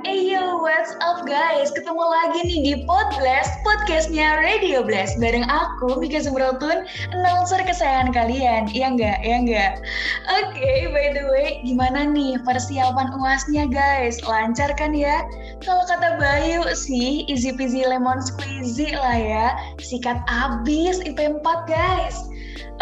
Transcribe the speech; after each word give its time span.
Eyo, 0.00 0.64
what's 0.64 0.96
up 1.04 1.28
guys? 1.28 1.68
Ketemu 1.68 2.00
lagi 2.00 2.40
nih 2.48 2.60
di 2.64 2.74
Podblast, 2.88 3.60
podcastnya 3.60 4.40
Radio 4.40 4.80
Blast 4.80 5.20
Bareng 5.20 5.44
aku, 5.44 6.00
Mika 6.00 6.24
Zumrotun, 6.24 6.88
announcer 7.12 7.60
kesayangan 7.60 8.08
kalian 8.16 8.72
Iya 8.72 8.96
enggak? 8.96 9.20
Iya 9.20 9.36
enggak? 9.44 9.72
Oke, 10.40 10.56
okay, 10.56 10.78
by 10.88 11.12
the 11.12 11.28
way, 11.28 11.60
gimana 11.60 12.08
nih 12.08 12.40
persiapan 12.40 13.12
uasnya 13.20 13.68
guys? 13.68 14.16
Lancar 14.24 14.72
kan 14.80 14.96
ya? 14.96 15.28
Kalau 15.60 15.84
kata 15.84 16.16
Bayu 16.16 16.64
sih, 16.72 17.28
easy 17.28 17.52
peasy 17.52 17.84
lemon 17.84 18.24
squeezy 18.24 18.96
lah 18.96 19.20
ya 19.20 19.46
Sikat 19.76 20.24
abis 20.24 21.04
IP4 21.04 21.44
guys 21.68 22.31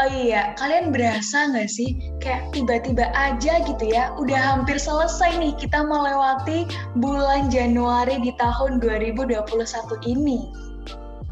Oh 0.01 0.09
iya, 0.09 0.57
kalian 0.57 0.97
berasa 0.97 1.53
nggak 1.53 1.69
sih 1.69 1.93
kayak 2.25 2.57
tiba-tiba 2.57 3.13
aja 3.13 3.61
gitu 3.69 3.85
ya, 3.85 4.09
udah 4.17 4.41
hampir 4.57 4.81
selesai 4.81 5.37
nih 5.37 5.53
kita 5.61 5.85
melewati 5.85 6.65
bulan 6.97 7.53
Januari 7.53 8.17
di 8.25 8.33
tahun 8.41 8.81
2021 8.81 9.45
ini. 10.09 10.49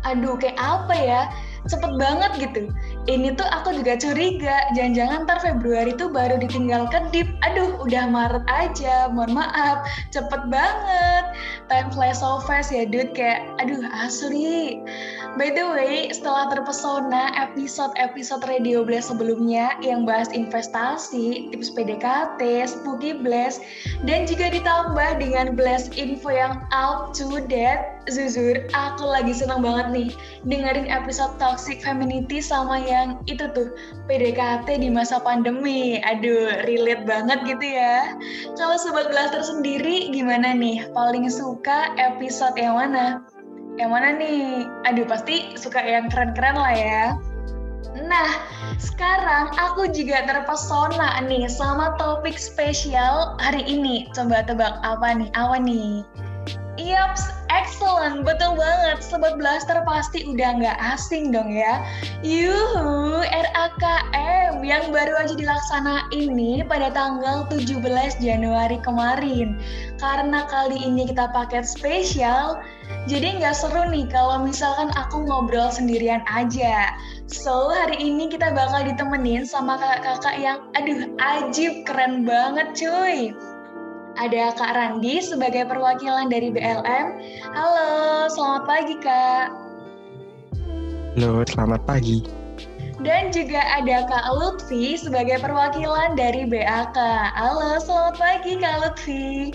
Aduh, 0.05 0.37
kayak 0.37 0.61
apa 0.61 0.95
ya? 1.01 1.23
cepet 1.69 1.93
banget 2.01 2.33
gitu. 2.49 2.73
Ini 3.09 3.41
tuh 3.41 3.49
aku 3.49 3.73
juga 3.73 3.97
curiga, 3.97 4.69
jangan-jangan 4.77 5.25
ntar 5.25 5.41
Februari 5.41 5.97
tuh 5.97 6.13
baru 6.13 6.37
ditinggal 6.45 6.93
kedip. 6.93 7.25
Aduh, 7.41 7.81
udah 7.81 8.05
Maret 8.05 8.45
aja, 8.53 9.09
mohon 9.09 9.33
maaf, 9.33 9.89
cepet 10.13 10.53
banget. 10.53 11.25
Time 11.73 11.89
flies 11.89 12.21
so 12.21 12.45
fast 12.45 12.69
ya, 12.69 12.85
dude. 12.85 13.17
Kayak, 13.17 13.49
aduh, 13.65 13.81
asli. 13.97 14.85
By 15.41 15.57
the 15.57 15.65
way, 15.73 16.13
setelah 16.13 16.53
terpesona 16.53 17.33
episode-episode 17.33 18.45
Radio 18.45 18.85
Blast 18.85 19.09
sebelumnya 19.09 19.81
yang 19.81 20.05
bahas 20.05 20.29
investasi, 20.29 21.49
tips 21.49 21.73
PDKT, 21.73 22.69
spooky 22.69 23.17
blast, 23.25 23.65
dan 24.05 24.29
juga 24.29 24.53
ditambah 24.53 25.17
dengan 25.17 25.57
blast 25.57 25.97
info 25.97 26.29
yang 26.29 26.61
up 26.77 27.17
to 27.17 27.41
date, 27.49 27.98
Zuzur, 28.09 28.57
aku 28.73 29.05
lagi 29.05 29.37
senang 29.37 29.61
banget 29.61 29.87
nih 29.93 30.09
dengerin 30.49 30.89
episode 30.89 31.37
Toxic 31.37 31.85
Femininity 31.85 32.41
sama 32.41 32.81
yang 32.81 33.21
itu 33.29 33.45
tuh 33.53 33.77
PDKT 34.09 34.81
di 34.81 34.89
masa 34.89 35.21
pandemi. 35.21 36.01
Aduh, 36.01 36.65
relate 36.65 37.05
banget 37.05 37.39
gitu 37.45 37.67
ya. 37.77 38.17
Kalau 38.57 38.81
Sobat 38.81 39.13
Blaster 39.13 39.45
sendiri 39.45 40.09
gimana 40.09 40.57
nih? 40.57 40.89
Paling 40.97 41.29
suka 41.29 41.93
episode 42.01 42.57
yang 42.57 42.81
mana? 42.81 43.23
Yang 43.77 43.91
mana 43.93 44.09
nih? 44.17 44.65
Aduh, 44.89 45.05
pasti 45.05 45.53
suka 45.61 45.85
yang 45.85 46.09
keren-keren 46.09 46.57
lah 46.57 46.75
ya. 46.75 47.05
Nah, 48.09 48.31
sekarang 48.81 49.53
aku 49.61 49.91
juga 49.93 50.25
terpesona 50.25 51.21
nih 51.29 51.45
sama 51.51 51.93
topik 52.01 52.41
spesial 52.41 53.37
hari 53.37 53.63
ini. 53.69 54.09
Coba 54.17 54.45
tebak 54.49 54.81
apa 54.81 55.13
nih? 55.13 55.29
Apa 55.37 55.61
nih? 55.61 56.03
Yaps, 56.79 57.35
excellent, 57.51 58.23
betul 58.23 58.55
banget. 58.55 59.03
Sobat 59.03 59.35
Blaster 59.35 59.83
pasti 59.83 60.23
udah 60.23 60.63
nggak 60.63 60.79
asing 60.95 61.35
dong 61.35 61.51
ya. 61.51 61.83
Yuhu, 62.23 63.19
RAKM 63.27 64.63
yang 64.63 64.95
baru 64.95 65.27
aja 65.27 65.35
dilaksana 65.35 66.07
ini 66.15 66.63
pada 66.63 66.95
tanggal 66.95 67.51
17 67.51 67.83
Januari 68.23 68.79
kemarin. 68.87 69.59
Karena 69.99 70.47
kali 70.47 70.79
ini 70.79 71.11
kita 71.11 71.35
paket 71.35 71.67
spesial, 71.67 72.63
jadi 73.11 73.43
nggak 73.43 73.59
seru 73.59 73.91
nih 73.91 74.07
kalau 74.07 74.39
misalkan 74.47 74.95
aku 74.95 75.27
ngobrol 75.27 75.75
sendirian 75.75 76.23
aja. 76.31 76.95
So, 77.27 77.75
hari 77.75 77.99
ini 78.01 78.31
kita 78.31 78.55
bakal 78.55 78.87
ditemenin 78.87 79.45
sama 79.45 79.77
kakak-kakak 79.77 80.37
yang 80.39 80.59
aduh 80.79 81.11
ajib 81.19 81.83
keren 81.85 82.23
banget 82.23 82.73
cuy 82.79 83.35
ada 84.19 84.51
Kak 84.59 84.75
Randi 84.75 85.23
sebagai 85.23 85.71
perwakilan 85.71 86.27
dari 86.27 86.51
BLM. 86.51 87.07
Halo, 87.55 88.27
selamat 88.27 88.63
pagi 88.67 88.97
Kak. 88.99 89.47
Halo, 91.15 91.47
selamat 91.47 91.81
pagi. 91.87 92.27
Dan 92.99 93.31
juga 93.31 93.63
ada 93.63 94.11
Kak 94.11 94.27
Lutfi 94.35 94.99
sebagai 94.99 95.39
perwakilan 95.39 96.19
dari 96.19 96.51
BAK. 96.51 96.99
Halo, 97.39 97.79
selamat 97.79 98.19
pagi 98.19 98.59
Kak 98.59 98.77
Lutfi. 98.83 99.55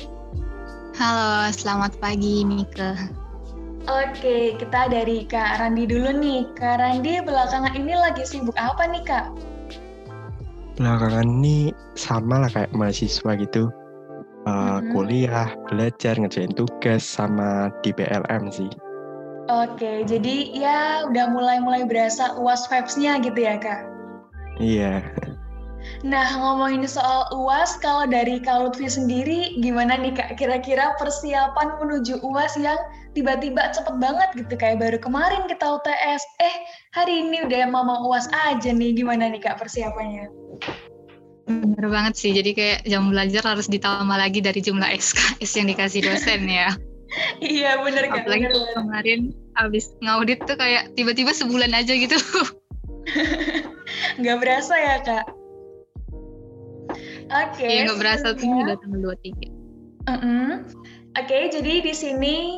Halo, 0.95 1.51
selamat 1.51 1.99
pagi 1.99 2.47
Mika. 2.47 2.95
Oke, 3.91 4.55
kita 4.55 4.87
dari 4.87 5.27
Kak 5.27 5.59
Randi 5.59 5.83
dulu 5.83 6.15
nih. 6.15 6.47
Kak 6.55 6.79
Randi 6.79 7.19
belakangan 7.19 7.75
ini 7.75 7.99
lagi 7.99 8.23
sibuk 8.23 8.55
apa 8.55 8.87
nih 8.87 9.03
Kak? 9.03 9.27
Belakangan 10.79 11.27
ini 11.27 11.75
sama 11.99 12.47
lah 12.47 12.49
kayak 12.49 12.71
mahasiswa 12.71 13.35
gitu 13.35 13.67
uh, 14.47 14.79
hmm. 14.79 14.91
kuliah, 14.91 15.49
belajar, 15.67 16.15
ngerjain 16.19 16.53
tugas 16.53 17.03
sama 17.03 17.71
di 17.81 17.91
PLM 17.95 18.51
sih. 18.51 18.71
Oke, 19.51 20.07
jadi 20.07 20.55
ya 20.55 21.03
udah 21.11 21.27
mulai-mulai 21.35 21.83
berasa 21.83 22.31
UAS 22.39 22.63
vibes-nya 22.71 23.19
gitu 23.19 23.43
ya, 23.43 23.59
Kak? 23.59 23.83
Iya. 24.55 25.03
Nah, 26.07 26.27
ngomongin 26.39 26.87
soal 26.87 27.27
UAS, 27.35 27.75
kalau 27.83 28.07
dari 28.07 28.39
Kak 28.39 28.55
Lutfi 28.63 28.87
sendiri, 28.87 29.59
gimana 29.59 29.99
nih 29.99 30.15
Kak? 30.15 30.39
Kira-kira 30.39 30.95
persiapan 30.95 31.75
menuju 31.83 32.23
UAS 32.23 32.55
yang 32.55 32.79
tiba-tiba 33.11 33.67
cepet 33.75 33.99
banget 33.99 34.31
gitu, 34.31 34.55
kayak 34.55 34.79
baru 34.79 34.97
kemarin 35.03 35.43
kita 35.51 35.75
UTS, 35.75 36.23
eh 36.39 36.55
hari 36.95 37.27
ini 37.27 37.43
udah 37.43 37.67
mau 37.67 37.83
UAS 38.07 38.31
aja 38.47 38.71
nih, 38.71 38.95
gimana 38.95 39.27
nih 39.27 39.43
Kak 39.43 39.59
persiapannya? 39.59 40.31
Bener 41.43 41.87
banget 41.91 42.13
sih, 42.15 42.31
jadi 42.31 42.55
kayak 42.55 42.79
jam 42.87 43.11
belajar 43.11 43.43
harus 43.43 43.67
ditambah 43.67 44.15
lagi 44.15 44.39
dari 44.39 44.63
jumlah 44.63 44.87
SKS 44.99 45.51
yang 45.59 45.67
dikasih 45.67 46.01
dosen 46.03 46.47
ya. 46.47 46.71
iya 47.43 47.77
bener 47.83 48.09
kan. 48.09 48.25
Apalagi 48.25 48.45
bener, 48.49 48.73
kemarin 48.73 49.21
abis 49.59 49.93
ngaudit 50.01 50.41
tuh 50.49 50.57
kayak 50.57 50.89
tiba-tiba 50.97 51.29
sebulan 51.35 51.75
aja 51.75 51.93
gitu. 51.93 52.17
Gak 54.23 54.37
berasa 54.39 54.73
ya 54.73 54.97
kak? 55.03 55.25
Oke. 57.33 57.59
Okay, 57.59 57.69
iya 57.69 57.81
gak 57.91 57.99
berasa 58.01 58.27
tuh 58.33 58.49
udah 58.49 58.77
tanggal 58.79 59.13
23. 59.13 59.51
Uh 60.03 60.11
-uh. 60.13 60.51
Oke, 61.13 61.29
okay, 61.29 61.43
jadi 61.53 61.73
di 61.85 61.93
sini 61.93 62.57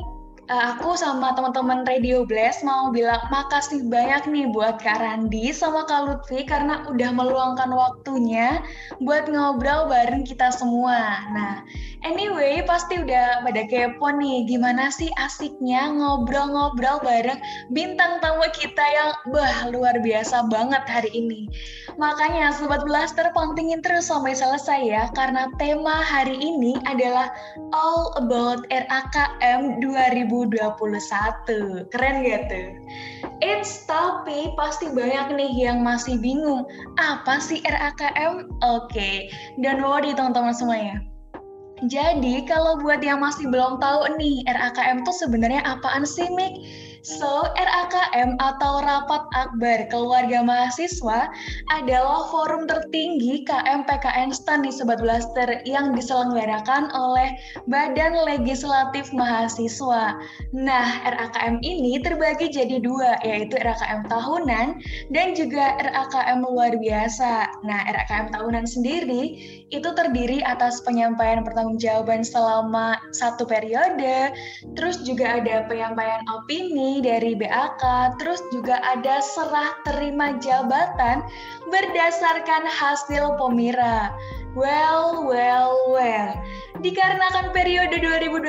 uh, 0.50 0.76
aku 0.76 0.94
sama 0.98 1.34
teman-teman 1.34 1.86
Radio 1.86 2.26
Blast 2.26 2.62
mau 2.62 2.94
bilang 2.94 3.22
makasih 3.34 3.86
banyak 3.90 4.30
nih 4.30 4.46
buat 4.54 4.78
Kak 4.82 5.02
Randi 5.02 5.50
sama 5.50 5.86
Kak 5.90 6.06
Lutfi 6.06 6.46
karena 6.46 6.86
udah 6.86 7.10
meluangkan 7.14 7.70
waktunya 7.74 8.62
buat 9.02 9.26
ngobrol 9.30 9.90
bareng 9.90 10.26
kita 10.26 10.54
semua. 10.54 11.26
Nah, 11.34 11.66
anyway 12.06 12.62
pasti 12.66 13.02
udah 13.02 13.42
pada 13.42 13.64
kepo 13.66 14.08
nih 14.14 14.46
gimana 14.46 14.94
sih 14.94 15.10
asiknya 15.22 15.90
ngobrol-ngobrol 15.94 17.02
bareng 17.02 17.40
bintang 17.74 18.22
tamu 18.22 18.46
kita 18.54 18.86
yang 18.86 19.12
bah 19.34 19.70
luar 19.74 19.98
biasa 20.02 20.46
banget 20.50 20.84
hari 20.86 21.12
ini. 21.14 21.50
Makanya 21.98 22.54
Sobat 22.54 22.84
Blaster 22.84 23.32
pentingin 23.34 23.80
terus 23.82 24.12
sampai 24.12 24.36
selesai 24.36 24.82
ya 24.84 25.04
karena 25.16 25.50
tema 25.58 26.04
hari 26.04 26.38
ini 26.38 26.78
adalah 26.86 27.32
All 27.72 28.12
About 28.20 28.68
RAKM 28.70 29.80
2020 29.80 30.35
2021. 30.44 31.88
Keren 31.96 32.16
gak 32.28 32.42
tuh? 32.52 32.68
It's 33.40 33.88
tapi 33.88 34.52
pasti 34.60 34.92
banyak 34.92 35.40
nih 35.40 35.52
yang 35.56 35.80
masih 35.80 36.20
bingung. 36.20 36.68
Apa 37.00 37.40
sih 37.40 37.64
RAKM? 37.64 38.52
Oke, 38.60 39.32
don't 39.64 39.80
worry 39.80 40.12
teman-teman 40.12 40.52
semuanya. 40.52 41.00
Jadi 41.88 42.48
kalau 42.48 42.80
buat 42.80 43.04
yang 43.04 43.20
masih 43.20 43.52
belum 43.52 43.84
tahu 43.84 44.16
nih, 44.16 44.48
RAKM 44.48 45.04
tuh 45.04 45.16
sebenarnya 45.16 45.60
apaan 45.68 46.08
sih, 46.08 46.28
Mik? 46.32 46.56
So, 47.06 47.46
RAKM 47.54 48.42
atau 48.42 48.82
Rapat 48.82 49.30
Akbar 49.38 49.86
Keluarga 49.94 50.42
Mahasiswa 50.42 51.30
adalah 51.70 52.26
forum 52.34 52.66
tertinggi 52.66 53.46
KM 53.46 53.86
PKN 53.86 54.34
STAN 54.34 54.66
di 54.66 54.74
Sobat 54.74 55.06
Blaster 55.06 55.62
yang 55.70 55.94
diselenggarakan 55.94 56.90
oleh 56.98 57.38
Badan 57.70 58.18
Legislatif 58.26 59.14
Mahasiswa. 59.14 60.18
Nah, 60.58 60.88
RAKM 61.06 61.62
ini 61.62 62.02
terbagi 62.02 62.50
jadi 62.50 62.82
dua, 62.82 63.22
yaitu 63.22 63.54
RAKM 63.62 64.10
tahunan 64.10 64.82
dan 65.14 65.38
juga 65.38 65.78
RAKM 65.86 66.42
luar 66.42 66.74
biasa. 66.74 67.62
Nah, 67.62 67.86
RAKM 67.86 68.34
tahunan 68.34 68.66
sendiri 68.66 69.38
itu 69.70 69.90
terdiri 69.94 70.42
atas 70.42 70.82
penyampaian 70.82 71.46
pertanggungjawaban 71.46 72.26
selama 72.26 72.98
satu 73.14 73.46
periode, 73.46 74.34
terus 74.74 75.06
juga 75.06 75.38
ada 75.38 75.70
penyampaian 75.70 76.26
opini, 76.34 76.95
dari 77.00 77.34
BAK, 77.34 78.16
terus 78.20 78.44
juga 78.52 78.80
ada 78.84 79.24
serah 79.24 79.74
terima 79.88 80.36
jabatan 80.40 81.26
berdasarkan 81.68 82.64
hasil 82.68 83.40
pemira. 83.40 84.14
Well, 84.56 85.28
well, 85.28 85.92
well. 85.92 86.32
Dikarenakan 86.80 87.52
periode 87.52 88.00
2020 88.00 88.40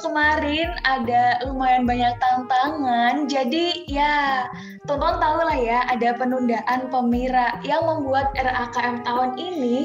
kemarin 0.00 0.72
ada 0.88 1.36
lumayan 1.44 1.84
banyak 1.84 2.16
tantangan, 2.16 3.28
jadi 3.28 3.84
ya 3.84 4.48
tonton 4.88 5.20
tahu 5.20 5.38
lah 5.44 5.58
ya 5.60 5.84
ada 5.92 6.16
penundaan 6.16 6.88
pemira 6.88 7.60
yang 7.60 7.84
membuat 7.84 8.32
RAKM 8.40 9.04
tahun 9.04 9.36
ini 9.36 9.76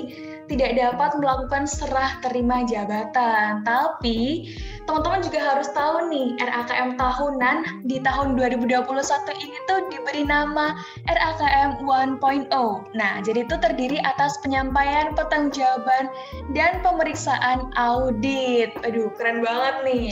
tidak 0.47 0.77
dapat 0.77 1.11
melakukan 1.17 1.65
serah 1.65 2.17
terima 2.21 2.65
jabatan. 2.65 3.65
Tapi 3.65 4.51
teman-teman 4.85 5.25
juga 5.25 5.39
harus 5.41 5.69
tahu 5.73 6.09
nih, 6.09 6.37
RAKM 6.41 6.97
tahunan 6.97 7.85
di 7.89 7.97
tahun 8.01 8.37
2021 8.37 8.85
ini 9.41 9.57
tuh 9.65 9.79
diberi 9.89 10.23
nama 10.25 10.77
RAKM 11.09 11.83
1.0. 11.83 12.49
Nah, 12.93 13.13
jadi 13.21 13.45
itu 13.45 13.55
terdiri 13.57 13.99
atas 14.01 14.37
penyampaian 14.41 15.13
pertanggungjawaban 15.17 16.09
dan 16.53 16.79
pemeriksaan 16.85 17.73
audit. 17.77 18.73
Aduh, 18.85 19.09
keren 19.17 19.41
banget 19.41 19.75
nih. 19.85 20.09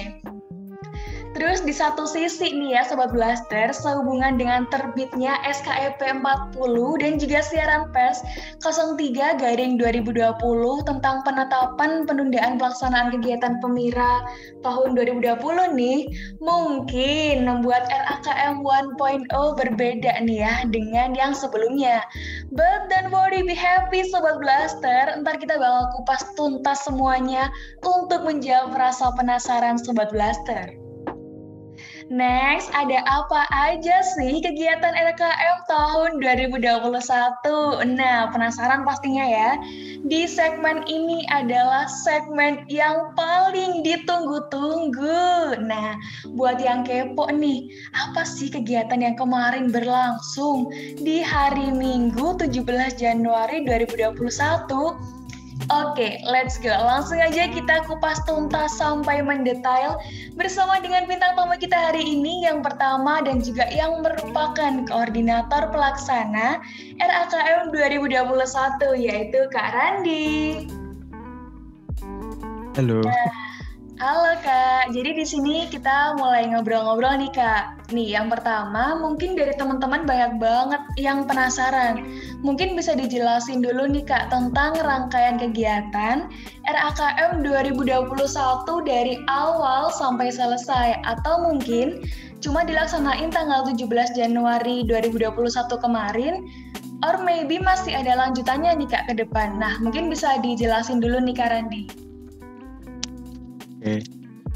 Terus 1.34 1.66
di 1.66 1.74
satu 1.74 2.06
sisi 2.06 2.54
nih 2.54 2.78
ya 2.78 2.82
Sobat 2.86 3.10
Blaster, 3.10 3.74
sehubungan 3.74 4.38
dengan 4.38 4.70
terbitnya 4.70 5.34
SKEP 5.42 5.98
40 5.98 6.54
dan 7.02 7.18
juga 7.18 7.42
siaran 7.42 7.90
pers 7.90 8.22
03 8.62 9.42
garing 9.42 9.82
2020 9.82 10.14
tentang 10.86 11.26
penetapan 11.26 12.06
penundaan 12.06 12.62
pelaksanaan 12.62 13.18
kegiatan 13.18 13.58
pemira 13.66 14.22
tahun 14.62 14.94
2020 14.94 15.74
nih, 15.74 16.00
mungkin 16.38 17.50
membuat 17.50 17.90
RAKM 17.90 18.62
1.0 18.62 19.34
berbeda 19.58 20.14
nih 20.22 20.38
ya 20.46 20.54
dengan 20.70 21.18
yang 21.18 21.34
sebelumnya. 21.34 22.06
But 22.54 22.94
don't 22.94 23.10
worry, 23.10 23.42
be 23.42 23.58
happy 23.58 24.06
Sobat 24.06 24.38
Blaster, 24.38 25.18
ntar 25.18 25.42
kita 25.42 25.58
bakal 25.58 25.98
kupas 25.98 26.30
tuntas 26.38 26.86
semuanya 26.86 27.50
untuk 27.82 28.22
menjawab 28.22 28.78
rasa 28.78 29.10
penasaran 29.18 29.82
Sobat 29.82 30.14
Blaster. 30.14 30.83
Next, 32.12 32.68
ada 32.76 33.00
apa 33.08 33.48
aja 33.54 34.04
sih 34.04 34.44
kegiatan 34.44 34.92
RKM 34.92 35.58
tahun 35.72 36.20
2021? 36.20 37.88
Nah, 37.96 38.28
penasaran 38.32 38.84
pastinya 38.84 39.24
ya. 39.24 39.56
Di 40.04 40.28
segmen 40.28 40.84
ini 40.84 41.24
adalah 41.32 41.88
segmen 41.88 42.68
yang 42.68 43.16
paling 43.16 43.88
ditunggu-tunggu. 43.88 45.64
Nah, 45.64 45.96
buat 46.36 46.60
yang 46.60 46.84
kepo 46.84 47.32
nih, 47.32 47.72
apa 47.96 48.28
sih 48.28 48.52
kegiatan 48.52 49.00
yang 49.00 49.16
kemarin 49.16 49.72
berlangsung 49.72 50.68
di 51.00 51.24
hari 51.24 51.72
Minggu 51.72 52.36
17 52.36 53.00
Januari 53.00 53.64
2021? 53.64 55.23
Oke, 55.72 56.20
let's 56.28 56.60
go. 56.60 56.76
Langsung 56.76 57.24
aja 57.24 57.48
kita 57.48 57.88
kupas 57.88 58.20
tuntas 58.28 58.76
sampai 58.76 59.24
mendetail 59.24 59.96
bersama 60.36 60.84
dengan 60.84 61.08
bintang 61.08 61.40
tamu 61.40 61.56
kita 61.56 61.78
hari 61.78 62.04
ini 62.04 62.44
yang 62.44 62.60
pertama 62.60 63.24
dan 63.24 63.40
juga 63.40 63.72
yang 63.72 64.04
merupakan 64.04 64.84
koordinator 64.92 65.72
pelaksana 65.72 66.60
RAKM 67.00 67.72
2021 67.72 69.08
yaitu 69.08 69.40
Kak 69.56 69.70
Randi. 69.72 70.68
Halo. 72.76 73.06
Nah, 73.06 73.43
halo 74.04 74.36
Kak. 74.44 74.92
Jadi 74.92 75.16
di 75.16 75.24
sini 75.24 75.56
kita 75.72 76.20
mulai 76.20 76.52
ngobrol-ngobrol 76.52 77.24
nih 77.24 77.32
Kak. 77.32 77.88
Nih, 77.96 78.12
yang 78.12 78.28
pertama 78.28 79.00
mungkin 79.00 79.32
dari 79.32 79.56
teman-teman 79.56 80.04
banyak 80.04 80.44
banget 80.44 80.84
yang 81.00 81.24
penasaran. 81.24 82.04
Mungkin 82.44 82.76
bisa 82.76 83.00
dijelasin 83.00 83.64
dulu 83.64 83.88
nih 83.88 84.04
Kak 84.04 84.28
tentang 84.28 84.76
rangkaian 84.76 85.40
kegiatan 85.40 86.28
RAKM 86.68 87.48
2021 87.48 88.04
dari 88.84 89.24
awal 89.32 89.88
sampai 89.96 90.36
selesai 90.36 91.00
atau 91.08 91.48
mungkin 91.48 92.04
cuma 92.44 92.68
dilaksanain 92.68 93.32
tanggal 93.32 93.64
17 93.72 93.88
Januari 94.20 94.84
2021 94.84 95.32
kemarin 95.80 96.44
or 97.08 97.24
maybe 97.24 97.56
masih 97.56 97.96
ada 97.96 98.20
lanjutannya 98.20 98.84
nih 98.84 98.90
Kak 98.92 99.08
ke 99.08 99.14
depan. 99.16 99.56
Nah, 99.64 99.80
mungkin 99.80 100.12
bisa 100.12 100.44
dijelasin 100.44 101.00
dulu 101.00 101.24
nih 101.24 101.40
Kak 101.40 101.56
Randi. 101.56 102.03
Oke, 103.84 104.00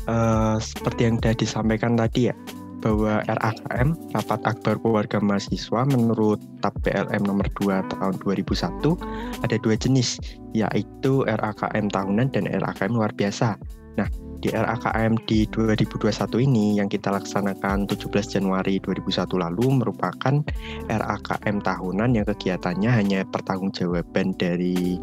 uh, 0.08 0.56
seperti 0.56 1.04
yang 1.04 1.20
sudah 1.20 1.36
disampaikan 1.36 2.00
tadi 2.00 2.32
ya, 2.32 2.36
bahwa 2.80 3.20
RAKM 3.28 4.16
Rapat 4.16 4.42
Akbar 4.48 4.80
Keluarga 4.80 5.20
Mahasiswa 5.20 5.84
menurut 5.84 6.40
TAP 6.64 6.72
PLM 6.88 7.28
nomor 7.28 7.44
2 7.60 7.92
tahun 7.92 8.16
2001 8.24 9.44
ada 9.44 9.56
dua 9.60 9.76
jenis 9.76 10.16
yaitu 10.56 11.28
RAKM 11.28 11.92
tahunan 11.92 12.32
dan 12.32 12.48
RAKM 12.48 12.96
luar 12.96 13.12
biasa. 13.12 13.60
Nah, 14.00 14.08
di 14.40 14.48
RAKM 14.48 15.20
di 15.28 15.44
2021 15.52 16.08
ini 16.48 16.80
yang 16.80 16.88
kita 16.88 17.12
laksanakan 17.12 17.84
17 17.92 18.08
Januari 18.40 18.80
2001 18.80 19.28
lalu 19.36 19.84
merupakan 19.84 20.40
RAKM 20.88 21.60
tahunan 21.68 22.16
yang 22.16 22.24
kegiatannya 22.24 22.92
hanya 22.96 23.20
pertanggungjawaban 23.28 24.40
dari 24.40 24.96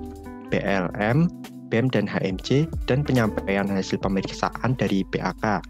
PLM 0.48 1.28
BEM 1.74 1.90
dan 1.90 2.06
HMC 2.06 2.70
dan 2.86 3.02
penyampaian 3.02 3.66
hasil 3.66 3.98
pemeriksaan 3.98 4.78
dari 4.78 5.02
PAK. 5.10 5.66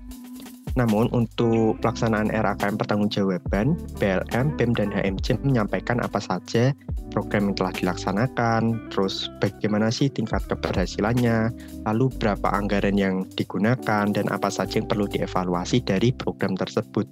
Namun 0.77 1.09
untuk 1.17 1.81
pelaksanaan 1.81 2.29
RAKM 2.29 2.77
pertanggungjawaban, 2.77 3.79
BLM, 3.97 4.59
BEM, 4.59 4.77
dan 4.77 4.93
HMC 4.93 5.41
menyampaikan 5.41 6.03
apa 6.03 6.21
saja 6.21 6.77
program 7.15 7.49
yang 7.49 7.57
telah 7.57 7.73
dilaksanakan, 7.73 8.91
terus 8.91 9.31
bagaimana 9.39 9.89
sih 9.89 10.11
tingkat 10.11 10.45
keberhasilannya, 10.51 11.55
lalu 11.87 12.11
berapa 12.19 12.53
anggaran 12.53 12.99
yang 12.99 13.25
digunakan, 13.39 14.05
dan 14.11 14.27
apa 14.29 14.51
saja 14.51 14.83
yang 14.83 14.91
perlu 14.91 15.07
dievaluasi 15.09 15.81
dari 15.87 16.11
program 16.11 16.59
tersebut. 16.59 17.07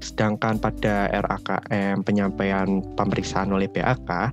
Sedangkan 0.00 0.62
pada 0.62 1.10
RAKM 1.10 2.06
penyampaian 2.06 2.80
pemeriksaan 2.94 3.50
oleh 3.50 3.66
BAK, 3.66 4.30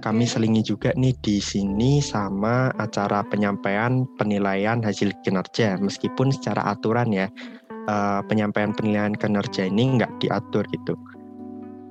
kami 0.00 0.24
selingi 0.24 0.62
juga 0.64 0.94
nih 0.94 1.14
di 1.20 1.42
sini 1.42 1.98
sama 2.02 2.70
acara 2.78 3.22
penyampaian 3.26 4.06
penilaian 4.16 4.80
hasil 4.80 5.12
kinerja 5.22 5.78
meskipun 5.78 6.30
secara 6.30 6.64
aturan 6.70 7.10
ya 7.10 7.26
uh, 7.90 8.20
penyampaian 8.26 8.72
penilaian 8.72 9.14
kinerja 9.14 9.66
ini 9.66 9.98
nggak 9.98 10.22
diatur 10.22 10.64
gitu. 10.70 10.94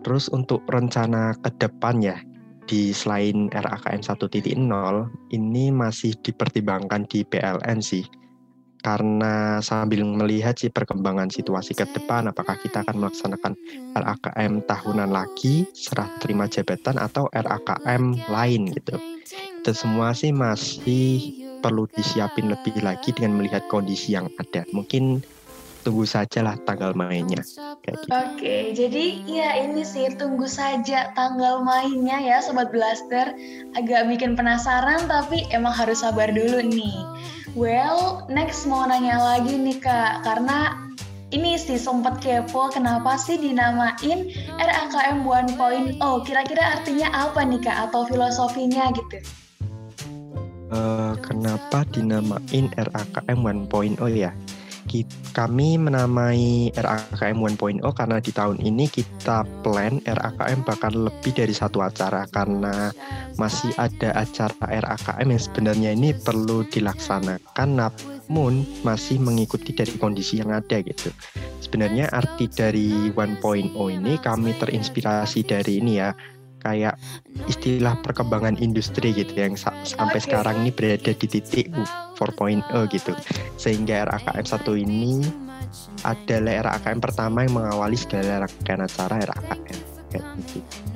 Terus 0.01 0.31
untuk 0.31 0.63
rencana 0.71 1.35
ke 1.43 1.51
depan 1.59 1.99
ya 1.99 2.17
di 2.67 2.91
selain 2.91 3.47
RAKM 3.51 4.03
1.0 4.03 4.43
ini 5.31 5.65
masih 5.71 6.11
dipertimbangkan 6.19 7.07
di 7.07 7.23
PLN 7.23 7.79
sih 7.79 8.03
karena 8.81 9.59
sambil 9.59 10.05
melihat 10.05 10.55
sih 10.57 10.71
perkembangan 10.71 11.27
situasi 11.27 11.73
ke 11.73 11.85
depan 11.89 12.29
apakah 12.29 12.55
kita 12.59 12.85
akan 12.85 13.03
melaksanakan 13.03 13.53
RAKM 13.97 14.63
tahunan 14.63 15.09
lagi 15.09 15.65
serah 15.73 16.07
terima 16.21 16.45
jabatan 16.45 17.01
atau 17.01 17.27
RAKM 17.33 18.31
lain 18.31 18.61
gitu. 18.71 18.95
Itu 19.61 19.71
semua 19.75 20.15
sih 20.15 20.31
masih 20.31 21.43
perlu 21.59 21.89
disiapin 21.91 22.47
lebih 22.47 22.79
lagi 22.85 23.11
dengan 23.11 23.41
melihat 23.41 23.65
kondisi 23.67 24.15
yang 24.15 24.29
ada. 24.37 24.63
Mungkin 24.71 25.25
tunggu 25.87 26.03
saja 26.03 26.43
lah 26.43 26.59
tanggal 26.67 26.91
mainnya 26.91 27.39
kayak 27.79 27.95
gitu. 28.03 28.11
Oke, 28.11 28.55
jadi 28.75 29.05
ya 29.23 29.49
ini 29.63 29.87
sih 29.87 30.11
tunggu 30.19 30.43
saja 30.43 31.15
tanggal 31.15 31.63
mainnya 31.63 32.19
ya 32.19 32.43
Sobat 32.43 32.75
Blaster. 32.75 33.31
Agak 33.79 34.11
bikin 34.11 34.35
penasaran 34.35 35.07
tapi 35.07 35.47
emang 35.55 35.71
harus 35.71 36.03
sabar 36.03 36.27
dulu 36.27 36.59
nih. 36.59 36.99
Well, 37.55 38.27
next 38.27 38.67
mau 38.67 38.83
nanya 38.83 39.15
lagi 39.15 39.55
nih 39.55 39.79
Kak, 39.79 40.27
karena 40.27 40.91
ini 41.31 41.55
sih 41.55 41.79
sempat 41.79 42.19
kepo 42.19 42.67
kenapa 42.67 43.15
sih 43.15 43.39
dinamain 43.39 44.27
RAKM 44.59 45.23
1.0? 45.23 45.99
Kira-kira 46.27 46.63
artinya 46.75 47.07
apa 47.15 47.47
nih 47.47 47.63
Kak 47.63 47.89
atau 47.89 48.03
filosofinya 48.11 48.91
gitu? 48.91 49.23
Uh, 50.67 51.15
kenapa 51.23 51.87
dinamain 51.95 52.67
RAKM 52.75 53.39
1.0 53.71 53.71
ya? 54.11 54.35
Kami 55.35 55.77
menamai 55.77 56.71
RAKM 56.73 57.37
1.0 57.37 57.83
karena 57.93 58.17
di 58.17 58.31
tahun 58.31 58.57
ini 58.63 58.87
kita 58.87 59.43
plan 59.61 59.99
RAKM 60.01 60.63
bakal 60.63 61.11
lebih 61.11 61.35
dari 61.35 61.53
satu 61.53 61.83
acara 61.83 62.25
karena 62.31 62.89
masih 63.35 63.69
ada 63.77 64.15
acara 64.15 64.55
RAKM 64.65 65.27
yang 65.27 65.43
sebenarnya 65.43 65.89
ini 65.93 66.15
perlu 66.15 66.65
dilaksanakan 66.65 67.69
namun 67.77 68.65
masih 68.81 69.19
mengikuti 69.19 69.75
dari 69.75 69.93
kondisi 69.99 70.39
yang 70.39 70.55
ada 70.55 70.79
gitu. 70.81 71.11
Sebenarnya 71.61 72.07
arti 72.09 72.47
dari 72.47 73.11
1.0 73.11 73.43
ini 73.75 74.13
kami 74.23 74.55
terinspirasi 74.55 75.43
dari 75.43 75.83
ini 75.83 75.99
ya 75.99 76.15
kayak 76.61 76.95
istilah 77.45 77.95
perkembangan 78.01 78.57
industri 78.59 79.13
gitu 79.13 79.33
yang 79.37 79.53
sa 79.53 79.73
sampai 79.85 80.19
okay. 80.19 80.25
sekarang 80.29 80.55
ini 80.65 80.71
berada 80.73 81.11
di 81.13 81.27
titik 81.27 81.71
4.0 82.17 82.63
gitu. 82.93 83.13
Sehingga 83.57 84.09
RAKM 84.09 84.45
1 84.45 84.83
ini 84.85 85.25
adalah 86.03 86.73
RAKM 86.73 86.99
pertama 87.03 87.45
yang 87.45 87.53
mengawali 87.57 87.97
segala 87.97 88.45
rangkaian 88.45 88.81
acara 88.83 89.15
RAKM 89.21 89.77
kayak 90.11 90.25
gitu. 90.49 90.87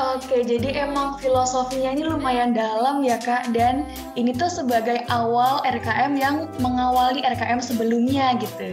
Oke, 0.00 0.40
jadi 0.48 0.88
emang 0.88 1.20
filosofinya 1.20 1.92
ini 1.92 2.08
lumayan 2.08 2.56
dalam 2.56 3.04
ya 3.04 3.20
Kak 3.20 3.52
dan 3.52 3.84
ini 4.16 4.32
tuh 4.32 4.48
sebagai 4.48 5.04
awal 5.12 5.60
RKM 5.60 6.16
yang 6.16 6.48
mengawali 6.56 7.20
RKM 7.20 7.60
sebelumnya 7.60 8.32
gitu. 8.40 8.72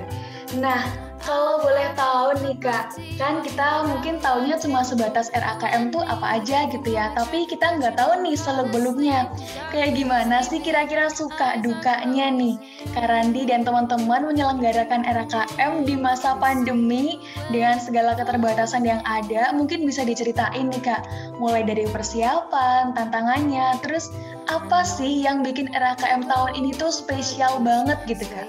Nah, 0.55 0.87
kalau 1.27 1.59
boleh 1.59 1.91
tahu 1.99 2.39
nih 2.39 2.55
kak, 2.55 2.95
kan 3.19 3.43
kita 3.43 3.83
mungkin 3.83 4.15
taunya 4.23 4.55
cuma 4.55 4.79
sebatas 4.79 5.27
RAKM 5.35 5.91
tuh 5.91 5.99
apa 5.99 6.39
aja 6.39 6.71
gitu 6.71 6.87
ya, 6.95 7.11
tapi 7.19 7.43
kita 7.43 7.75
nggak 7.75 7.99
tahu 7.99 8.23
nih 8.23 8.39
seluk 8.39 8.71
beluknya. 8.71 9.27
Kayak 9.75 9.99
gimana 9.99 10.39
sih 10.39 10.63
kira-kira 10.63 11.11
suka 11.11 11.59
dukanya 11.59 12.31
nih 12.31 12.55
Karandi 12.95 13.43
dan 13.43 13.67
teman-teman 13.67 14.23
menyelenggarakan 14.23 15.03
RAKM 15.03 15.83
di 15.83 15.99
masa 15.99 16.39
pandemi 16.39 17.19
dengan 17.51 17.75
segala 17.75 18.15
keterbatasan 18.15 18.87
yang 18.87 19.03
ada, 19.03 19.51
mungkin 19.51 19.83
bisa 19.83 20.07
diceritain 20.07 20.71
nih 20.71 20.79
kak, 20.79 21.03
mulai 21.43 21.67
dari 21.67 21.83
persiapan, 21.91 22.95
tantangannya, 22.95 23.75
terus 23.83 24.15
apa 24.47 24.87
sih 24.87 25.27
yang 25.27 25.43
bikin 25.43 25.67
RAKM 25.75 26.23
tahun 26.23 26.55
ini 26.55 26.71
tuh 26.71 26.87
spesial 26.87 27.59
banget 27.59 27.99
gitu 28.07 28.23
kak? 28.31 28.47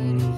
Hmm, 0.00 0.29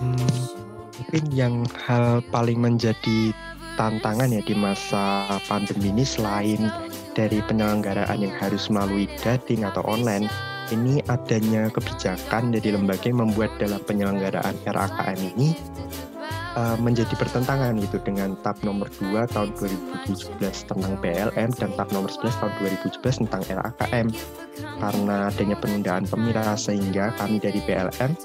mungkin 1.13 1.37
yang 1.37 1.69
hal 1.77 2.25
paling 2.33 2.57
menjadi 2.57 3.37
tantangan 3.77 4.33
ya 4.33 4.41
di 4.49 4.57
masa 4.57 5.29
pandemi 5.45 5.93
ini 5.93 6.09
selain 6.09 6.73
dari 7.13 7.45
penyelenggaraan 7.45 8.17
yang 8.17 8.33
harus 8.41 8.73
melalui 8.73 9.05
dating 9.21 9.61
atau 9.69 9.85
online, 9.85 10.25
ini 10.73 11.05
adanya 11.13 11.69
kebijakan 11.69 12.57
dari 12.57 12.73
lembaga 12.73 13.05
yang 13.05 13.29
membuat 13.29 13.53
dalam 13.61 13.85
penyelenggaraan 13.85 14.57
RAKM 14.65 15.37
ini 15.37 15.53
uh, 16.57 16.81
menjadi 16.81 17.13
pertentangan 17.13 17.77
gitu 17.77 18.01
dengan 18.01 18.33
TAP 18.41 18.65
nomor 18.65 18.89
2 18.97 19.13
tahun 19.37 19.53
2017 20.09 20.41
tentang 20.65 20.97
PLM 20.97 21.51
dan 21.61 21.71
TAP 21.77 21.93
nomor 21.93 22.09
11 22.09 22.41
tahun 22.41 22.53
2017 22.89 23.29
tentang 23.29 23.43
RAKM. 23.53 24.09
Karena 24.81 25.29
adanya 25.29 25.61
penundaan 25.61 26.09
pemira 26.09 26.57
sehingga 26.57 27.13
kami 27.21 27.37
dari 27.37 27.61
PLM 27.69 28.17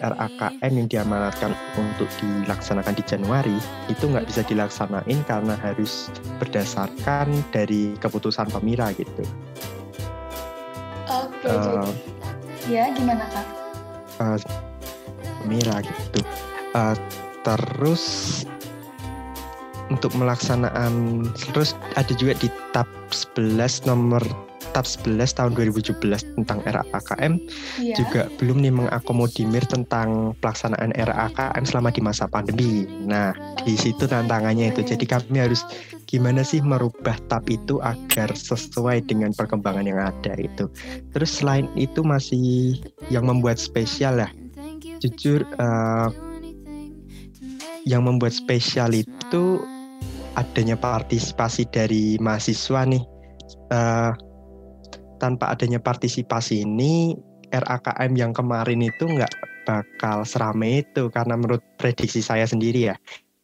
RAKM 0.00 0.72
yang 0.72 0.88
diamanatkan 0.88 1.52
untuk 1.76 2.08
dilaksanakan 2.20 2.96
di 2.96 3.04
Januari 3.04 3.56
itu 3.92 4.08
nggak 4.08 4.26
bisa 4.26 4.42
dilaksanain 4.48 5.20
karena 5.28 5.54
harus 5.60 6.08
berdasarkan 6.40 7.30
dari 7.52 7.94
keputusan 8.00 8.48
pemira 8.48 8.90
gitu. 8.96 9.24
Oke, 11.10 11.46
okay, 11.46 11.52
uh, 11.52 11.84
jadi 12.64 12.72
ya 12.72 12.84
gimana 12.96 13.24
kak? 13.28 13.46
Uh, 14.20 14.38
pemira 15.44 15.84
gitu. 15.84 16.20
Uh, 16.72 16.94
terus 17.42 18.04
untuk 19.90 20.14
melaksanaan 20.14 21.26
terus 21.50 21.74
ada 21.98 22.14
juga 22.14 22.38
di 22.38 22.48
tab 22.70 22.86
11 23.10 23.90
nomor 23.90 24.22
tab 24.70 24.86
11 24.86 25.20
tahun 25.36 25.52
2017 25.58 26.00
tentang 26.38 26.58
RAKM 26.64 27.32
yeah. 27.82 27.96
juga 27.98 28.30
belum 28.38 28.62
nih 28.62 28.74
mengakomodir 28.74 29.64
tentang 29.66 30.32
pelaksanaan 30.38 30.94
RAKM 30.94 31.62
selama 31.66 31.90
di 31.90 32.00
masa 32.00 32.24
pandemi. 32.30 32.86
Nah, 32.86 33.34
di 33.66 33.74
situ 33.74 34.06
tantangannya 34.06 34.70
itu. 34.70 34.86
Jadi 34.86 35.04
kami 35.04 35.42
harus 35.42 35.66
gimana 36.10 36.42
sih 36.42 36.58
merubah 36.62 37.14
tab 37.30 37.46
itu 37.46 37.78
agar 37.82 38.34
sesuai 38.34 39.06
dengan 39.06 39.30
perkembangan 39.34 39.86
yang 39.86 40.00
ada 40.00 40.34
itu. 40.38 40.66
Terus 41.14 41.30
selain 41.30 41.70
itu 41.78 42.02
masih 42.02 42.78
yang 43.10 43.26
membuat 43.26 43.58
spesial 43.62 44.22
lah. 44.22 44.30
Jujur 45.00 45.46
uh, 45.58 46.10
yang 47.88 48.04
membuat 48.04 48.36
spesial 48.36 48.92
itu 48.92 49.62
adanya 50.38 50.78
partisipasi 50.78 51.66
dari 51.70 52.18
mahasiswa 52.20 52.86
nih. 52.86 53.04
Uh, 53.70 54.12
tanpa 55.20 55.52
adanya 55.52 55.78
partisipasi 55.78 56.64
ini 56.64 57.14
RAKM 57.52 58.16
yang 58.16 58.32
kemarin 58.32 58.80
itu 58.80 59.04
nggak 59.04 59.30
bakal 59.68 60.24
seramai 60.24 60.82
itu 60.82 61.12
karena 61.12 61.36
menurut 61.36 61.60
prediksi 61.76 62.24
saya 62.24 62.48
sendiri 62.48 62.90
ya 62.90 62.96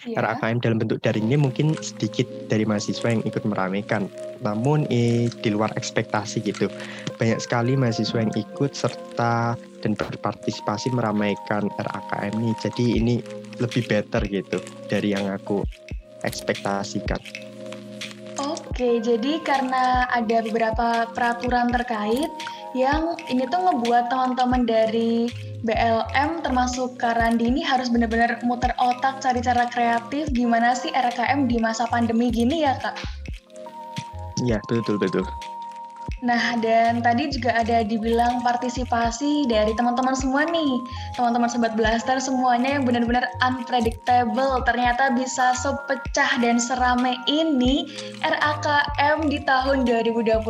yeah. 0.08 0.24
RAKM 0.24 0.64
dalam 0.64 0.80
bentuk 0.80 1.04
daring 1.04 1.28
ini 1.28 1.36
mungkin 1.36 1.76
sedikit 1.84 2.24
dari 2.48 2.64
mahasiswa 2.64 3.12
yang 3.12 3.22
ikut 3.28 3.44
meramaikan 3.44 4.08
namun 4.40 4.88
eh, 4.88 5.28
di 5.28 5.48
luar 5.52 5.70
ekspektasi 5.76 6.40
gitu 6.48 6.72
banyak 7.20 7.38
sekali 7.38 7.76
mahasiswa 7.76 8.24
yang 8.24 8.32
ikut 8.32 8.72
serta 8.72 9.54
dan 9.84 9.92
berpartisipasi 9.92 10.96
meramaikan 10.96 11.68
RAKM 11.76 12.32
ini 12.40 12.52
jadi 12.64 12.84
ini 12.96 13.16
lebih 13.60 13.88
better 13.88 14.24
gitu 14.28 14.60
dari 14.88 15.16
yang 15.16 15.32
aku 15.32 15.64
ekspektasikan. 16.24 17.45
Oke, 18.76 19.00
jadi 19.00 19.40
karena 19.40 20.04
ada 20.12 20.44
beberapa 20.44 21.08
peraturan 21.16 21.72
terkait 21.72 22.28
yang 22.76 23.16
ini 23.24 23.48
tuh 23.48 23.64
ngebuat 23.64 24.12
teman-teman 24.12 24.68
dari 24.68 25.32
BLM 25.64 26.44
termasuk 26.44 27.00
Karandi 27.00 27.48
ini 27.48 27.64
harus 27.64 27.88
benar-benar 27.88 28.36
muter 28.44 28.76
otak 28.76 29.24
cari 29.24 29.40
cara 29.40 29.64
kreatif 29.72 30.28
gimana 30.28 30.76
sih 30.76 30.92
RKM 30.92 31.48
di 31.48 31.56
masa 31.56 31.88
pandemi 31.88 32.28
gini 32.28 32.68
ya 32.68 32.76
kak? 32.76 33.00
Iya 34.44 34.60
betul 34.68 35.00
betul. 35.00 35.24
Nah, 36.24 36.56
dan 36.64 37.04
tadi 37.04 37.28
juga 37.28 37.52
ada 37.52 37.84
dibilang 37.84 38.40
partisipasi 38.40 39.44
dari 39.52 39.76
teman-teman 39.76 40.16
semua 40.16 40.48
nih. 40.48 40.80
Teman-teman 41.12 41.44
Sobat 41.52 41.76
Blaster 41.76 42.16
semuanya 42.16 42.80
yang 42.80 42.88
benar-benar 42.88 43.28
unpredictable. 43.44 44.64
Ternyata 44.64 45.12
bisa 45.12 45.52
sepecah 45.52 46.40
dan 46.40 46.56
serame 46.56 47.20
ini 47.28 47.84
RAKM 48.24 49.28
di 49.28 49.44
tahun 49.44 49.84
2021. 49.84 50.40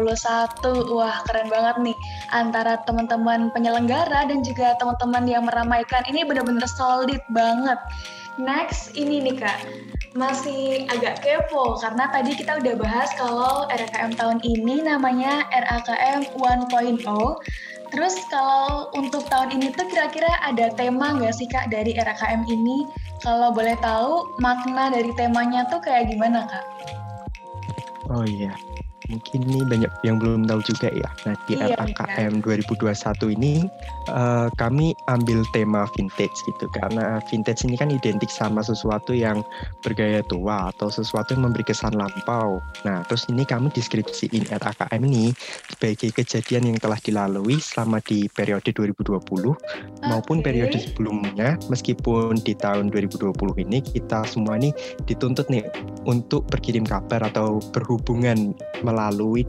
Wah, 0.94 1.18
keren 1.26 1.50
banget 1.50 1.76
nih. 1.82 1.96
Antara 2.30 2.78
teman-teman 2.86 3.50
penyelenggara 3.50 4.30
dan 4.30 4.46
juga 4.46 4.78
teman-teman 4.78 5.26
yang 5.26 5.50
meramaikan. 5.50 6.06
Ini 6.06 6.30
benar-benar 6.30 6.70
solid 6.70 7.18
banget. 7.34 7.78
Next, 8.36 8.92
ini 8.92 9.24
nih 9.24 9.40
Kak, 9.40 9.64
masih 10.12 10.84
agak 10.92 11.24
kepo 11.24 11.80
karena 11.80 12.04
tadi 12.12 12.36
kita 12.36 12.60
udah 12.60 12.74
bahas 12.76 13.08
kalau 13.16 13.64
RKM 13.72 14.12
tahun 14.12 14.38
ini 14.44 14.84
namanya 14.84 15.48
RAKM 15.52 16.36
1.0. 16.36 17.00
Terus 17.86 18.14
kalau 18.28 18.92
untuk 18.92 19.24
tahun 19.32 19.56
ini 19.56 19.72
tuh 19.72 19.88
kira-kira 19.88 20.28
ada 20.44 20.68
tema 20.76 21.16
nggak 21.16 21.32
sih 21.32 21.48
Kak 21.48 21.72
dari 21.72 21.96
RKM 21.96 22.44
ini? 22.44 22.84
Kalau 23.24 23.56
boleh 23.56 23.78
tahu 23.80 24.36
makna 24.44 24.92
dari 24.92 25.16
temanya 25.16 25.64
tuh 25.72 25.80
kayak 25.80 26.12
gimana 26.12 26.44
Kak? 26.44 26.64
Oh 28.12 28.22
iya, 28.22 28.52
mungkin 29.08 29.40
ini 29.46 29.62
banyak 29.64 29.92
yang 30.02 30.20
belum 30.20 30.44
tahu 30.44 30.60
juga 30.66 30.88
ya. 30.92 31.08
Nah 31.24 31.34
di 31.46 31.54
iya, 31.56 31.74
RAKM 31.78 32.42
2021 32.42 33.36
ini 33.38 33.66
uh, 34.10 34.48
kami 34.58 34.92
ambil 35.08 35.46
tema 35.54 35.86
vintage 35.94 36.34
gitu 36.46 36.66
karena 36.74 37.22
vintage 37.30 37.64
ini 37.64 37.78
kan 37.78 37.88
identik 37.88 38.28
sama 38.28 38.60
sesuatu 38.60 39.14
yang 39.14 39.46
bergaya 39.80 40.20
tua 40.26 40.74
atau 40.74 40.90
sesuatu 40.90 41.32
yang 41.32 41.48
memberi 41.48 41.64
kesan 41.64 41.94
lampau. 41.94 42.58
Nah 42.84 43.06
terus 43.06 43.24
ini 43.30 43.46
kami 43.46 43.70
deskripsiin 43.72 44.50
RAKM 44.50 45.02
ini 45.06 45.30
sebagai 45.70 46.12
kejadian 46.12 46.74
yang 46.74 46.78
telah 46.82 46.98
dilalui 47.00 47.62
selama 47.62 48.02
di 48.02 48.26
periode 48.30 48.74
2020 48.74 49.16
okay. 49.16 49.54
maupun 50.06 50.42
periode 50.42 50.76
sebelumnya 50.76 51.56
meskipun 51.70 52.38
di 52.42 52.52
tahun 52.58 52.90
2020 52.90 53.32
ini 53.62 53.78
kita 53.80 54.26
semua 54.26 54.58
ini 54.58 54.74
dituntut 55.06 55.46
nih 55.48 55.64
untuk 56.06 56.46
berkirim 56.50 56.82
kabar 56.82 57.22
atau 57.26 57.62
berhubungan 57.70 58.54
melalui 58.82 58.95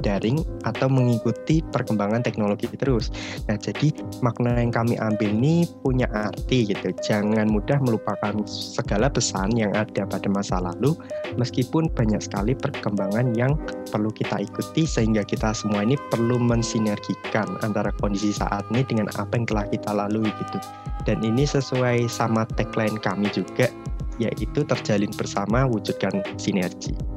daring 0.03 0.43
atau 0.67 0.91
mengikuti 0.91 1.63
perkembangan 1.71 2.21
teknologi 2.21 2.67
terus. 2.75 3.09
Nah, 3.47 3.55
jadi 3.55 3.91
makna 4.19 4.59
yang 4.59 4.71
kami 4.75 4.99
ambil 4.99 5.31
ini 5.31 5.65
punya 5.81 6.05
arti 6.11 6.67
gitu. 6.67 6.91
Jangan 6.99 7.47
mudah 7.47 7.79
melupakan 7.79 8.35
segala 8.47 9.07
pesan 9.07 9.55
yang 9.55 9.71
ada 9.73 10.03
pada 10.05 10.27
masa 10.27 10.59
lalu 10.59 10.93
meskipun 11.39 11.87
banyak 11.91 12.19
sekali 12.19 12.53
perkembangan 12.53 13.33
yang 13.33 13.55
perlu 13.89 14.11
kita 14.11 14.43
ikuti 14.43 14.83
sehingga 14.83 15.23
kita 15.23 15.55
semua 15.55 15.83
ini 15.83 15.95
perlu 16.11 16.37
mensinergikan 16.37 17.47
antara 17.63 17.89
kondisi 17.97 18.35
saat 18.35 18.67
ini 18.71 18.83
dengan 18.83 19.07
apa 19.15 19.33
yang 19.39 19.47
telah 19.47 19.65
kita 19.71 19.91
lalui 19.95 20.29
gitu. 20.29 20.59
Dan 21.07 21.23
ini 21.23 21.47
sesuai 21.47 22.11
sama 22.11 22.43
tagline 22.59 22.99
kami 22.99 23.31
juga 23.31 23.71
yaitu 24.17 24.65
terjalin 24.65 25.13
bersama 25.13 25.69
wujudkan 25.69 26.25
sinergi. 26.41 27.16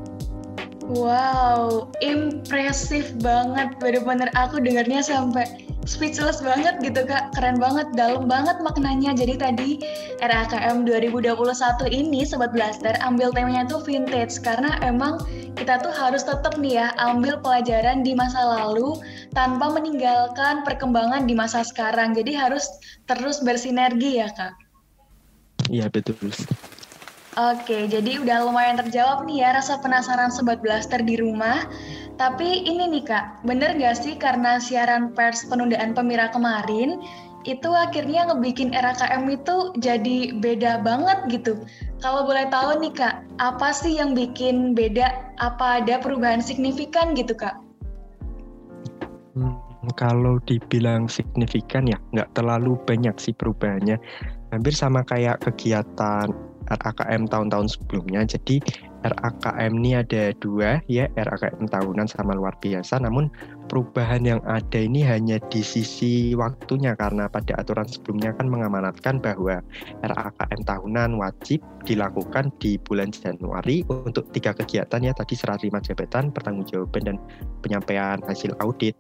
Wow, 0.90 1.87
impresif 2.02 3.14
banget. 3.23 3.78
Bener-bener 3.78 4.26
aku 4.35 4.59
dengarnya 4.59 5.06
sampai 5.06 5.47
speechless 5.87 6.42
banget 6.42 6.82
gitu 6.82 7.06
kak. 7.06 7.30
Keren 7.38 7.62
banget, 7.62 7.87
dalam 7.94 8.26
banget 8.26 8.59
maknanya. 8.59 9.14
Jadi 9.14 9.35
tadi 9.38 9.68
RAKM 10.18 10.82
2021 10.82 11.30
ini 11.94 12.26
Sobat 12.26 12.50
Blaster 12.50 12.99
ambil 13.06 13.30
temanya 13.30 13.70
tuh 13.70 13.87
vintage. 13.87 14.42
Karena 14.42 14.82
emang 14.82 15.23
kita 15.54 15.78
tuh 15.78 15.94
harus 15.94 16.26
tetap 16.26 16.59
nih 16.59 16.82
ya 16.82 16.87
ambil 16.99 17.38
pelajaran 17.38 18.02
di 18.02 18.18
masa 18.18 18.42
lalu 18.42 18.99
tanpa 19.30 19.70
meninggalkan 19.70 20.66
perkembangan 20.66 21.23
di 21.23 21.38
masa 21.38 21.62
sekarang. 21.62 22.18
Jadi 22.18 22.35
harus 22.35 22.66
terus 23.06 23.38
bersinergi 23.47 24.18
ya 24.18 24.28
kak. 24.35 24.59
Iya 25.70 25.87
betul. 25.87 26.35
Oke, 27.40 27.88
jadi 27.88 28.20
udah 28.20 28.44
lumayan 28.44 28.76
terjawab 28.76 29.25
nih 29.25 29.40
ya 29.40 29.56
rasa 29.56 29.80
penasaran 29.80 30.28
Sobat 30.28 30.61
Blaster 30.61 31.00
di 31.00 31.16
rumah. 31.16 31.64
Tapi 32.20 32.68
ini 32.68 32.85
nih 32.85 33.04
Kak, 33.09 33.49
bener 33.49 33.80
gak 33.80 33.97
sih 33.97 34.12
karena 34.12 34.61
siaran 34.61 35.16
pers 35.16 35.49
penundaan 35.49 35.97
pemira 35.97 36.28
kemarin, 36.28 37.00
itu 37.49 37.73
akhirnya 37.73 38.28
ngebikin 38.28 38.76
RKM 38.76 39.25
itu 39.32 39.73
jadi 39.80 40.37
beda 40.37 40.85
banget 40.85 41.16
gitu. 41.32 41.64
Kalau 42.04 42.28
boleh 42.28 42.44
tahu 42.52 42.76
nih 42.85 42.92
Kak, 42.92 43.25
apa 43.40 43.73
sih 43.73 43.97
yang 43.97 44.12
bikin 44.12 44.76
beda? 44.76 45.32
Apa 45.40 45.80
ada 45.80 45.97
perubahan 45.97 46.44
signifikan 46.44 47.16
gitu 47.16 47.32
Kak? 47.32 47.56
Hmm, 49.32 49.56
kalau 49.97 50.37
dibilang 50.44 51.09
signifikan 51.09 51.88
ya 51.88 51.97
nggak 52.12 52.37
terlalu 52.37 52.76
banyak 52.85 53.16
sih 53.16 53.32
perubahannya. 53.32 53.97
Hampir 54.52 54.76
sama 54.76 55.00
kayak 55.09 55.40
kegiatan 55.40 56.50
RAKM 56.71 57.27
tahun-tahun 57.27 57.69
sebelumnya. 57.75 58.23
Jadi 58.23 58.62
RAKM 59.00 59.73
ini 59.81 59.97
ada 59.97 60.31
dua 60.39 60.79
ya, 60.87 61.09
RAKM 61.17 61.67
tahunan 61.73 62.07
sama 62.07 62.37
luar 62.37 62.53
biasa. 62.61 63.00
Namun 63.00 63.33
perubahan 63.67 64.23
yang 64.29 64.41
ada 64.45 64.77
ini 64.77 65.00
hanya 65.00 65.41
di 65.49 65.65
sisi 65.65 66.37
waktunya 66.37 66.93
karena 66.95 67.27
pada 67.27 67.57
aturan 67.57 67.89
sebelumnya 67.89 68.37
kan 68.37 68.47
mengamanatkan 68.53 69.19
bahwa 69.19 69.65
RAKM 70.05 70.61
tahunan 70.69 71.17
wajib 71.17 71.65
dilakukan 71.89 72.53
di 72.61 72.77
bulan 72.77 73.09
Januari 73.09 73.81
untuk 73.89 74.29
tiga 74.37 74.53
kegiatan 74.53 75.00
ya 75.00 75.17
tadi 75.17 75.33
serah 75.33 75.57
terima 75.57 75.81
jabatan, 75.81 76.29
pertanggungjawaban 76.29 77.03
dan 77.09 77.17
penyampaian 77.65 78.21
hasil 78.29 78.53
audit. 78.61 78.93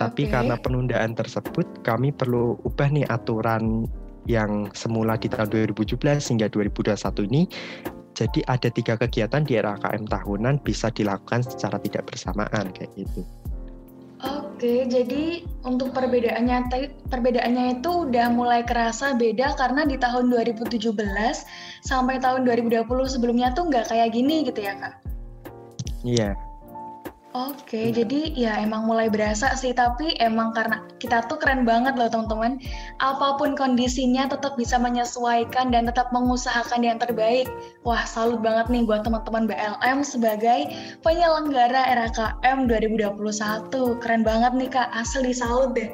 Tapi 0.00 0.26
okay. 0.26 0.32
karena 0.32 0.56
penundaan 0.56 1.12
tersebut 1.12 1.68
kami 1.84 2.16
perlu 2.16 2.56
ubah 2.64 2.88
nih 2.88 3.04
aturan 3.12 3.84
yang 4.24 4.72
semula 4.72 5.16
di 5.20 5.28
tahun 5.28 5.52
2017 5.52 6.00
hingga 6.32 6.46
2021 6.48 7.28
ini 7.28 7.42
jadi 8.14 8.40
ada 8.46 8.70
tiga 8.70 8.94
kegiatan 8.94 9.42
di 9.42 9.58
RAKM 9.58 10.06
tahunan 10.06 10.62
bisa 10.62 10.88
dilakukan 10.94 11.42
secara 11.42 11.82
tidak 11.82 12.06
bersamaan 12.08 12.70
kayak 12.70 12.94
gitu. 12.94 13.26
Oke, 14.24 14.88
jadi 14.88 15.44
untuk 15.66 15.92
perbedaannya 15.92 16.72
perbedaannya 17.12 17.82
itu 17.82 18.08
udah 18.08 18.32
mulai 18.32 18.64
kerasa 18.64 19.12
beda 19.18 19.58
karena 19.58 19.84
di 19.84 20.00
tahun 20.00 20.32
2017 20.32 20.94
sampai 21.84 22.16
tahun 22.22 22.48
2020 22.48 22.88
sebelumnya 23.04 23.52
tuh 23.52 23.68
nggak 23.68 23.92
kayak 23.92 24.14
gini 24.16 24.48
gitu 24.48 24.64
ya 24.64 24.78
kak? 24.80 24.94
Iya, 26.06 26.38
Oke, 27.34 27.90
jadi 27.90 28.30
ya 28.30 28.62
emang 28.62 28.86
mulai 28.86 29.10
berasa 29.10 29.58
sih, 29.58 29.74
tapi 29.74 30.14
emang 30.22 30.54
karena 30.54 30.86
kita 31.02 31.26
tuh 31.26 31.34
keren 31.34 31.66
banget 31.66 31.98
loh 31.98 32.06
teman-teman. 32.06 32.62
Apa 33.02 33.34
pun 33.42 33.58
kondisinya 33.58 34.30
tetap 34.30 34.54
bisa 34.54 34.78
menyesuaikan 34.78 35.74
dan 35.74 35.90
tetap 35.90 36.14
mengusahakan 36.14 36.86
yang 36.86 37.02
terbaik. 37.02 37.50
Wah, 37.82 38.06
salut 38.06 38.38
banget 38.38 38.70
nih 38.70 38.86
buat 38.86 39.02
teman-teman 39.02 39.50
BLM 39.50 40.06
sebagai 40.06 40.78
penyelenggara 41.02 42.06
RKM 42.06 42.70
2021. 42.70 43.18
Keren 43.98 44.22
banget 44.22 44.54
nih 44.54 44.70
Kak, 44.70 44.94
asli 44.94 45.34
salut 45.34 45.74
deh. 45.74 45.90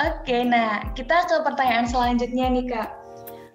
Oke, 0.00 0.40
nah 0.40 0.88
kita 0.96 1.28
ke 1.28 1.36
pertanyaan 1.44 1.84
selanjutnya 1.84 2.48
nih 2.48 2.64
Kak. 2.64 3.01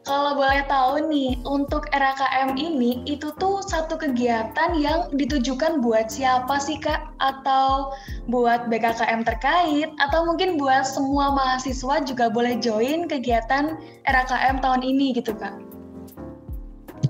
Kalau 0.08 0.40
boleh 0.40 0.64
tahu 0.72 1.12
nih, 1.12 1.36
untuk 1.44 1.92
RKM 1.92 2.56
ini 2.56 3.04
itu 3.04 3.28
tuh 3.36 3.60
satu 3.60 4.00
kegiatan 4.00 4.72
yang 4.80 5.12
ditujukan 5.12 5.84
buat 5.84 6.08
siapa 6.08 6.64
sih 6.64 6.80
Kak? 6.80 7.12
Atau 7.20 7.92
buat 8.32 8.72
BKKM 8.72 9.28
terkait? 9.28 9.92
Atau 10.00 10.24
mungkin 10.24 10.56
buat 10.56 10.88
semua 10.88 11.36
mahasiswa 11.36 12.00
juga 12.08 12.32
boleh 12.32 12.56
join 12.56 13.12
kegiatan 13.12 13.76
RKM 14.08 14.64
tahun 14.64 14.80
ini 14.88 15.12
gitu 15.12 15.36
Kak? 15.36 15.60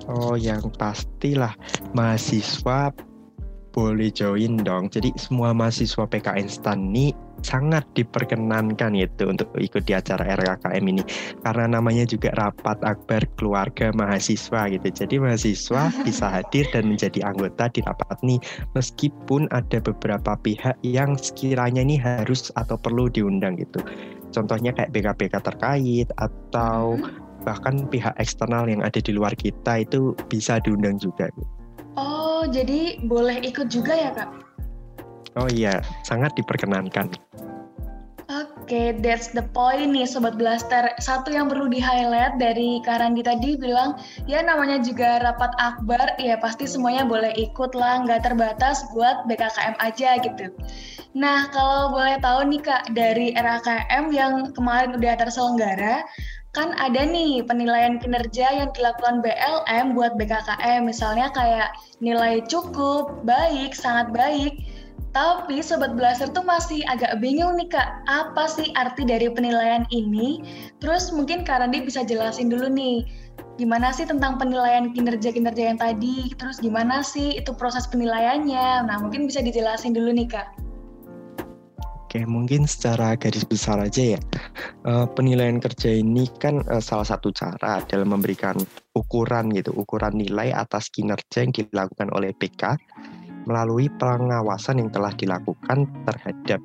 Oh 0.09 0.33
yang 0.33 0.65
pastilah 0.81 1.53
mahasiswa 1.93 2.89
boleh 3.77 4.09
join 4.09 4.57
dong. 4.57 4.89
Jadi 4.89 5.13
semua 5.21 5.53
mahasiswa 5.53 6.09
PKN 6.09 6.49
STAN 6.49 6.89
ini 6.89 7.13
sangat 7.45 7.85
diperkenankan 7.93 8.93
itu 8.97 9.29
untuk 9.29 9.49
ikut 9.57 9.85
di 9.85 9.93
acara 9.93 10.37
RKKM 10.37 10.83
ini 10.85 11.03
karena 11.45 11.77
namanya 11.77 12.05
juga 12.07 12.33
rapat 12.37 12.81
akbar 12.85 13.25
keluarga 13.37 13.93
mahasiswa 13.93 14.69
gitu. 14.71 14.87
Jadi 14.87 15.15
mahasiswa 15.21 15.93
bisa 16.07 16.25
hadir 16.27 16.65
dan 16.73 16.89
menjadi 16.89 17.25
anggota 17.27 17.69
di 17.71 17.81
rapat 17.85 18.17
ini 18.25 18.37
meskipun 18.73 19.49
ada 19.53 19.81
beberapa 19.81 20.37
pihak 20.41 20.77
yang 20.81 21.17
sekiranya 21.17 21.83
ini 21.83 21.97
harus 21.99 22.49
atau 22.55 22.77
perlu 22.79 23.09
diundang 23.11 23.57
gitu. 23.59 23.81
Contohnya 24.31 24.75
kayak 24.75 24.91
BKPK 24.91 25.35
terkait 25.39 26.07
atau 26.19 26.99
hmm. 26.99 27.43
bahkan 27.47 27.87
pihak 27.87 28.13
eksternal 28.19 28.67
yang 28.67 28.83
ada 28.83 28.99
di 28.99 29.15
luar 29.15 29.31
kita 29.33 29.87
itu 29.87 30.13
bisa 30.27 30.59
diundang 30.61 30.99
juga. 30.99 31.31
Oh, 31.97 32.45
jadi 32.45 33.01
boleh 33.01 33.41
ikut 33.41 33.73
juga 33.73 33.97
ya, 33.97 34.11
Kak? 34.13 34.46
Oh 35.37 35.45
iya, 35.45 35.85
sangat 36.01 36.33
diperkenankan. 36.33 37.13
Oke, 38.27 38.75
okay, 38.75 38.87
that's 38.99 39.31
the 39.31 39.45
point 39.55 39.95
nih 39.95 40.03
Sobat 40.03 40.35
Blaster. 40.35 40.91
Satu 40.99 41.31
yang 41.31 41.47
perlu 41.47 41.71
di-highlight 41.71 42.35
dari 42.35 42.83
Karandi 42.83 43.23
tadi 43.23 43.55
bilang, 43.55 43.95
ya 44.27 44.43
namanya 44.43 44.83
juga 44.83 45.23
rapat 45.23 45.55
akbar, 45.55 46.19
ya 46.19 46.35
pasti 46.35 46.67
semuanya 46.67 47.07
boleh 47.07 47.31
ikut 47.39 47.71
lah, 47.71 48.03
nggak 48.03 48.27
terbatas 48.27 48.83
buat 48.91 49.23
BKKM 49.31 49.79
aja 49.79 50.19
gitu. 50.19 50.51
Nah, 51.15 51.47
kalau 51.55 51.95
boleh 51.95 52.19
tahu 52.19 52.51
nih 52.51 52.59
Kak, 52.59 52.91
dari 52.91 53.31
RAKM 53.31 54.11
yang 54.11 54.51
kemarin 54.51 54.99
udah 54.99 55.15
terselenggara, 55.15 56.03
kan 56.51 56.75
ada 56.83 57.07
nih 57.07 57.47
penilaian 57.47 57.95
kinerja 57.95 58.51
yang 58.51 58.69
dilakukan 58.75 59.23
BLM 59.23 59.95
buat 59.95 60.19
BKKM, 60.19 60.83
misalnya 60.83 61.31
kayak 61.31 61.71
nilai 62.03 62.43
cukup, 62.51 63.23
baik, 63.23 63.71
sangat 63.71 64.11
baik, 64.11 64.67
tapi 65.17 65.65
Sobat 65.65 65.97
Blaster 65.97 66.29
tuh 66.29 66.45
masih 66.45 66.85
agak 66.85 67.17
bingung 67.17 67.57
nih 67.57 67.65
Kak, 67.73 68.05
apa 68.05 68.45
sih 68.45 68.69
arti 68.77 69.01
dari 69.01 69.25
penilaian 69.33 69.81
ini? 69.89 70.45
Terus 70.77 71.09
mungkin 71.09 71.41
Kak 71.41 71.57
Randi 71.57 71.81
bisa 71.81 72.05
jelasin 72.05 72.53
dulu 72.53 72.69
nih, 72.69 73.01
gimana 73.57 73.89
sih 73.89 74.05
tentang 74.05 74.37
penilaian 74.37 74.93
kinerja-kinerja 74.93 75.73
yang 75.73 75.81
tadi? 75.81 76.29
Terus 76.37 76.61
gimana 76.61 77.01
sih 77.01 77.33
itu 77.33 77.49
proses 77.57 77.89
penilaiannya? 77.89 78.85
Nah 78.85 79.01
mungkin 79.01 79.25
bisa 79.25 79.41
dijelasin 79.41 79.97
dulu 79.97 80.13
nih 80.13 80.29
Kak. 80.29 80.47
Oke, 82.05 82.21
mungkin 82.23 82.69
secara 82.69 83.17
garis 83.17 83.41
besar 83.41 83.81
aja 83.81 84.15
ya. 84.15 84.19
Uh, 84.85 85.09
penilaian 85.17 85.57
kerja 85.57 85.97
ini 85.97 86.29
kan 86.37 86.61
uh, 86.69 86.77
salah 86.77 87.09
satu 87.09 87.33
cara 87.33 87.81
dalam 87.89 88.13
memberikan 88.13 88.53
ukuran 88.93 89.49
gitu, 89.49 89.73
ukuran 89.73 90.13
nilai 90.13 90.53
atas 90.53 90.93
kinerja 90.93 91.41
yang 91.41 91.51
dilakukan 91.57 92.13
oleh 92.13 92.37
PK 92.37 92.77
melalui 93.47 93.87
pengawasan 93.95 94.83
yang 94.83 94.91
telah 94.91 95.15
dilakukan 95.15 95.87
terhadap 96.03 96.59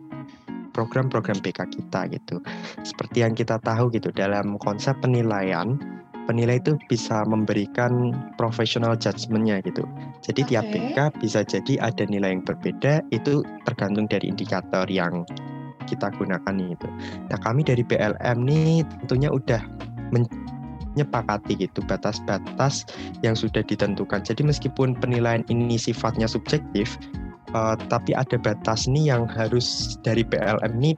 program-program 0.75 1.39
BK 1.41 1.69
kita 1.71 2.11
gitu. 2.11 2.43
Seperti 2.83 3.23
yang 3.23 3.39
kita 3.39 3.61
tahu 3.63 3.93
gitu 3.93 4.11
dalam 4.11 4.59
konsep 4.59 4.97
penilaian, 4.99 5.79
penilai 6.27 6.59
itu 6.59 6.75
bisa 6.89 7.23
memberikan 7.29 8.11
professional 8.41 8.97
judgment-nya 8.97 9.63
gitu. 9.63 9.85
Jadi 10.25 10.41
okay. 10.43 10.51
tiap 10.51 10.65
BK 10.73 10.99
bisa 11.21 11.41
jadi 11.47 11.73
ada 11.79 12.05
nilai 12.09 12.35
yang 12.35 12.43
berbeda, 12.43 13.05
itu 13.15 13.45
tergantung 13.69 14.09
dari 14.09 14.33
indikator 14.33 14.89
yang 14.89 15.23
kita 15.87 16.09
gunakan 16.15 16.57
itu. 16.59 16.89
Nah 17.29 17.39
kami 17.43 17.67
dari 17.67 17.85
BLM 17.85 18.39
nih 18.49 18.87
tentunya 19.05 19.29
udah 19.29 19.61
nyepakati 20.99 21.57
gitu 21.57 21.81
batas-batas 21.87 22.85
yang 23.25 23.33
sudah 23.33 23.65
ditentukan. 23.65 24.21
Jadi 24.25 24.45
meskipun 24.45 24.97
penilaian 24.99 25.45
ini 25.49 25.81
sifatnya 25.81 26.29
subjektif, 26.29 26.99
uh, 27.57 27.79
tapi 27.89 28.13
ada 28.13 28.37
batas 28.37 28.85
nih 28.89 29.13
yang 29.15 29.25
harus 29.31 29.97
dari 30.05 30.27
PLM 30.27 30.73
ini 30.83 30.93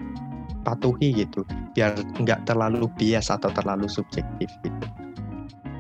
patuhi 0.65 1.13
gitu, 1.13 1.45
biar 1.77 1.95
nggak 2.19 2.49
terlalu 2.49 2.89
bias 2.97 3.29
atau 3.29 3.53
terlalu 3.53 3.87
subjektif 3.87 4.49
gitu. 4.65 5.04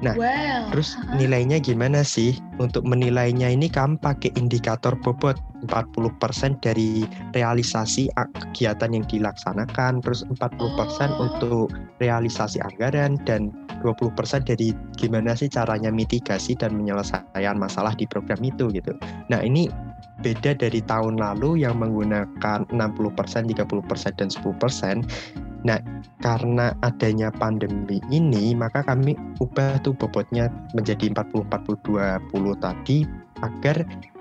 Nah, 0.04 0.12
well, 0.20 0.68
terus 0.68 1.00
nilainya 1.16 1.56
gimana 1.64 2.04
sih? 2.04 2.36
Untuk 2.60 2.84
menilainya 2.84 3.48
ini 3.48 3.72
kamu 3.72 3.96
pakai 4.04 4.36
indikator 4.36 4.92
bobot 5.00 5.40
40% 5.64 6.60
dari 6.60 7.08
realisasi 7.32 8.12
kegiatan 8.12 8.92
yang 8.92 9.08
dilaksanakan, 9.08 10.04
terus 10.04 10.28
40% 10.28 10.60
oh. 10.60 11.24
untuk 11.24 11.72
realisasi 12.04 12.60
anggaran 12.60 13.16
dan 13.24 13.48
20% 13.80 14.12
dari 14.44 14.76
gimana 15.00 15.32
sih 15.32 15.48
caranya 15.48 15.88
mitigasi 15.88 16.52
dan 16.52 16.76
menyelesaikan 16.76 17.56
masalah 17.56 17.96
di 17.96 18.04
program 18.04 18.44
itu 18.44 18.68
gitu. 18.76 18.92
Nah, 19.32 19.40
ini 19.40 19.72
beda 20.20 20.56
dari 20.56 20.84
tahun 20.84 21.16
lalu 21.16 21.64
yang 21.64 21.80
menggunakan 21.80 22.68
60%, 22.68 22.76
30% 22.76 24.20
dan 24.20 24.28
10%. 24.28 25.34
Nah, 25.64 25.80
karena 26.20 26.76
adanya 26.84 27.32
pandemi 27.32 27.96
ini, 28.12 28.52
maka 28.52 28.84
kami 28.84 29.16
ubah 29.40 29.80
tuh 29.80 29.96
bobotnya 29.96 30.52
menjadi 30.76 31.08
40-40-20 31.08 32.60
tadi 32.60 33.08
agar 33.40 33.76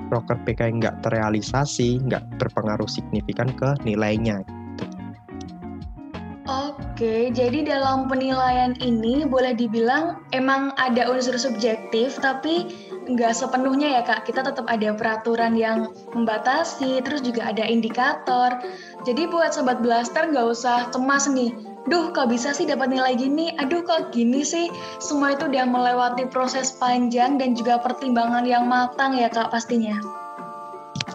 broker 0.08 0.40
PK 0.48 0.80
nggak 0.80 1.04
terrealisasi, 1.04 2.00
nggak 2.08 2.40
berpengaruh 2.40 2.88
signifikan 2.88 3.52
ke 3.52 3.76
nilainya. 3.84 4.40
Oke, 6.44 7.32
jadi 7.32 7.64
dalam 7.64 8.12
penilaian 8.12 8.76
ini 8.84 9.24
boleh 9.24 9.56
dibilang 9.56 10.20
emang 10.36 10.76
ada 10.76 11.08
unsur 11.08 11.40
subjektif, 11.40 12.20
tapi 12.20 12.68
nggak 13.08 13.32
sepenuhnya 13.32 13.96
ya 13.96 14.02
kak. 14.04 14.28
Kita 14.28 14.44
tetap 14.44 14.68
ada 14.68 14.92
peraturan 14.92 15.56
yang 15.56 15.96
membatasi, 16.12 17.00
terus 17.00 17.24
juga 17.24 17.48
ada 17.48 17.64
indikator. 17.64 18.60
Jadi 19.08 19.24
buat 19.32 19.56
sobat 19.56 19.80
blaster 19.80 20.36
nggak 20.36 20.48
usah 20.52 20.92
cemas 20.92 21.32
nih. 21.32 21.56
duh 21.84 22.16
kok 22.16 22.32
bisa 22.32 22.56
sih 22.56 22.64
dapat 22.64 22.96
nilai 22.96 23.16
gini, 23.16 23.56
aduh 23.60 23.84
kok 23.84 24.12
gini 24.12 24.44
sih. 24.44 24.68
Semua 25.00 25.36
itu 25.36 25.48
udah 25.48 25.68
melewati 25.68 26.28
proses 26.28 26.76
panjang 26.76 27.40
dan 27.40 27.56
juga 27.56 27.80
pertimbangan 27.80 28.44
yang 28.44 28.68
matang 28.68 29.16
ya 29.16 29.32
kak 29.32 29.52
pastinya. 29.52 29.96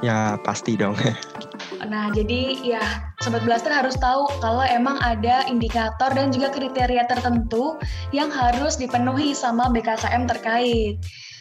Ya 0.00 0.40
pasti 0.40 0.76
dong. 0.76 0.96
Nah, 1.86 2.10
jadi 2.10 2.58
ya 2.66 2.82
Sobat 3.22 3.46
Blaster 3.46 3.70
harus 3.70 3.94
tahu 3.98 4.26
kalau 4.42 4.66
emang 4.66 4.98
ada 4.98 5.46
indikator 5.46 6.10
dan 6.10 6.34
juga 6.34 6.50
kriteria 6.50 7.06
tertentu 7.06 7.78
yang 8.10 8.30
harus 8.30 8.74
dipenuhi 8.74 9.30
sama 9.34 9.70
BKKM 9.70 10.26
terkait. 10.26 10.98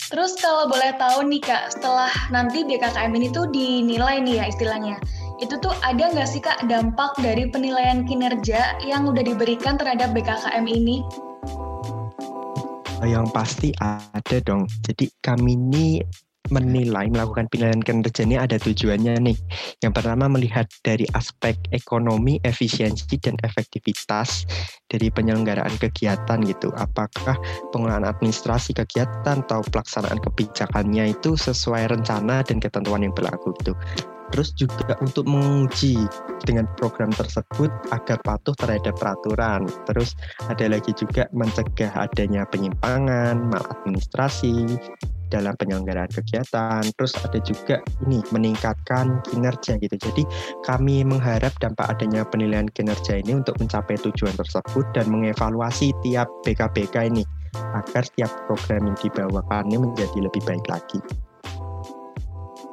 Terus 0.08 0.39
kalau 0.39 0.71
boleh 0.71 0.95
tahu 0.95 1.28
nih 1.28 1.43
Kak, 1.43 1.76
setelah 1.76 2.08
nanti 2.32 2.63
BKKM 2.63 3.12
ini 3.12 3.28
tuh 3.28 3.50
dinilai 3.52 4.23
nih 4.23 4.39
ya 4.39 4.45
istilahnya, 4.47 4.95
itu 5.43 5.60
tuh 5.60 5.76
ada 5.84 6.08
nggak 6.13 6.30
sih 6.30 6.39
Kak 6.39 6.63
dampak 6.71 7.12
dari 7.19 7.52
penilaian 7.52 8.08
kinerja 8.08 8.80
yang 8.88 9.04
udah 9.10 9.19
diberikan 9.19 9.76
terhadap 9.76 10.15
BKKM 10.15 10.63
ini? 10.63 11.04
Yang 13.04 13.28
pasti 13.36 13.69
ada 13.78 14.38
dong. 14.41 14.65
Jadi 14.88 15.12
kami 15.21 15.60
ini 15.60 16.02
menilai 16.50 17.08
melakukan 17.12 17.48
penilaian 17.52 17.82
kinerja 17.84 18.24
ini 18.26 18.36
ada 18.40 18.58
tujuannya 18.58 19.20
nih. 19.22 19.38
Yang 19.84 19.94
pertama 19.94 20.26
melihat 20.32 20.66
dari 20.82 21.06
aspek 21.14 21.56
ekonomi, 21.72 22.40
efisiensi 22.44 23.20
dan 23.22 23.36
efektivitas 23.44 24.48
dari 24.88 25.12
penyelenggaraan 25.12 25.76
kegiatan 25.78 26.40
gitu. 26.44 26.72
Apakah 26.76 27.38
pengelolaan 27.72 28.08
administrasi 28.08 28.74
kegiatan 28.74 29.44
atau 29.48 29.62
pelaksanaan 29.68 30.20
kebijakannya 30.24 31.14
itu 31.14 31.36
sesuai 31.38 31.94
rencana 31.94 32.42
dan 32.44 32.58
ketentuan 32.58 33.06
yang 33.06 33.14
berlaku 33.14 33.54
gitu. 33.62 33.78
Terus 34.34 34.52
juga 34.56 35.00
untuk 35.00 35.26
menguji 35.28 35.96
dengan 36.44 36.68
program 36.76 37.10
tersebut 37.16 37.72
agar 37.96 38.20
patuh 38.24 38.56
terhadap 38.60 38.96
peraturan. 39.00 39.66
Terus 39.88 40.13
ada 40.52 40.68
lagi 40.68 40.92
juga 40.94 41.26
mencegah 41.32 41.92
adanya 41.96 42.44
penyimpangan, 42.48 43.48
maladministrasi, 43.50 44.78
dalam 45.30 45.54
penyelenggaraan 45.60 46.12
kegiatan. 46.12 46.84
Terus 46.96 47.13
ada 47.20 47.40
juga 47.44 47.84
ini 48.08 48.24
meningkatkan 48.32 49.22
kinerja 49.28 49.80
gitu. 49.80 49.96
Jadi 49.96 50.24
kami 50.63 51.04
mengharap 51.04 51.54
dampak 51.60 52.00
adanya 52.00 52.24
penilaian 52.28 52.68
kinerja 52.72 53.20
ini 53.22 53.40
untuk 53.40 53.60
mencapai 53.60 54.00
tujuan 54.00 54.36
tersebut 54.36 54.86
dan 54.96 55.12
mengevaluasi 55.12 55.92
tiap 56.04 56.28
BKBK 56.48 57.12
ini 57.12 57.24
agar 57.56 58.04
setiap 58.06 58.32
program 58.48 58.92
yang 58.92 58.98
dibawakan 59.00 59.72
ini 59.72 59.78
menjadi 59.80 60.20
lebih 60.20 60.42
baik 60.44 60.66
lagi. 60.68 61.00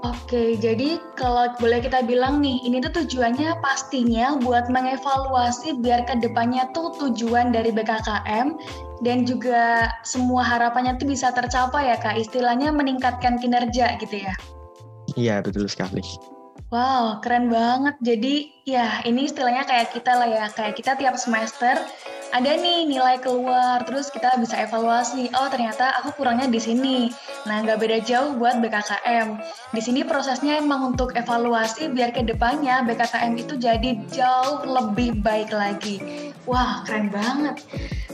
Oke, 0.04 0.60
jadi 0.60 1.00
kalau 1.16 1.48
boleh 1.56 1.80
kita 1.80 2.04
bilang 2.04 2.44
nih, 2.44 2.60
ini 2.60 2.76
tuh 2.84 2.92
tujuannya 2.92 3.56
pastinya 3.64 4.36
buat 4.36 4.68
mengevaluasi 4.68 5.80
biar 5.80 6.04
ke 6.04 6.20
depannya 6.20 6.68
tuh 6.76 6.92
tujuan 7.00 7.56
dari 7.56 7.72
BKKM 7.72 8.52
dan 9.00 9.24
juga 9.24 9.88
semua 10.04 10.44
harapannya 10.44 11.00
tuh 11.00 11.08
bisa 11.08 11.32
tercapai 11.32 11.88
ya 11.88 11.96
kak, 11.96 12.20
istilahnya 12.20 12.68
meningkatkan 12.68 13.40
kinerja 13.40 13.96
gitu 13.96 14.28
ya. 14.28 14.36
Iya, 15.16 15.40
betul 15.40 15.72
sekali. 15.72 16.04
Wow, 16.68 17.24
keren 17.24 17.48
banget. 17.48 17.96
Jadi 18.04 18.50
ya 18.68 19.00
ini 19.08 19.24
istilahnya 19.24 19.64
kayak 19.64 19.96
kita 19.96 20.12
lah 20.20 20.28
ya, 20.28 20.44
kayak 20.52 20.76
kita 20.76 21.00
tiap 21.00 21.16
semester 21.16 21.80
ada 22.34 22.58
nih 22.58 22.90
nilai 22.90 23.22
keluar, 23.22 23.86
terus 23.86 24.10
kita 24.10 24.34
bisa 24.42 24.58
evaluasi. 24.58 25.30
Oh 25.38 25.46
ternyata 25.46 25.94
aku 26.02 26.18
kurangnya 26.18 26.50
di 26.50 26.58
sini. 26.58 27.14
Nah 27.46 27.62
nggak 27.62 27.78
beda 27.78 27.98
jauh 28.02 28.34
buat 28.34 28.58
BKKM. 28.58 29.38
Di 29.70 29.78
sini 29.80 30.02
prosesnya 30.02 30.58
emang 30.58 30.98
untuk 30.98 31.14
evaluasi 31.14 31.94
biar 31.94 32.10
ke 32.10 32.26
depannya 32.26 32.82
BKKM 32.90 33.38
itu 33.38 33.54
jadi 33.54 34.02
jauh 34.10 34.66
lebih 34.66 35.22
baik 35.22 35.54
lagi. 35.54 36.02
Wah 36.50 36.82
keren 36.82 37.14
banget. 37.14 37.62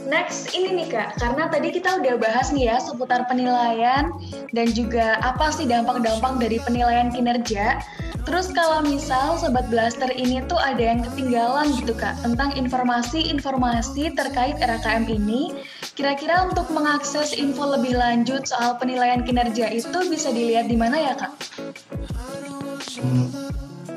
Next 0.04 0.52
ini 0.56 0.84
nih 0.84 0.88
kak, 0.96 1.20
karena 1.20 1.48
tadi 1.52 1.68
kita 1.76 2.00
udah 2.00 2.16
bahas 2.16 2.52
nih 2.52 2.72
ya 2.72 2.76
seputar 2.80 3.28
penilaian 3.28 4.08
dan 4.52 4.66
juga 4.72 5.20
apa 5.20 5.52
sih 5.52 5.68
dampak-dampak 5.68 6.40
dari 6.40 6.56
penilaian 6.64 7.12
kinerja. 7.12 7.80
Terus 8.28 8.52
kalau 8.52 8.84
misal 8.84 9.40
Sobat 9.40 9.66
Blaster 9.72 10.12
ini 10.12 10.44
tuh 10.44 10.60
ada 10.60 10.80
yang 10.80 11.00
ketinggalan 11.04 11.72
gitu 11.72 11.96
Kak, 11.96 12.20
tentang 12.20 12.52
informasi-informasi 12.52 14.09
terkait 14.14 14.58
RKM 14.58 15.06
ini, 15.08 15.54
kira-kira 15.94 16.46
untuk 16.48 16.70
mengakses 16.70 17.34
info 17.34 17.66
lebih 17.66 17.96
lanjut 17.98 18.46
soal 18.46 18.76
penilaian 18.76 19.22
kinerja 19.22 19.70
itu 19.70 19.98
bisa 20.08 20.30
dilihat 20.30 20.70
di 20.70 20.76
mana 20.78 20.96
ya 20.98 21.14
Kak? 21.16 21.32
Hmm, 23.00 23.28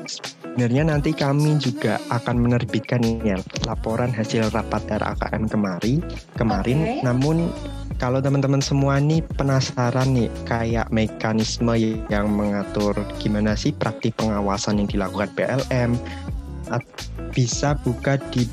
sebenarnya 0.06 0.86
nanti 0.86 1.10
kami 1.10 1.58
juga 1.58 1.98
akan 2.14 2.46
menerbitkan 2.46 3.02
ya 3.26 3.40
laporan 3.66 4.14
hasil 4.14 4.48
rapat 4.54 4.86
RAKM 4.86 5.50
kemari, 5.50 5.98
kemarin, 6.38 6.78
okay. 6.86 7.00
namun 7.02 7.50
kalau 7.98 8.18
teman-teman 8.18 8.58
semua 8.58 8.98
nih 8.98 9.22
penasaran 9.38 10.14
nih 10.14 10.30
kayak 10.46 10.90
mekanisme 10.90 11.74
yang 12.10 12.26
mengatur 12.26 12.94
gimana 13.22 13.54
sih 13.54 13.70
praktik 13.70 14.18
pengawasan 14.18 14.82
yang 14.82 14.88
dilakukan 14.90 15.30
PLM 15.38 15.94
bisa 17.34 17.74
buka 17.82 18.18
di 18.30 18.46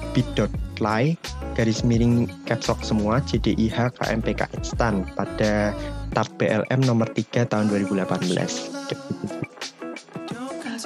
bit.ly 0.82 1.14
garis 1.54 1.86
miring 1.86 2.26
capsok 2.50 2.82
semua 2.82 3.22
JDIH 3.22 4.02
KMPK 4.02 4.50
Instan 4.58 5.06
pada 5.14 5.78
TAP 6.18 6.28
PLM 6.42 6.82
nomor 6.82 7.06
3 7.14 7.46
tahun 7.46 7.70
2018. 7.70 8.98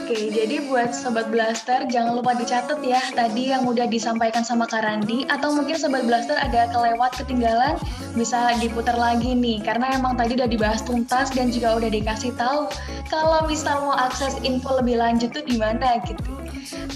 Oke, 0.06 0.30
jadi 0.30 0.70
buat 0.70 0.94
Sobat 0.94 1.34
Blaster 1.34 1.90
jangan 1.90 2.22
lupa 2.22 2.38
dicatat 2.38 2.78
ya 2.86 3.02
tadi 3.18 3.50
yang 3.50 3.66
udah 3.66 3.90
disampaikan 3.90 4.46
sama 4.46 4.70
Karandi 4.70 5.26
atau 5.26 5.50
mungkin 5.50 5.82
Sobat 5.82 6.06
Blaster 6.06 6.38
ada 6.38 6.70
kelewat 6.70 7.18
ketinggalan 7.18 7.74
bisa 8.14 8.54
diputar 8.62 8.94
lagi 8.94 9.34
nih 9.34 9.66
karena 9.66 9.98
emang 9.98 10.14
tadi 10.14 10.38
udah 10.38 10.46
dibahas 10.46 10.86
tuntas 10.86 11.34
dan 11.34 11.50
juga 11.50 11.82
udah 11.82 11.90
dikasih 11.90 12.38
tahu 12.38 12.70
kalau 13.10 13.50
misal 13.50 13.82
mau 13.82 13.98
akses 13.98 14.38
info 14.46 14.78
lebih 14.78 15.02
lanjut 15.02 15.34
tuh 15.34 15.42
di 15.42 15.58
mana 15.58 15.98
gitu. 16.06 16.45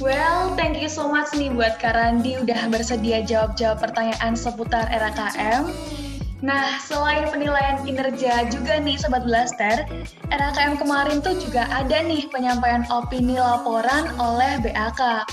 Well, 0.01 0.58
thank 0.58 0.82
you 0.82 0.89
so 0.89 1.05
much 1.12 1.29
nih 1.38 1.53
buat 1.53 1.77
Karandi 1.77 2.41
udah 2.41 2.69
bersedia 2.73 3.21
jawab-jawab 3.21 3.77
pertanyaan 3.84 4.34
seputar 4.34 4.89
RKM. 4.89 5.69
Nah, 6.39 6.79
selain 6.79 7.27
penilaian 7.27 7.84
kinerja 7.84 8.47
juga 8.47 8.79
nih 8.79 8.95
Sobat 8.95 9.27
Blaster, 9.27 9.84
RAKM 10.32 10.79
kemarin 10.79 11.19
tuh 11.19 11.36
juga 11.36 11.67
ada 11.67 11.99
nih 11.99 12.32
penyampaian 12.32 12.88
opini 12.88 13.36
laporan 13.36 14.08
oleh 14.15 14.55
BAK. 14.63 15.27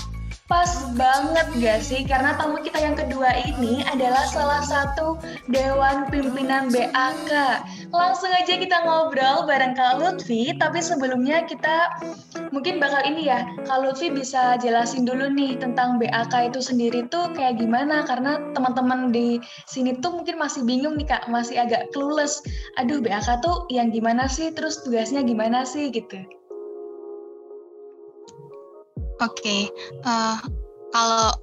Pas 0.47 0.71
banget 0.95 1.47
gak 1.59 1.83
sih? 1.83 2.07
Karena 2.07 2.31
tamu 2.39 2.63
kita 2.63 2.79
yang 2.79 2.95
kedua 2.95 3.35
ini 3.35 3.83
adalah 3.83 4.23
salah 4.31 4.63
satu 4.63 5.19
Dewan 5.51 6.07
Pimpinan 6.07 6.71
BAK. 6.71 7.31
Langsung 7.91 8.31
aja 8.31 8.55
kita 8.55 8.87
ngobrol 8.87 9.43
bareng 9.43 9.75
Kak 9.75 9.99
Lutfi, 9.99 10.55
tapi 10.55 10.79
sebelumnya 10.79 11.43
kita 11.43 11.99
mungkin 12.55 12.79
bakal 12.79 13.03
ini 13.03 13.27
ya, 13.27 13.43
Kak 13.67 13.83
Lutfi 13.83 14.07
bisa 14.07 14.55
jelasin 14.63 15.03
dulu 15.03 15.27
nih 15.35 15.59
tentang 15.59 15.99
BAK 15.99 16.55
itu 16.55 16.63
sendiri 16.63 17.03
tuh 17.11 17.27
kayak 17.35 17.59
gimana, 17.59 18.07
karena 18.07 18.39
teman-teman 18.55 19.11
di 19.11 19.43
sini 19.67 19.99
tuh 19.99 20.15
mungkin 20.15 20.39
masih 20.39 20.63
bingung 20.63 20.95
nih 20.95 21.11
Kak, 21.11 21.27
masih 21.27 21.59
agak 21.59 21.91
clueless. 21.91 22.39
Aduh 22.79 23.03
BAK 23.03 23.43
tuh 23.43 23.67
yang 23.67 23.91
gimana 23.91 24.31
sih, 24.31 24.55
terus 24.55 24.79
tugasnya 24.79 25.27
gimana 25.27 25.67
sih 25.67 25.91
gitu. 25.91 26.23
Oke, 29.17 29.41
okay. 29.41 29.61
uh, 30.05 30.37
eh, 30.37 30.37
kalau 30.93 31.33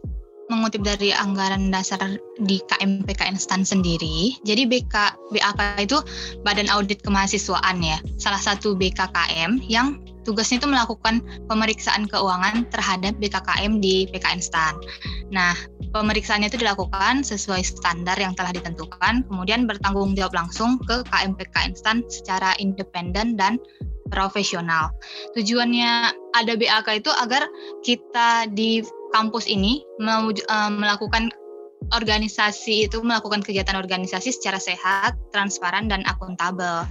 mengutip 0.53 0.85
dari 0.85 1.11
anggaran 1.11 1.73
dasar 1.73 1.99
di 2.39 2.61
KMPK 2.69 3.33
Instan 3.33 3.65
sendiri, 3.65 4.37
jadi 4.45 4.69
BK 4.69 4.95
BAK 5.33 5.61
itu 5.81 5.99
Badan 6.45 6.69
Audit 6.69 7.01
Kemahasiswaan 7.03 7.81
ya, 7.81 7.99
salah 8.21 8.39
satu 8.39 8.77
BKKM 8.77 9.65
yang 9.67 9.99
tugasnya 10.25 10.61
itu 10.61 10.69
melakukan 10.69 11.21
pemeriksaan 11.49 12.09
keuangan 12.09 12.69
terhadap 12.73 13.17
BKKM 13.21 13.79
di 13.79 14.09
PK 14.09 14.41
Instan. 14.41 14.75
Nah, 15.33 15.53
pemeriksaannya 15.93 16.49
itu 16.49 16.61
dilakukan 16.61 17.23
sesuai 17.23 17.65
standar 17.65 18.17
yang 18.17 18.33
telah 18.37 18.53
ditentukan, 18.53 19.25
kemudian 19.29 19.69
bertanggung 19.69 20.17
jawab 20.17 20.47
langsung 20.47 20.81
ke 20.83 21.05
KMPK 21.09 21.75
Instan 21.75 22.03
secara 22.09 22.57
independen 22.57 23.37
dan 23.37 23.61
profesional. 24.09 24.93
Tujuannya 25.37 26.13
ada 26.35 26.53
BAK 26.57 27.05
itu 27.05 27.11
agar 27.13 27.49
kita 27.81 28.49
di 28.53 28.85
kampus 29.15 29.47
ini 29.47 29.85
eh, 30.03 30.71
melakukan 30.73 31.31
organisasi 31.93 32.89
itu 32.89 33.05
melakukan 33.05 33.45
kegiatan 33.45 33.77
organisasi 33.77 34.33
secara 34.33 34.57
sehat, 34.57 35.17
transparan 35.31 35.87
dan 35.87 36.01
akuntabel. 36.09 36.89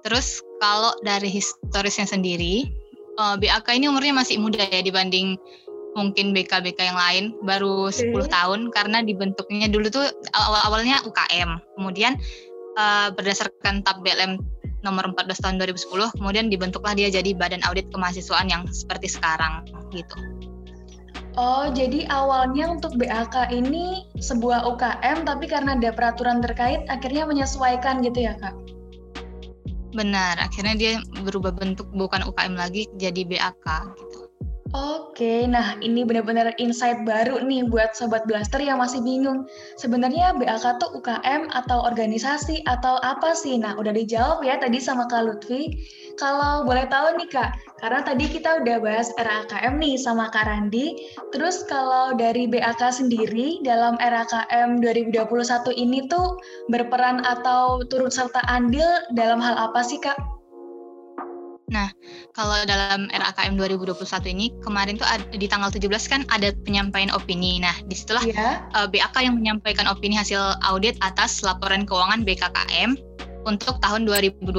Terus 0.00 0.40
kalau 0.64 0.96
dari 1.04 1.28
historisnya 1.28 2.08
sendiri, 2.08 2.68
eh, 3.16 3.36
BAK 3.36 3.76
ini 3.76 3.86
umurnya 3.88 4.16
masih 4.16 4.40
muda 4.40 4.64
ya 4.66 4.80
dibanding 4.80 5.36
mungkin 5.94 6.30
BK-BK 6.30 6.78
yang 6.78 6.98
lain, 6.98 7.24
baru 7.42 7.90
10 7.90 8.14
tahun 8.30 8.70
karena 8.70 9.02
dibentuknya 9.02 9.66
dulu 9.66 9.90
tuh 9.90 10.06
awal-awalnya 10.34 11.02
UKM. 11.02 11.58
Kemudian 11.74 12.14
uh, 12.78 13.08
berdasarkan 13.14 13.82
TAP 13.82 13.98
BLM 14.06 14.38
nomor 14.80 15.12
14 15.12 15.40
tahun 15.44 15.56
2010 15.60 16.16
kemudian 16.16 16.46
dibentuklah 16.48 16.96
dia 16.96 17.12
jadi 17.12 17.36
badan 17.36 17.60
audit 17.68 17.88
kemahasiswaan 17.92 18.48
yang 18.48 18.62
seperti 18.68 19.12
sekarang 19.12 19.64
gitu. 19.92 20.16
Oh, 21.38 21.70
jadi 21.70 22.10
awalnya 22.10 22.74
untuk 22.74 22.98
BAK 22.98 23.54
ini 23.54 24.02
sebuah 24.18 24.66
UKM, 24.66 25.22
tapi 25.22 25.46
karena 25.46 25.78
ada 25.78 25.94
peraturan 25.94 26.42
terkait, 26.42 26.82
akhirnya 26.90 27.22
menyesuaikan 27.22 28.02
gitu 28.02 28.26
ya, 28.26 28.34
Kak? 28.34 28.52
Benar, 29.94 30.42
akhirnya 30.42 30.74
dia 30.74 30.92
berubah 31.22 31.54
bentuk 31.54 31.86
bukan 31.94 32.26
UKM 32.26 32.58
lagi, 32.58 32.90
jadi 32.98 33.22
BAK 33.22 33.66
gitu. 33.94 34.19
Oke, 34.70 35.50
nah 35.50 35.74
ini 35.82 36.06
benar-benar 36.06 36.54
insight 36.62 37.02
baru 37.02 37.42
nih 37.42 37.66
buat 37.66 37.90
Sobat 37.98 38.22
Blaster 38.30 38.62
yang 38.62 38.78
masih 38.78 39.02
bingung. 39.02 39.50
Sebenarnya 39.74 40.30
BAK 40.38 40.78
tuh 40.78 40.94
UKM 40.94 41.50
atau 41.50 41.82
organisasi 41.82 42.62
atau 42.70 43.02
apa 43.02 43.34
sih? 43.34 43.58
Nah, 43.58 43.74
udah 43.74 43.90
dijawab 43.90 44.46
ya 44.46 44.62
tadi 44.62 44.78
sama 44.78 45.10
Kak 45.10 45.26
Lutfi. 45.26 45.74
Kalau 46.14 46.62
boleh 46.62 46.86
tahu 46.86 47.18
nih 47.18 47.26
Kak, 47.34 47.50
karena 47.82 48.00
tadi 48.06 48.30
kita 48.30 48.62
udah 48.62 48.78
bahas 48.78 49.10
RAKM 49.18 49.74
nih 49.82 49.98
sama 49.98 50.30
Kak 50.30 50.46
Randi. 50.46 50.94
Terus 51.34 51.66
kalau 51.66 52.14
dari 52.14 52.46
BAK 52.46 52.94
sendiri 52.94 53.58
dalam 53.66 53.98
RAKM 53.98 54.78
2021 54.78 55.18
ini 55.74 56.06
tuh 56.06 56.38
berperan 56.70 57.26
atau 57.26 57.82
turut 57.90 58.14
serta 58.14 58.38
andil 58.46 58.86
dalam 59.18 59.42
hal 59.42 59.58
apa 59.58 59.82
sih 59.82 59.98
Kak? 59.98 60.39
Nah, 61.70 61.88
kalau 62.34 62.58
dalam 62.66 63.06
RAKM 63.14 63.54
2021 63.54 63.94
ini 64.34 64.50
kemarin 64.60 64.98
tuh 64.98 65.06
ada, 65.06 65.22
di 65.30 65.46
tanggal 65.46 65.70
17 65.70 65.86
kan 66.10 66.26
ada 66.28 66.50
penyampaian 66.66 67.14
opini. 67.14 67.62
Nah, 67.62 67.72
di 67.86 67.94
situlah 67.94 68.26
yeah. 68.26 68.66
Iya. 68.74 68.84
uh, 68.84 68.86
BAK 68.90 69.16
yang 69.22 69.38
menyampaikan 69.38 69.86
opini 69.86 70.18
hasil 70.18 70.58
audit 70.66 70.98
atas 71.00 71.46
laporan 71.46 71.86
keuangan 71.86 72.26
BKKM 72.26 72.98
untuk 73.46 73.78
tahun 73.80 74.04
2020. 74.04 74.50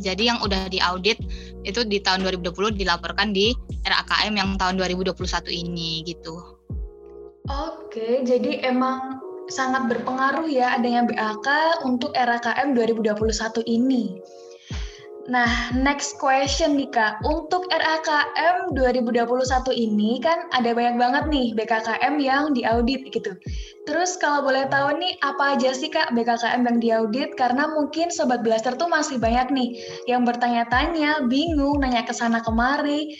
Jadi 0.00 0.22
yang 0.30 0.38
udah 0.40 0.70
diaudit 0.70 1.18
itu 1.66 1.84
di 1.84 2.00
tahun 2.00 2.24
2020 2.24 2.78
dilaporkan 2.78 3.34
di 3.34 3.52
RAKM 3.84 4.32
yang 4.38 4.56
tahun 4.56 4.78
2021 4.78 5.18
ini 5.50 6.06
gitu. 6.06 6.56
Oke, 7.50 8.22
jadi 8.22 8.62
emang 8.62 9.18
sangat 9.50 9.90
berpengaruh 9.90 10.46
ya 10.46 10.78
adanya 10.78 11.02
BAK 11.10 11.82
untuk 11.82 12.14
RAKM 12.14 12.78
2021 12.78 13.66
ini. 13.66 14.22
Nah, 15.28 15.68
next 15.76 16.16
question 16.16 16.80
nih 16.80 16.88
Kak. 16.88 17.20
Untuk 17.20 17.68
RAKM 17.68 18.72
2021 18.72 19.44
ini 19.76 20.16
kan 20.24 20.48
ada 20.56 20.72
banyak 20.72 20.96
banget 20.96 21.24
nih 21.28 21.52
BKKM 21.52 22.14
yang 22.16 22.56
diaudit 22.56 23.04
gitu. 23.12 23.36
Terus 23.84 24.16
kalau 24.16 24.40
boleh 24.40 24.64
tahu 24.72 24.96
nih 24.96 25.20
apa 25.20 25.58
aja 25.58 25.76
sih 25.76 25.92
Kak 25.92 26.16
BKKM 26.16 26.64
yang 26.64 26.78
diaudit? 26.80 27.36
Karena 27.36 27.68
mungkin 27.68 28.08
Sobat 28.08 28.40
Blaster 28.40 28.72
tuh 28.80 28.88
masih 28.88 29.20
banyak 29.20 29.52
nih 29.52 29.68
yang 30.08 30.24
bertanya-tanya, 30.24 31.28
bingung, 31.28 31.84
nanya 31.84 32.08
ke 32.08 32.16
sana 32.16 32.40
kemari. 32.40 33.12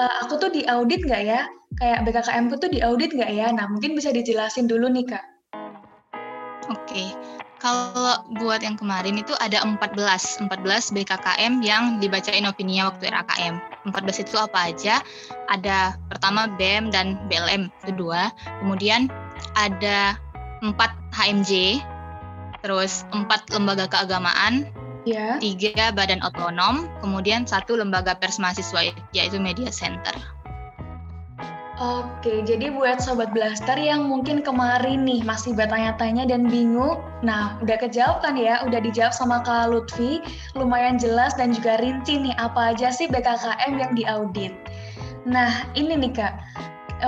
Uh, 0.00 0.24
aku 0.24 0.40
tuh 0.40 0.48
diaudit 0.48 1.04
nggak 1.04 1.22
ya? 1.28 1.44
Kayak 1.76 2.08
BKKM 2.08 2.44
tuh 2.56 2.70
diaudit 2.72 3.12
nggak 3.12 3.32
ya? 3.36 3.52
Nah, 3.52 3.68
mungkin 3.68 3.92
bisa 3.92 4.08
dijelasin 4.16 4.64
dulu 4.64 4.88
nih 4.88 5.12
Kak. 5.12 5.24
Oke. 6.72 6.88
Okay. 6.88 7.33
Kalau 7.64 8.20
buat 8.44 8.60
yang 8.60 8.76
kemarin 8.76 9.16
itu 9.16 9.32
ada 9.40 9.64
14, 9.64 9.96
14 10.52 10.52
BKKM 10.92 11.64
yang 11.64 11.96
dibacain 11.96 12.44
opininya 12.44 12.92
waktu 12.92 13.08
RAKM. 13.08 13.56
14 13.88 14.20
itu 14.28 14.36
apa 14.36 14.68
aja? 14.68 15.00
Ada 15.48 15.96
pertama 16.12 16.44
BEM 16.60 16.92
dan 16.92 17.24
BLM 17.32 17.72
itu 17.80 17.96
dua. 17.96 18.28
Kemudian 18.60 19.08
ada 19.56 20.20
4 20.60 20.76
HMJ, 21.16 21.80
terus 22.60 23.08
4 23.16 23.32
lembaga 23.56 23.88
keagamaan, 23.88 24.68
yeah. 25.08 25.40
tiga 25.40 25.88
badan 25.96 26.20
otonom, 26.20 26.84
kemudian 27.00 27.48
satu 27.48 27.80
lembaga 27.80 28.12
pers 28.12 28.36
mahasiswa 28.36 28.92
yaitu 29.16 29.40
media 29.40 29.72
center. 29.72 30.12
Oke, 31.84 32.40
jadi 32.48 32.72
buat 32.72 33.04
Sobat 33.04 33.36
Blaster 33.36 33.76
yang 33.76 34.08
mungkin 34.08 34.40
kemarin 34.40 35.04
nih 35.04 35.20
masih 35.20 35.52
bertanya-tanya 35.52 36.24
dan 36.24 36.48
bingung, 36.48 36.96
nah 37.20 37.60
udah 37.60 37.76
kejawab 37.76 38.24
kan 38.24 38.40
ya, 38.40 38.64
udah 38.64 38.80
dijawab 38.80 39.12
sama 39.12 39.44
Kak 39.44 39.68
Lutfi, 39.68 40.24
lumayan 40.56 40.96
jelas 40.96 41.36
dan 41.36 41.52
juga 41.52 41.76
rinci 41.84 42.16
nih 42.16 42.32
apa 42.40 42.72
aja 42.72 42.88
sih 42.88 43.04
BKKM 43.04 43.76
yang 43.76 43.92
diaudit. 43.92 44.56
Nah 45.28 45.68
ini 45.76 46.08
nih 46.08 46.12
Kak, 46.16 46.32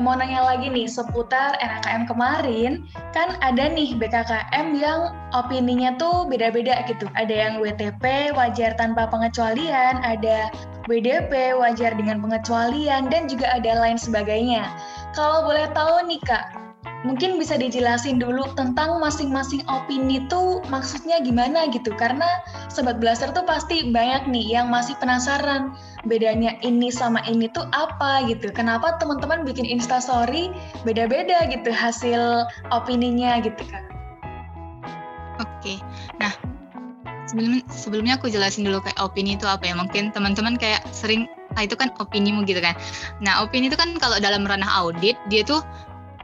mau 0.02 0.18
nanya 0.18 0.42
lagi 0.42 0.66
nih 0.68 0.90
seputar 0.90 1.54
NKM 1.62 2.11
kemarin, 2.11 2.85
kan 3.14 3.38
ada 3.40 3.70
nih 3.70 3.94
BKKM 3.96 4.76
yang 4.76 5.14
opininya 5.32 5.94
tuh 5.96 6.26
beda-beda 6.26 6.82
gitu. 6.90 7.06
Ada 7.14 7.32
yang 7.32 7.54
WTP, 7.62 8.35
wajar 8.35 8.74
tanpa 8.74 9.06
pengecualian, 9.09 10.02
ada 10.02 10.50
WDP, 10.90 11.54
wajar 11.56 11.94
dengan 11.94 12.18
pengecualian, 12.22 13.09
dan 13.09 13.30
juga 13.30 13.54
ada 13.54 13.78
lain 13.78 13.98
sebagainya. 13.98 14.66
Kalau 15.14 15.46
boleh 15.46 15.70
tahu 15.72 16.04
nih 16.11 16.20
Kak, 16.26 16.65
mungkin 17.04 17.37
bisa 17.37 17.59
dijelasin 17.61 18.16
dulu 18.16 18.48
tentang 18.56 19.02
masing-masing 19.02 19.61
opini 19.68 20.24
tuh 20.30 20.64
maksudnya 20.72 21.20
gimana 21.20 21.68
gitu. 21.68 21.92
Karena 21.96 22.26
sobat 22.72 23.02
blaster 23.02 23.35
tuh 23.35 23.44
pasti 23.44 23.92
banyak 23.92 24.30
nih 24.30 24.56
yang 24.56 24.72
masih 24.72 24.96
penasaran 25.02 25.76
bedanya 26.09 26.56
ini 26.64 26.88
sama 26.88 27.20
ini 27.28 27.50
tuh 27.52 27.66
apa 27.76 28.24
gitu. 28.30 28.48
Kenapa 28.54 28.96
teman-teman 28.96 29.44
bikin 29.44 29.66
instastory 29.66 30.54
beda-beda 30.87 31.44
gitu 31.50 31.68
hasil 31.74 32.46
opininya 32.72 33.42
gitu 33.42 33.61
kan 33.68 33.87
oke. 35.66 35.74
Nah 36.22 36.32
sebelum 37.26 37.61
sebelumnya 37.68 38.14
aku 38.16 38.30
jelasin 38.30 38.64
dulu 38.64 38.78
kayak 38.82 38.98
opini 39.02 39.35
itu 39.35 39.46
apa 39.48 39.66
ya. 39.66 39.74
Mungkin 39.74 40.14
teman-teman 40.14 40.54
kayak 40.56 40.85
sering 40.94 41.26
ah 41.56 41.64
itu 41.64 41.74
kan 41.74 41.88
opinimu 41.98 42.44
gitu 42.44 42.61
kan. 42.61 42.76
Nah 43.24 43.42
opini 43.44 43.72
itu 43.72 43.76
kan 43.76 43.96
kalau 43.96 44.20
dalam 44.20 44.44
ranah 44.44 44.68
audit 44.85 45.16
dia 45.32 45.42
tuh 45.42 45.64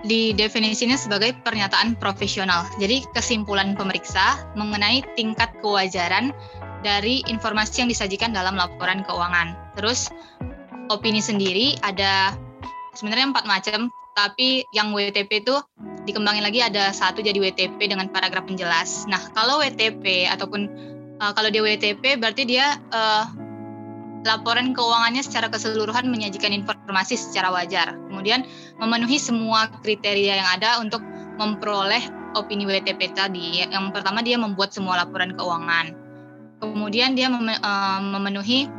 di 0.02 0.34
definisinya 0.34 0.98
sebagai 0.98 1.34
pernyataan 1.46 1.94
profesional. 1.98 2.66
Jadi 2.82 3.06
kesimpulan 3.14 3.78
pemeriksa 3.78 4.42
mengenai 4.58 5.02
tingkat 5.14 5.54
kewajaran 5.62 6.34
dari 6.82 7.22
informasi 7.30 7.86
yang 7.86 7.90
disajikan 7.90 8.34
dalam 8.34 8.58
laporan 8.58 9.06
keuangan. 9.06 9.54
Terus 9.78 10.10
opini 10.90 11.22
sendiri 11.22 11.78
ada 11.86 12.34
sebenarnya 12.98 13.30
empat 13.30 13.44
macam, 13.46 13.88
tapi 14.18 14.66
yang 14.74 14.90
WTP 14.90 15.46
itu 15.46 15.56
dikembangin 16.02 16.42
lagi 16.42 16.58
ada 16.58 16.90
satu 16.90 17.22
jadi 17.22 17.38
WTP 17.38 17.78
dengan 17.78 18.10
paragraf 18.10 18.44
penjelas. 18.44 19.06
Nah 19.06 19.22
kalau 19.32 19.62
WTP 19.62 20.26
ataupun 20.26 20.66
uh, 21.22 21.32
kalau 21.32 21.48
dia 21.48 21.62
WTP 21.62 22.18
berarti 22.18 22.42
dia 22.42 22.82
uh, 22.90 23.30
laporan 24.22 24.70
keuangannya 24.70 25.22
secara 25.22 25.50
keseluruhan 25.50 26.06
menyajikan 26.06 26.54
informasi 26.54 27.18
secara 27.18 27.50
wajar. 27.50 27.94
Kemudian 28.10 28.46
memenuhi 28.78 29.18
semua 29.18 29.70
kriteria 29.82 30.38
yang 30.38 30.48
ada 30.54 30.78
untuk 30.78 31.02
memperoleh 31.38 32.02
opini 32.38 32.64
WTP 32.64 33.12
tadi. 33.12 33.66
Yang 33.66 33.90
pertama 33.90 34.22
dia 34.22 34.38
membuat 34.38 34.70
semua 34.70 35.02
laporan 35.02 35.34
keuangan. 35.34 35.94
Kemudian 36.62 37.18
dia 37.18 37.26
eh, 37.28 38.00
memenuhi 38.00 38.70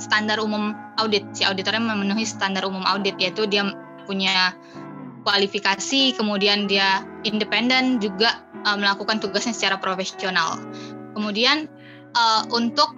standar 0.00 0.40
umum 0.40 0.72
audit. 0.96 1.28
Si 1.36 1.44
auditornya 1.44 1.84
memenuhi 1.84 2.24
standar 2.24 2.64
umum 2.64 2.82
audit 2.88 3.20
yaitu 3.20 3.44
dia 3.44 3.68
punya 4.08 4.56
kualifikasi, 5.28 6.16
kemudian 6.16 6.64
dia 6.64 7.04
independen 7.28 8.00
juga 8.00 8.40
eh, 8.64 8.76
melakukan 8.80 9.20
tugasnya 9.20 9.52
secara 9.52 9.76
profesional. 9.76 10.56
Kemudian 11.12 11.68
uh, 12.14 12.42
untuk 12.50 12.96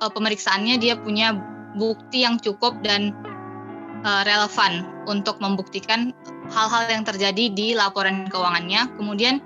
uh, 0.00 0.10
pemeriksaannya 0.12 0.80
dia 0.80 0.94
punya 0.98 1.36
bukti 1.74 2.22
yang 2.22 2.38
cukup 2.38 2.78
dan 2.86 3.12
uh, 4.06 4.22
relevan 4.22 4.86
untuk 5.10 5.40
membuktikan 5.42 6.14
hal-hal 6.52 6.84
yang 6.88 7.04
terjadi 7.04 7.50
di 7.50 7.66
laporan 7.74 8.28
keuangannya. 8.28 8.94
Kemudian 8.96 9.40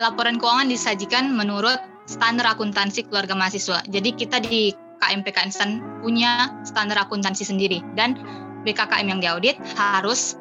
laporan 0.00 0.40
keuangan 0.40 0.70
disajikan 0.70 1.30
menurut 1.34 1.78
standar 2.08 2.56
akuntansi 2.56 3.06
keluarga 3.06 3.36
mahasiswa. 3.36 3.84
Jadi 3.86 4.10
kita 4.16 4.42
di 4.42 4.74
KMPK 5.00 5.38
Instan 5.46 5.80
punya 6.02 6.50
standar 6.66 7.06
akuntansi 7.06 7.46
sendiri 7.46 7.80
dan 7.96 8.18
BKKM 8.66 9.06
yang 9.08 9.20
diaudit 9.22 9.56
harus 9.78 10.36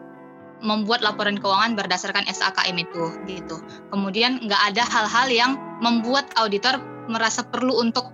membuat 0.59 0.99
laporan 0.99 1.39
keuangan 1.39 1.79
berdasarkan 1.79 2.27
SAKM 2.27 2.83
itu 2.83 3.03
gitu. 3.31 3.63
Kemudian 3.95 4.43
nggak 4.43 4.75
ada 4.75 4.83
hal-hal 4.83 5.27
yang 5.31 5.51
membuat 5.79 6.27
auditor 6.35 6.83
merasa 7.09 7.41
perlu 7.41 7.81
untuk 7.81 8.13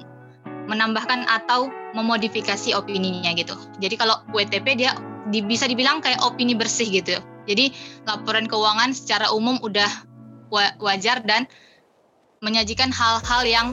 menambahkan 0.66 1.30
atau 1.30 1.70
memodifikasi 1.94 2.74
opininya 2.74 3.36
gitu. 3.38 3.54
Jadi 3.78 3.96
kalau 4.00 4.26
WTP 4.34 4.66
dia 4.80 4.98
di, 5.30 5.46
bisa 5.46 5.70
dibilang 5.70 6.02
kayak 6.02 6.24
opini 6.26 6.58
bersih 6.58 6.90
gitu. 6.90 7.22
Jadi 7.46 7.70
laporan 8.10 8.50
keuangan 8.50 8.96
secara 8.96 9.30
umum 9.30 9.62
udah 9.62 9.88
wajar 10.82 11.22
dan 11.22 11.46
menyajikan 12.42 12.90
hal-hal 12.90 13.42
yang 13.46 13.68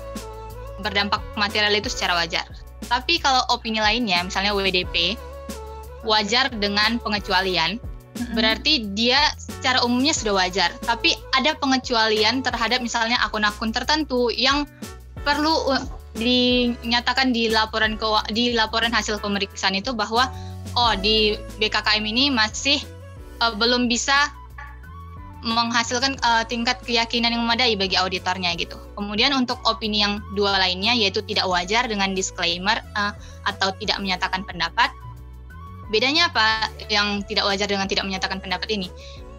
berdampak 0.84 1.20
material 1.40 1.72
itu 1.72 1.88
secara 1.88 2.16
wajar. 2.16 2.44
Tapi 2.88 3.22
kalau 3.22 3.40
opini 3.48 3.80
lainnya, 3.80 4.20
misalnya 4.20 4.52
WDP, 4.52 5.16
wajar 6.04 6.52
dengan 6.52 7.00
pengecualian, 7.00 7.80
berarti 8.36 8.92
dia 8.92 9.32
secara 9.40 9.80
umumnya 9.86 10.12
sudah 10.12 10.34
wajar. 10.36 10.68
Tapi 10.84 11.16
ada 11.32 11.56
pengecualian 11.56 12.44
terhadap 12.44 12.84
misalnya 12.84 13.16
akun-akun 13.24 13.72
tertentu 13.72 14.28
yang 14.34 14.68
perlu 15.22 15.54
uh, 15.70 15.82
dinyatakan 16.12 17.32
di 17.32 17.48
laporan 17.48 17.96
ke 17.96 18.06
di 18.36 18.52
laporan 18.52 18.92
hasil 18.92 19.16
pemeriksaan 19.22 19.72
itu 19.78 19.96
bahwa 19.96 20.28
oh 20.76 20.92
di 20.98 21.38
BKKM 21.56 22.04
ini 22.04 22.28
masih 22.28 22.82
uh, 23.40 23.54
belum 23.56 23.88
bisa 23.88 24.30
menghasilkan 25.42 26.14
uh, 26.22 26.46
tingkat 26.46 26.78
keyakinan 26.86 27.34
yang 27.34 27.42
memadai 27.42 27.74
bagi 27.74 27.98
auditornya 27.98 28.54
gitu. 28.54 28.78
Kemudian 28.94 29.34
untuk 29.34 29.58
opini 29.66 30.06
yang 30.06 30.22
dua 30.38 30.54
lainnya 30.54 30.94
yaitu 30.94 31.18
tidak 31.26 31.50
wajar 31.50 31.90
dengan 31.90 32.14
disclaimer 32.14 32.78
uh, 32.94 33.10
atau 33.50 33.74
tidak 33.82 33.98
menyatakan 33.98 34.46
pendapat. 34.46 34.94
Bedanya 35.90 36.30
apa 36.30 36.70
yang 36.88 37.26
tidak 37.26 37.44
wajar 37.44 37.66
dengan 37.66 37.90
tidak 37.90 38.06
menyatakan 38.06 38.38
pendapat 38.38 38.70
ini? 38.70 38.88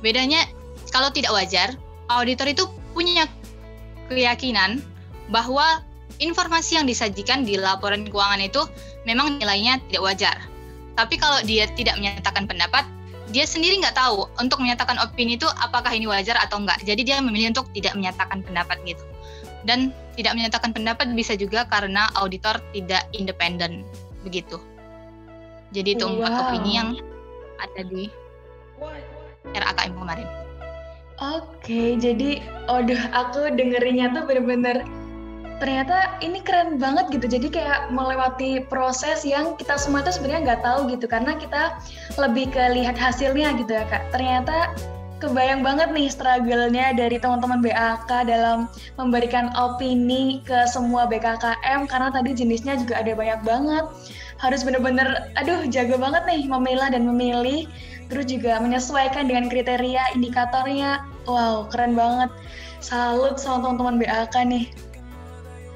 Bedanya 0.04 0.44
kalau 0.92 1.08
tidak 1.10 1.32
wajar, 1.32 1.74
auditor 2.12 2.52
itu 2.52 2.68
punya 2.92 3.26
keyakinan 4.12 4.84
bahwa 5.34 5.82
informasi 6.22 6.78
yang 6.78 6.86
disajikan 6.86 7.42
di 7.42 7.58
laporan 7.58 8.06
keuangan 8.06 8.38
itu 8.46 8.62
memang 9.10 9.42
nilainya 9.42 9.82
tidak 9.90 10.02
wajar. 10.06 10.38
Tapi 10.94 11.18
kalau 11.18 11.42
dia 11.42 11.66
tidak 11.74 11.98
menyatakan 11.98 12.46
pendapat, 12.46 12.86
dia 13.34 13.50
sendiri 13.50 13.82
nggak 13.82 13.98
tahu 13.98 14.30
untuk 14.38 14.62
menyatakan 14.62 15.02
opini 15.02 15.42
itu 15.42 15.50
apakah 15.58 15.90
ini 15.90 16.06
wajar 16.06 16.38
atau 16.38 16.62
enggak. 16.62 16.78
Jadi 16.86 17.02
dia 17.02 17.18
memilih 17.18 17.58
untuk 17.58 17.66
tidak 17.74 17.98
menyatakan 17.98 18.46
pendapat 18.46 18.78
gitu. 18.86 19.02
Dan 19.66 19.90
tidak 20.14 20.38
menyatakan 20.38 20.70
pendapat 20.70 21.10
bisa 21.18 21.34
juga 21.34 21.66
karena 21.66 22.14
auditor 22.14 22.62
tidak 22.78 23.10
independen 23.18 23.82
begitu. 24.22 24.62
Jadi 25.74 25.98
itu 25.98 26.06
empat 26.06 26.54
opini 26.54 26.78
yang 26.78 26.94
ada 27.58 27.82
di 27.90 28.06
RAKM 29.50 29.98
kemarin. 29.98 30.30
Oke, 31.18 31.98
jadi 31.98 32.44
aduh 32.70 33.02
aku 33.16 33.50
dengerinnya 33.56 34.14
tuh 34.14 34.28
bener-bener 34.30 34.86
ternyata 35.64 36.20
ini 36.20 36.44
keren 36.44 36.76
banget 36.76 37.08
gitu. 37.16 37.40
Jadi 37.40 37.48
kayak 37.48 37.88
melewati 37.96 38.68
proses 38.68 39.24
yang 39.24 39.56
kita 39.56 39.80
semua 39.80 40.04
itu 40.04 40.20
sebenarnya 40.20 40.52
nggak 40.52 40.62
tahu 40.68 40.92
gitu 40.92 41.08
karena 41.08 41.40
kita 41.40 41.80
lebih 42.20 42.52
ke 42.52 42.60
lihat 42.76 43.00
hasilnya 43.00 43.56
gitu 43.56 43.72
ya 43.72 43.88
kak. 43.88 44.12
Ternyata 44.12 44.76
kebayang 45.24 45.64
banget 45.64 45.96
nih 45.96 46.12
struggle-nya 46.12 46.92
dari 47.00 47.16
teman-teman 47.16 47.64
BAK 47.64 48.28
dalam 48.28 48.68
memberikan 49.00 49.56
opini 49.56 50.44
ke 50.44 50.68
semua 50.68 51.08
BKKM 51.08 51.88
karena 51.88 52.12
tadi 52.12 52.36
jenisnya 52.36 52.76
juga 52.76 53.00
ada 53.00 53.16
banyak 53.16 53.40
banget. 53.48 53.88
Harus 54.44 54.68
bener-bener 54.68 55.32
aduh 55.40 55.64
jago 55.72 55.96
banget 55.96 56.28
nih 56.28 56.44
memilah 56.44 56.92
dan 56.92 57.08
memilih 57.08 57.72
terus 58.12 58.28
juga 58.28 58.60
menyesuaikan 58.60 59.32
dengan 59.32 59.48
kriteria 59.48 60.12
indikatornya. 60.12 61.08
Wow 61.24 61.72
keren 61.72 61.96
banget. 61.96 62.28
Salut 62.84 63.40
sama 63.40 63.64
teman-teman 63.64 64.04
BAK 64.04 64.36
nih 64.44 64.68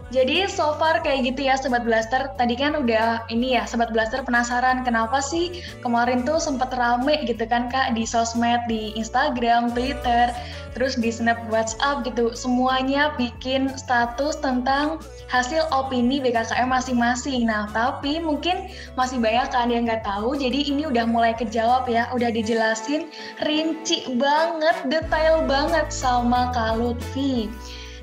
jadi 0.08 0.48
so 0.48 0.80
far 0.80 1.04
kayak 1.04 1.36
gitu 1.36 1.52
ya 1.52 1.60
Sobat 1.60 1.84
Blaster. 1.84 2.32
Tadi 2.40 2.56
kan 2.56 2.80
udah 2.80 3.28
ini 3.28 3.60
ya 3.60 3.68
Sobat 3.68 3.92
Blaster 3.92 4.24
penasaran 4.24 4.88
kenapa 4.88 5.20
sih 5.20 5.60
kemarin 5.84 6.24
tuh 6.24 6.40
sempet 6.40 6.72
rame 6.80 7.28
gitu 7.28 7.44
kan 7.44 7.68
Kak 7.68 7.92
di 7.92 8.08
sosmed, 8.08 8.64
di 8.72 8.96
Instagram, 8.96 9.76
Twitter, 9.76 10.32
terus 10.72 10.96
di 10.96 11.12
snap 11.12 11.36
WhatsApp 11.52 12.08
gitu. 12.08 12.32
Semuanya 12.32 13.12
bikin 13.20 13.68
status 13.76 14.40
tentang 14.40 15.04
hasil 15.28 15.68
opini 15.76 16.24
BKKM 16.24 16.72
masing-masing. 16.72 17.44
Nah 17.44 17.68
tapi 17.76 18.24
mungkin 18.24 18.72
masih 18.96 19.20
banyak 19.20 19.52
kan 19.52 19.68
yang 19.68 19.92
nggak 19.92 20.08
tahu. 20.08 20.40
Jadi 20.40 20.72
ini 20.72 20.88
udah 20.88 21.04
mulai 21.04 21.36
kejawab 21.36 21.84
ya, 21.92 22.08
udah 22.16 22.32
dijelasin 22.32 23.12
rinci 23.44 24.08
banget, 24.16 24.88
detail 24.88 25.44
banget 25.44 25.92
sama 25.92 26.56
Kak 26.56 26.80
Lutfi. 26.80 27.52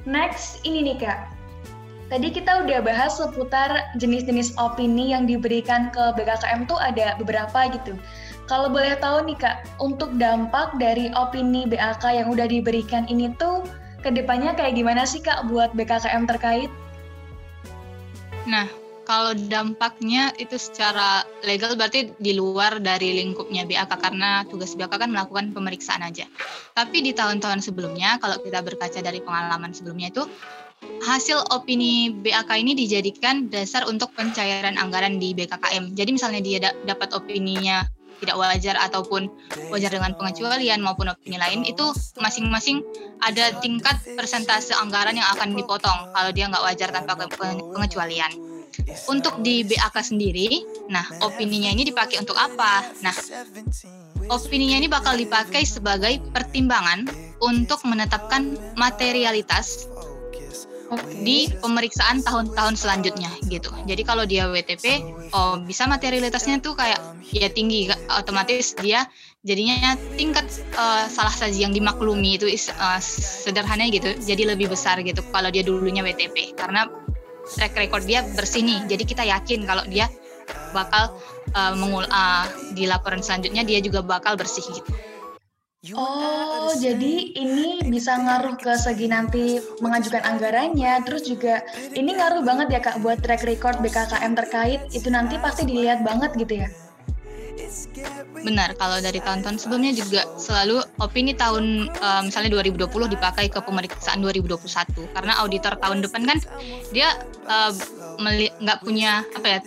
Next 0.04 0.60
ini 0.68 0.84
nih 0.92 1.00
Kak, 1.00 1.33
Tadi 2.14 2.30
kita 2.30 2.62
udah 2.62 2.78
bahas 2.78 3.18
seputar 3.18 3.90
jenis-jenis 3.98 4.54
opini 4.54 5.10
yang 5.10 5.26
diberikan 5.26 5.90
ke 5.90 6.14
BKKM 6.14 6.70
tuh 6.70 6.78
ada 6.78 7.18
beberapa 7.18 7.66
gitu. 7.74 7.98
Kalau 8.46 8.70
boleh 8.70 8.94
tahu 9.02 9.26
nih 9.26 9.34
Kak, 9.34 9.66
untuk 9.82 10.14
dampak 10.14 10.78
dari 10.78 11.10
opini 11.18 11.66
BAK 11.66 12.06
yang 12.14 12.30
udah 12.30 12.46
diberikan 12.46 13.02
ini 13.10 13.34
tuh 13.34 13.66
ke 14.06 14.14
depannya 14.14 14.54
kayak 14.54 14.78
gimana 14.78 15.02
sih 15.02 15.18
Kak 15.18 15.50
buat 15.50 15.74
BKKM 15.74 16.30
terkait? 16.30 16.70
Nah, 18.46 18.70
kalau 19.10 19.34
dampaknya 19.34 20.30
itu 20.38 20.54
secara 20.54 21.26
legal 21.42 21.74
berarti 21.74 22.14
di 22.22 22.38
luar 22.38 22.78
dari 22.78 23.10
lingkupnya 23.26 23.66
BAK 23.66 23.90
karena 23.98 24.46
tugas 24.46 24.78
BAK 24.78 25.02
kan 25.02 25.10
melakukan 25.10 25.50
pemeriksaan 25.50 26.06
aja. 26.06 26.30
Tapi 26.78 27.02
di 27.02 27.10
tahun-tahun 27.10 27.58
sebelumnya 27.58 28.22
kalau 28.22 28.38
kita 28.38 28.62
berkaca 28.62 29.02
dari 29.02 29.18
pengalaman 29.18 29.74
sebelumnya 29.74 30.14
itu 30.14 30.30
hasil 31.04 31.36
opini 31.52 32.10
BAK 32.10 32.50
ini 32.58 32.72
dijadikan 32.72 33.52
dasar 33.52 33.84
untuk 33.84 34.10
pencairan 34.16 34.80
anggaran 34.80 35.20
di 35.20 35.36
BKKM. 35.36 35.92
Jadi 35.92 36.10
misalnya 36.16 36.40
dia 36.40 36.58
da 36.58 36.70
dapat 36.84 37.12
opininya 37.12 37.84
tidak 38.22 38.40
wajar 38.40 38.76
ataupun 38.80 39.28
wajar 39.68 39.90
dengan 39.92 40.16
pengecualian 40.16 40.80
maupun 40.80 41.12
opini 41.12 41.36
lain 41.36 41.66
itu 41.68 41.92
masing-masing 42.16 42.80
ada 43.20 43.52
tingkat 43.60 44.00
persentase 44.16 44.72
anggaran 44.72 45.18
yang 45.18 45.28
akan 45.36 45.52
dipotong 45.52 46.08
kalau 46.14 46.30
dia 46.32 46.48
nggak 46.48 46.64
wajar 46.64 46.88
tanpa 46.88 47.28
pengecualian. 47.74 48.32
Untuk 49.06 49.38
di 49.46 49.62
BAK 49.62 50.02
sendiri, 50.02 50.66
nah 50.90 51.06
opininya 51.22 51.70
ini 51.70 51.86
dipakai 51.86 52.18
untuk 52.18 52.34
apa? 52.34 52.82
Nah, 53.06 53.14
opininya 54.34 54.82
ini 54.82 54.90
bakal 54.90 55.14
dipakai 55.14 55.62
sebagai 55.62 56.18
pertimbangan 56.34 57.06
untuk 57.38 57.86
menetapkan 57.86 58.58
materialitas 58.74 59.93
di 61.24 61.48
pemeriksaan 61.58 62.20
tahun-tahun 62.20 62.76
selanjutnya 62.76 63.30
gitu. 63.48 63.72
Jadi 63.88 64.02
kalau 64.04 64.28
dia 64.28 64.46
WTP, 64.48 65.00
oh 65.32 65.58
bisa 65.64 65.88
materialitasnya 65.88 66.60
tuh 66.60 66.76
kayak 66.76 67.00
ya 67.32 67.48
tinggi, 67.48 67.88
otomatis 68.12 68.76
dia 68.78 69.08
jadinya 69.44 69.96
tingkat 70.16 70.44
uh, 70.76 71.04
salah 71.08 71.32
saji 71.32 71.64
yang 71.64 71.72
dimaklumi 71.72 72.36
itu 72.40 72.48
uh, 72.76 73.00
sederhana 73.00 73.88
gitu, 73.92 74.16
jadi 74.24 74.56
lebih 74.56 74.72
besar 74.72 75.00
gitu 75.04 75.20
kalau 75.32 75.52
dia 75.52 75.64
dulunya 75.64 76.00
WTP 76.00 76.56
karena 76.56 76.88
track 77.44 77.76
record 77.76 78.04
dia 78.08 78.24
bersih 78.36 78.64
nih. 78.64 78.88
Jadi 78.88 79.02
kita 79.04 79.24
yakin 79.24 79.68
kalau 79.68 79.84
dia 79.88 80.08
bakal 80.72 81.16
uh, 81.56 81.72
mengul 81.76 82.04
uh, 82.08 82.46
di 82.76 82.84
laporan 82.84 83.24
selanjutnya 83.24 83.64
dia 83.64 83.80
juga 83.80 84.04
bakal 84.04 84.36
bersih 84.36 84.64
gitu. 84.68 84.92
Oh, 85.92 86.72
jadi 86.80 87.36
ini 87.36 87.84
bisa 87.92 88.16
ngaruh 88.16 88.56
ke 88.56 88.72
segi 88.80 89.04
nanti 89.04 89.60
mengajukan 89.84 90.24
anggarannya, 90.24 91.04
terus 91.04 91.28
juga 91.28 91.60
ini 91.92 92.16
ngaruh 92.16 92.40
banget 92.40 92.72
ya 92.72 92.80
Kak 92.80 93.04
buat 93.04 93.20
track 93.20 93.44
record 93.44 93.76
BKKM 93.84 94.32
terkait, 94.32 94.80
itu 94.96 95.12
nanti 95.12 95.36
pasti 95.36 95.68
dilihat 95.68 96.00
banget 96.00 96.32
gitu 96.40 96.64
ya? 96.64 96.72
Benar, 98.40 98.80
kalau 98.80 98.96
dari 99.04 99.20
tahun-tahun 99.20 99.60
sebelumnya 99.60 99.92
juga 99.92 100.24
selalu 100.40 100.80
opini 101.04 101.36
tahun 101.36 101.92
uh, 102.00 102.22
misalnya 102.24 102.64
2020 102.64 102.88
dipakai 103.12 103.52
ke 103.52 103.60
pemeriksaan 103.60 104.24
2021 104.24 105.12
karena 105.12 105.32
auditor 105.44 105.76
tahun 105.76 106.00
depan 106.00 106.22
kan 106.28 106.38
dia 106.92 107.12
uh, 107.44 107.72
nggak 108.60 108.78
punya 108.84 109.24
apa 109.36 109.46
ya 109.48 109.60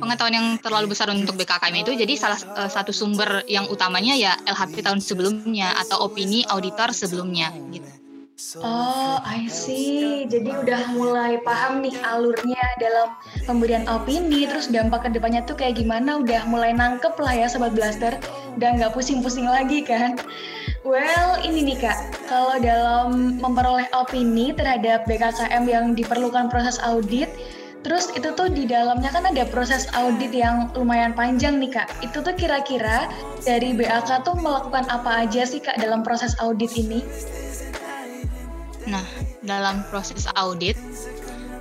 pengetahuan 0.00 0.34
yang 0.34 0.48
terlalu 0.58 0.96
besar 0.96 1.12
untuk 1.12 1.36
BKKM 1.36 1.76
itu 1.84 1.92
jadi 1.92 2.12
salah 2.16 2.40
uh, 2.56 2.70
satu 2.72 2.90
sumber 2.90 3.44
yang 3.44 3.68
utamanya 3.68 4.16
ya 4.16 4.32
LHP 4.48 4.80
tahun 4.80 5.04
sebelumnya 5.04 5.76
atau 5.76 6.08
opini 6.08 6.42
auditor 6.48 6.90
sebelumnya 6.96 7.52
gitu. 7.70 8.00
Oh, 8.64 9.20
I 9.20 9.52
see. 9.52 10.24
Jadi 10.24 10.48
udah 10.48 10.96
mulai 10.96 11.36
paham 11.44 11.84
nih 11.84 11.92
alurnya 12.00 12.64
dalam 12.80 13.12
pemberian 13.44 13.84
opini, 13.84 14.48
terus 14.48 14.72
dampak 14.72 15.04
ke 15.04 15.08
depannya 15.12 15.44
tuh 15.44 15.60
kayak 15.60 15.76
gimana, 15.76 16.16
udah 16.16 16.48
mulai 16.48 16.72
nangkep 16.72 17.20
lah 17.20 17.36
ya 17.36 17.46
Sobat 17.52 17.76
Blaster, 17.76 18.16
dan 18.56 18.80
nggak 18.80 18.96
pusing-pusing 18.96 19.44
lagi 19.44 19.84
kan. 19.84 20.16
Well, 20.88 21.36
ini 21.44 21.68
nih 21.68 21.84
Kak, 21.84 22.16
kalau 22.32 22.56
dalam 22.56 23.36
memperoleh 23.44 23.92
opini 23.92 24.56
terhadap 24.56 25.04
BKKM 25.04 25.64
yang 25.68 25.92
diperlukan 25.92 26.48
proses 26.48 26.80
audit, 26.80 27.28
Terus 27.80 28.12
itu 28.12 28.28
tuh 28.36 28.52
di 28.52 28.68
dalamnya 28.68 29.08
kan 29.08 29.24
ada 29.24 29.48
proses 29.48 29.88
audit 29.96 30.36
yang 30.36 30.68
lumayan 30.76 31.16
panjang 31.16 31.56
nih 31.56 31.72
kak. 31.72 31.88
Itu 32.04 32.20
tuh 32.20 32.36
kira-kira 32.36 33.08
dari 33.40 33.72
BAK 33.72 34.24
tuh 34.28 34.36
melakukan 34.36 34.84
apa 34.92 35.24
aja 35.24 35.48
sih 35.48 35.64
kak 35.64 35.80
dalam 35.80 36.04
proses 36.04 36.36
audit 36.44 36.76
ini? 36.76 37.00
Nah, 38.84 39.04
dalam 39.40 39.80
proses 39.88 40.28
audit 40.36 40.76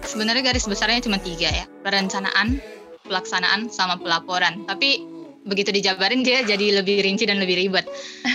sebenarnya 0.04 0.52
garis 0.52 0.68
besarnya 0.68 1.06
cuma 1.06 1.22
tiga 1.22 1.48
ya, 1.54 1.66
perencanaan, 1.86 2.60
pelaksanaan, 3.08 3.72
sama 3.72 3.96
pelaporan. 3.96 4.68
Tapi 4.68 5.19
begitu 5.48 5.72
dijabarin 5.72 6.20
dia 6.20 6.44
jadi 6.44 6.84
lebih 6.84 7.00
rinci 7.00 7.24
dan 7.24 7.40
lebih 7.40 7.56
ribet. 7.56 7.88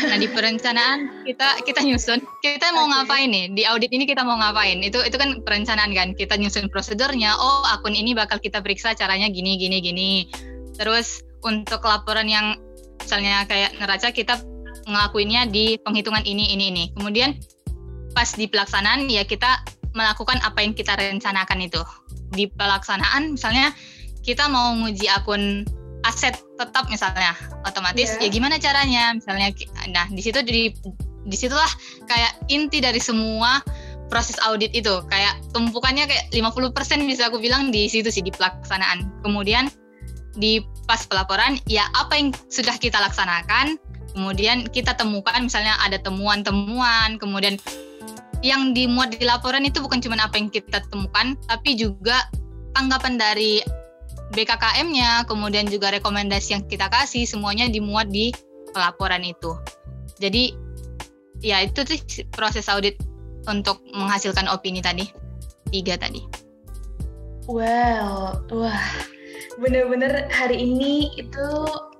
Nah 0.08 0.16
di 0.16 0.24
perencanaan 0.30 1.24
kita 1.28 1.60
kita 1.68 1.84
nyusun. 1.84 2.24
Kita 2.40 2.72
mau 2.72 2.88
ngapain 2.88 3.28
nih? 3.28 3.52
Di 3.52 3.62
audit 3.68 3.92
ini 3.92 4.08
kita 4.08 4.24
mau 4.24 4.40
ngapain? 4.40 4.80
Itu 4.80 5.04
itu 5.04 5.16
kan 5.20 5.44
perencanaan 5.44 5.92
kan? 5.92 6.16
Kita 6.16 6.40
nyusun 6.40 6.72
prosedurnya 6.72 7.36
oh 7.36 7.62
akun 7.68 7.92
ini 7.92 8.16
bakal 8.16 8.40
kita 8.40 8.64
periksa 8.64 8.96
caranya 8.96 9.28
gini 9.28 9.60
gini 9.60 9.78
gini. 9.84 10.10
Terus 10.80 11.20
untuk 11.44 11.84
laporan 11.84 12.24
yang 12.24 12.56
misalnya 12.96 13.44
kayak 13.44 13.76
neraca 13.76 14.08
kita 14.08 14.40
ngelakuinnya 14.88 15.48
di 15.48 15.76
penghitungan 15.84 16.24
ini 16.24 16.56
ini 16.56 16.64
ini. 16.72 16.84
Kemudian 16.96 17.36
pas 18.16 18.32
di 18.32 18.48
pelaksanaan 18.48 19.12
ya 19.12 19.28
kita 19.28 19.60
melakukan 19.92 20.40
apa 20.40 20.64
yang 20.64 20.72
kita 20.72 20.96
rencanakan 20.96 21.68
itu. 21.68 21.80
Di 22.32 22.48
pelaksanaan 22.48 23.36
misalnya 23.36 23.76
kita 24.24 24.48
mau 24.48 24.72
nguji 24.72 25.04
akun 25.12 25.68
aset 26.04 26.36
tetap 26.60 26.86
misalnya 26.92 27.34
otomatis 27.64 28.14
yeah. 28.20 28.28
ya 28.28 28.28
gimana 28.30 28.56
caranya? 28.60 29.16
Misalnya 29.16 29.50
nah 29.90 30.06
di 30.08 30.20
situ 30.20 30.40
di 30.44 30.72
di 31.24 31.36
situlah 31.36 31.68
kayak 32.04 32.44
inti 32.52 32.84
dari 32.84 33.00
semua 33.00 33.64
proses 34.12 34.36
audit 34.44 34.70
itu. 34.76 35.00
Kayak 35.08 35.40
tumpukannya 35.56 36.04
kayak 36.04 36.30
50% 36.30 37.08
bisa 37.08 37.32
aku 37.32 37.40
bilang 37.40 37.72
di 37.72 37.88
situ 37.88 38.12
sih 38.12 38.20
di 38.20 38.30
pelaksanaan. 38.30 39.08
Kemudian 39.24 39.72
di 40.36 40.60
pas 40.84 41.00
pelaporan 41.06 41.56
ya 41.70 41.86
apa 41.94 42.18
yang 42.18 42.34
sudah 42.50 42.74
kita 42.76 42.98
laksanakan 42.98 43.78
kemudian 44.14 44.66
kita 44.70 44.94
temukan 44.94 45.34
misalnya 45.42 45.74
ada 45.82 45.98
temuan-temuan 46.02 47.16
kemudian 47.18 47.58
yang 48.44 48.76
dimuat 48.76 49.16
di 49.16 49.24
laporan 49.24 49.64
itu 49.64 49.80
bukan 49.80 50.04
cuma 50.04 50.20
apa 50.20 50.36
yang 50.36 50.52
kita 50.52 50.84
temukan 50.92 51.38
tapi 51.48 51.78
juga 51.78 52.28
tanggapan 52.76 53.16
dari 53.16 53.64
BKKM-nya, 54.34 55.24
kemudian 55.30 55.70
juga 55.70 55.94
rekomendasi 55.94 56.58
yang 56.58 56.64
kita 56.66 56.90
kasih 56.90 57.24
semuanya 57.24 57.70
dimuat 57.70 58.10
di 58.10 58.34
pelaporan 58.74 59.22
itu. 59.22 59.54
Jadi 60.18 60.54
ya 61.40 61.62
itu 61.62 61.86
sih 61.86 62.26
proses 62.34 62.66
audit 62.66 62.98
untuk 63.46 63.80
menghasilkan 63.94 64.50
opini 64.50 64.82
tadi 64.82 65.08
tiga 65.70 65.94
tadi. 65.98 66.22
Wow, 67.44 68.40
wah, 68.48 68.84
bener-bener 69.60 70.26
hari 70.32 70.56
ini 70.64 71.12
itu 71.20 71.48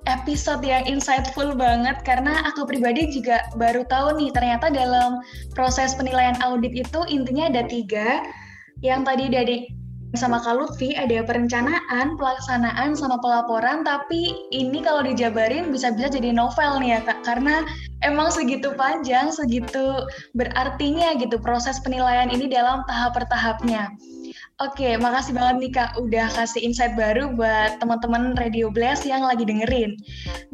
episode 0.09 0.61
yang 0.65 0.85
insightful 0.85 1.53
banget 1.53 2.01
karena 2.05 2.45
aku 2.49 2.65
pribadi 2.65 3.09
juga 3.13 3.45
baru 3.57 3.85
tahu 3.85 4.17
nih 4.21 4.33
ternyata 4.33 4.69
dalam 4.69 5.21
proses 5.53 5.93
penilaian 5.97 6.37
audit 6.41 6.73
itu 6.73 6.99
intinya 7.09 7.49
ada 7.49 7.63
tiga 7.65 8.21
yang 8.81 9.01
tadi 9.05 9.29
dari 9.29 9.69
sama 10.17 10.41
Kak 10.41 10.55
Lutfi 10.57 10.95
ada 10.95 11.21
perencanaan, 11.21 12.15
pelaksanaan, 12.17 12.95
sama 12.97 13.21
pelaporan, 13.21 13.85
tapi 13.85 14.33
ini 14.49 14.81
kalau 14.81 15.05
dijabarin 15.05 15.69
bisa-bisa 15.69 16.09
jadi 16.09 16.33
novel 16.33 16.81
nih 16.81 16.97
ya 16.97 16.99
Kak, 17.05 17.21
karena 17.27 17.67
emang 18.01 18.31
segitu 18.33 18.73
panjang, 18.73 19.29
segitu 19.29 20.07
berartinya 20.33 21.13
gitu 21.19 21.37
proses 21.37 21.77
penilaian 21.83 22.31
ini 22.31 22.49
dalam 22.49 22.81
tahap 22.87 23.13
per 23.19 23.27
tahapnya. 23.29 23.91
Oke, 24.63 24.95
makasih 24.95 25.35
banget 25.35 25.55
nih 25.59 25.71
Kak 25.75 25.91
udah 25.99 26.31
kasih 26.31 26.63
insight 26.63 26.95
baru 26.95 27.35
buat 27.35 27.75
teman-teman 27.83 28.39
Radio 28.39 28.71
Blast 28.71 29.03
yang 29.03 29.27
lagi 29.27 29.43
dengerin. 29.43 29.99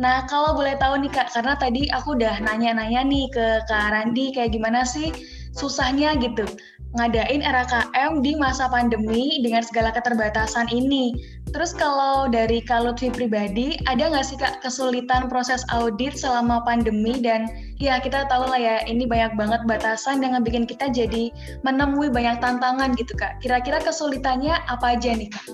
Nah, 0.02 0.26
kalau 0.26 0.58
boleh 0.58 0.74
tahu 0.82 1.06
nih 1.06 1.14
Kak, 1.14 1.30
karena 1.38 1.54
tadi 1.54 1.86
aku 1.94 2.18
udah 2.18 2.42
nanya-nanya 2.42 3.06
nih 3.06 3.30
ke 3.30 3.62
Kak 3.70 3.94
Randi 3.94 4.34
kayak 4.34 4.58
gimana 4.58 4.82
sih 4.82 5.14
susahnya 5.54 6.16
gitu 6.18 6.48
ngadain 6.92 7.40
RKM 7.40 8.20
di 8.20 8.36
masa 8.36 8.68
pandemi 8.68 9.40
dengan 9.40 9.64
segala 9.64 9.96
keterbatasan 9.96 10.68
ini. 10.72 11.16
Terus 11.52 11.72
kalau 11.72 12.28
dari 12.28 12.60
Kak 12.64 12.84
Lutfi 12.84 13.12
pribadi, 13.12 13.80
ada 13.88 14.12
nggak 14.12 14.26
sih 14.28 14.36
Kak 14.36 14.60
kesulitan 14.64 15.32
proses 15.32 15.64
audit 15.72 16.16
selama 16.16 16.64
pandemi 16.68 17.20
dan 17.24 17.48
ya 17.80 18.00
kita 18.00 18.28
tahu 18.28 18.48
lah 18.48 18.60
ya 18.60 18.76
ini 18.88 19.08
banyak 19.08 19.36
banget 19.40 19.62
batasan 19.68 20.20
yang 20.20 20.36
bikin 20.44 20.68
kita 20.68 20.92
jadi 20.92 21.32
menemui 21.64 22.12
banyak 22.12 22.40
tantangan 22.44 22.92
gitu 23.00 23.16
Kak. 23.16 23.40
Kira-kira 23.40 23.80
kesulitannya 23.80 24.56
apa 24.68 25.00
aja 25.00 25.16
nih 25.16 25.32
Kak? 25.32 25.46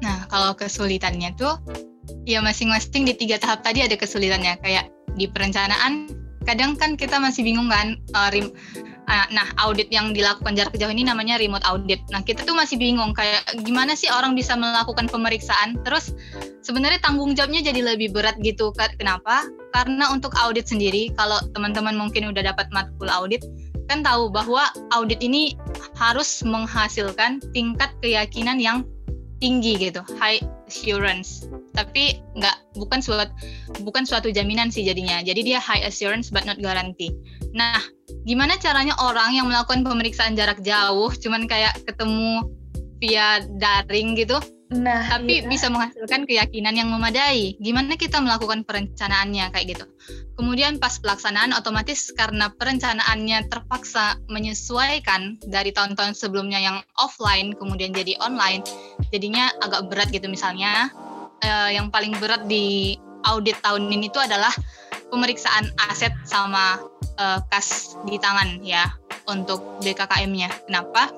Nah 0.00 0.24
kalau 0.32 0.56
kesulitannya 0.56 1.36
tuh 1.36 1.60
ya 2.24 2.40
masing-masing 2.40 3.04
di 3.04 3.14
tiga 3.16 3.36
tahap 3.36 3.60
tadi 3.60 3.84
ada 3.84 3.94
kesulitannya 3.98 4.56
kayak 4.64 4.88
di 5.16 5.28
perencanaan 5.28 6.08
kadang 6.42 6.74
kan 6.74 6.98
kita 6.98 7.22
masih 7.22 7.46
bingung 7.46 7.70
kan 7.70 7.98
uh, 8.18 8.30
Ah, 9.10 9.26
nah, 9.34 9.44
audit 9.66 9.90
yang 9.90 10.14
dilakukan 10.14 10.54
jarak 10.54 10.78
jauh 10.78 10.88
ini 10.88 11.02
namanya 11.02 11.34
remote 11.36 11.66
audit. 11.66 11.98
Nah, 12.14 12.22
kita 12.22 12.46
tuh 12.46 12.54
masih 12.54 12.78
bingung 12.78 13.10
kayak 13.12 13.42
gimana 13.66 13.98
sih 13.98 14.06
orang 14.06 14.38
bisa 14.38 14.54
melakukan 14.54 15.10
pemeriksaan. 15.10 15.74
Terus 15.82 16.14
sebenarnya 16.62 17.02
tanggung 17.02 17.34
jawabnya 17.34 17.66
jadi 17.66 17.82
lebih 17.82 18.14
berat 18.14 18.38
gitu. 18.40 18.70
Kenapa? 18.96 19.44
Karena 19.74 20.06
untuk 20.14 20.30
audit 20.38 20.70
sendiri, 20.70 21.10
kalau 21.18 21.42
teman-teman 21.50 21.98
mungkin 21.98 22.30
udah 22.30 22.54
dapat 22.54 22.70
matkul 22.70 23.10
audit, 23.10 23.42
kan 23.90 24.06
tahu 24.06 24.30
bahwa 24.30 24.70
audit 24.94 25.18
ini 25.18 25.58
harus 25.98 26.40
menghasilkan 26.46 27.42
tingkat 27.50 27.90
keyakinan 28.00 28.62
yang 28.62 28.86
tinggi 29.42 29.74
gitu, 29.74 30.06
high 30.22 30.38
assurance. 30.72 31.44
Tapi 31.76 32.24
nggak 32.32 32.80
bukan 32.80 33.04
suatu 33.04 33.28
bukan 33.84 34.08
suatu 34.08 34.32
jaminan 34.32 34.72
sih 34.72 34.88
jadinya. 34.88 35.20
Jadi 35.20 35.52
dia 35.52 35.60
high 35.60 35.84
assurance 35.84 36.32
but 36.32 36.48
not 36.48 36.56
guarantee. 36.64 37.12
Nah, 37.52 37.76
gimana 38.24 38.56
caranya 38.56 38.96
orang 39.04 39.36
yang 39.36 39.52
melakukan 39.52 39.84
pemeriksaan 39.84 40.32
jarak 40.32 40.64
jauh 40.64 41.12
cuman 41.12 41.44
kayak 41.44 41.76
ketemu 41.84 42.48
via 43.02 43.44
daring 43.60 44.14
gitu 44.16 44.40
nah 44.72 45.04
tapi 45.04 45.44
iya. 45.44 45.48
bisa 45.48 45.68
menghasilkan 45.68 46.24
keyakinan 46.24 46.72
yang 46.72 46.88
memadai 46.88 47.60
gimana 47.60 47.94
kita 48.00 48.18
melakukan 48.24 48.64
perencanaannya 48.64 49.52
kayak 49.52 49.66
gitu 49.76 49.84
kemudian 50.40 50.80
pas 50.80 50.96
pelaksanaan 50.96 51.52
otomatis 51.52 52.08
karena 52.16 52.48
perencanaannya 52.56 53.52
terpaksa 53.52 54.16
menyesuaikan 54.32 55.36
dari 55.44 55.70
tahun-tahun 55.76 56.16
sebelumnya 56.16 56.58
yang 56.58 56.80
offline 56.96 57.52
kemudian 57.52 57.92
jadi 57.92 58.16
online 58.24 58.64
jadinya 59.12 59.52
agak 59.60 59.92
berat 59.92 60.08
gitu 60.08 60.26
misalnya 60.26 60.88
eh, 61.44 61.76
yang 61.76 61.92
paling 61.92 62.16
berat 62.16 62.48
di 62.48 62.96
audit 63.28 63.58
tahun 63.62 63.86
ini 63.92 64.10
itu 64.10 64.18
adalah 64.18 64.50
pemeriksaan 65.12 65.68
aset 65.92 66.16
sama 66.24 66.80
uh, 67.20 67.38
kas 67.52 68.00
di 68.08 68.16
tangan 68.16 68.64
ya 68.64 68.88
untuk 69.28 69.60
BKKM-nya. 69.84 70.48
Kenapa? 70.66 71.12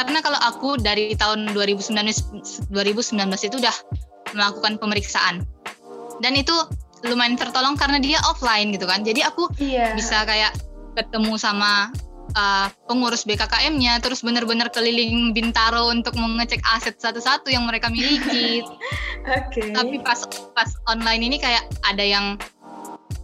Karena 0.00 0.24
kalau 0.24 0.40
aku 0.40 0.80
dari 0.80 1.12
tahun 1.12 1.52
2019 1.52 2.72
2019 2.72 3.48
itu 3.48 3.56
udah 3.60 3.76
melakukan 4.32 4.80
pemeriksaan. 4.80 5.44
Dan 6.24 6.32
itu 6.36 6.52
lumayan 7.04 7.36
tertolong 7.36 7.76
karena 7.76 8.00
dia 8.00 8.16
offline 8.28 8.72
gitu 8.72 8.88
kan. 8.88 9.04
Jadi 9.04 9.20
aku 9.24 9.48
yeah. 9.60 9.92
bisa 9.92 10.24
kayak 10.24 10.56
ketemu 10.96 11.36
sama 11.36 11.92
uh, 12.36 12.66
pengurus 12.88 13.24
BKKM-nya 13.24 14.00
terus 14.04 14.20
benar-benar 14.24 14.68
keliling 14.72 15.32
Bintaro 15.32 15.88
untuk 15.90 16.16
mengecek 16.16 16.60
aset 16.64 16.96
satu-satu 17.00 17.48
yang 17.52 17.64
mereka 17.68 17.88
miliki. 17.88 18.60
Oke. 19.28 19.60
Okay. 19.60 19.68
Tapi 19.72 19.96
pas 20.00 20.20
pas 20.56 20.70
online 20.88 21.28
ini 21.32 21.36
kayak 21.36 21.64
ada 21.84 22.04
yang 22.04 22.26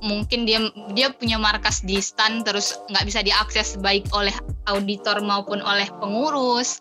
mungkin 0.07 0.47
dia 0.47 0.63
dia 0.95 1.11
punya 1.11 1.37
markas 1.37 1.83
di 1.83 1.99
stand 1.99 2.47
terus 2.47 2.79
nggak 2.89 3.05
bisa 3.05 3.21
diakses 3.27 3.77
baik 3.83 4.07
oleh 4.15 4.33
auditor 4.71 5.19
maupun 5.21 5.59
oleh 5.61 5.91
pengurus 5.99 6.79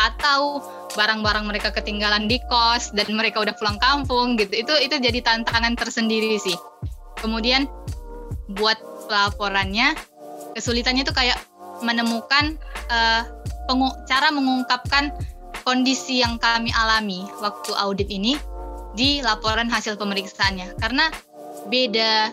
atau 0.00 0.64
barang-barang 0.96 1.44
mereka 1.44 1.68
ketinggalan 1.72 2.24
di 2.24 2.40
kos 2.48 2.96
dan 2.96 3.12
mereka 3.12 3.44
udah 3.44 3.52
pulang 3.56 3.76
kampung 3.76 4.40
gitu. 4.40 4.64
Itu 4.64 4.72
itu 4.80 4.96
jadi 4.96 5.20
tantangan 5.20 5.76
tersendiri 5.76 6.40
sih. 6.40 6.56
Kemudian 7.20 7.68
buat 8.56 8.80
pelaporannya 9.08 9.96
kesulitannya 10.56 11.04
tuh 11.04 11.16
kayak 11.16 11.38
menemukan 11.84 12.56
uh, 12.92 13.22
cara 14.04 14.28
mengungkapkan 14.28 15.12
kondisi 15.64 16.20
yang 16.20 16.36
kami 16.36 16.68
alami 16.74 17.24
waktu 17.40 17.72
audit 17.78 18.08
ini 18.12 18.36
di 18.92 19.20
laporan 19.24 19.68
hasil 19.68 19.96
pemeriksaannya. 19.96 20.76
Karena 20.80 21.08
beda 21.68 22.32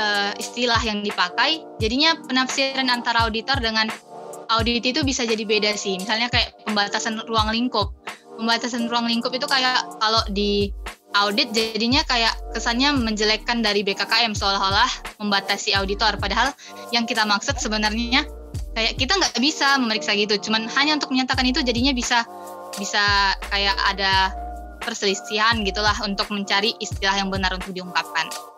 uh, 0.00 0.32
istilah 0.40 0.80
yang 0.80 1.04
dipakai, 1.04 1.60
jadinya 1.76 2.16
penafsiran 2.24 2.88
antara 2.88 3.28
auditor 3.28 3.60
dengan 3.60 3.92
audit 4.50 4.82
itu 4.82 5.04
bisa 5.04 5.28
jadi 5.28 5.44
beda 5.44 5.76
sih. 5.76 6.00
Misalnya 6.00 6.32
kayak 6.32 6.64
pembatasan 6.64 7.20
ruang 7.28 7.52
lingkup. 7.52 7.92
Pembatasan 8.40 8.88
ruang 8.88 9.06
lingkup 9.06 9.30
itu 9.36 9.44
kayak 9.44 10.00
kalau 10.00 10.24
di 10.32 10.72
audit 11.12 11.50
jadinya 11.52 12.00
kayak 12.06 12.32
kesannya 12.54 12.94
menjelekkan 12.94 13.60
dari 13.60 13.84
BKKM 13.84 14.32
seolah-olah 14.32 15.20
membatasi 15.20 15.76
auditor. 15.76 16.16
Padahal 16.16 16.50
yang 16.90 17.04
kita 17.04 17.28
maksud 17.28 17.60
sebenarnya 17.60 18.24
kayak 18.74 18.96
kita 18.96 19.20
nggak 19.20 19.36
bisa 19.38 19.76
memeriksa 19.78 20.16
gitu. 20.16 20.40
Cuman 20.40 20.66
hanya 20.74 20.98
untuk 20.98 21.12
menyatakan 21.12 21.46
itu 21.46 21.60
jadinya 21.62 21.94
bisa 21.94 22.24
bisa 22.74 23.36
kayak 23.52 23.76
ada 23.86 24.32
perselisihan 24.80 25.60
gitulah 25.62 25.94
untuk 26.02 26.32
mencari 26.32 26.72
istilah 26.80 27.12
yang 27.12 27.28
benar 27.28 27.52
untuk 27.52 27.76
diungkapkan 27.76 28.49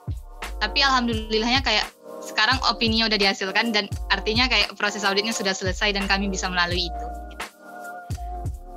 tapi 0.63 0.79
alhamdulillahnya 0.79 1.59
kayak 1.67 1.91
sekarang 2.23 2.55
opini 2.71 3.03
udah 3.03 3.19
dihasilkan 3.19 3.75
dan 3.75 3.91
artinya 4.15 4.47
kayak 4.47 4.71
proses 4.79 5.03
auditnya 5.03 5.35
sudah 5.35 5.51
selesai 5.51 5.91
dan 5.91 6.07
kami 6.07 6.31
bisa 6.31 6.47
melalui 6.47 6.87
itu. 6.87 7.07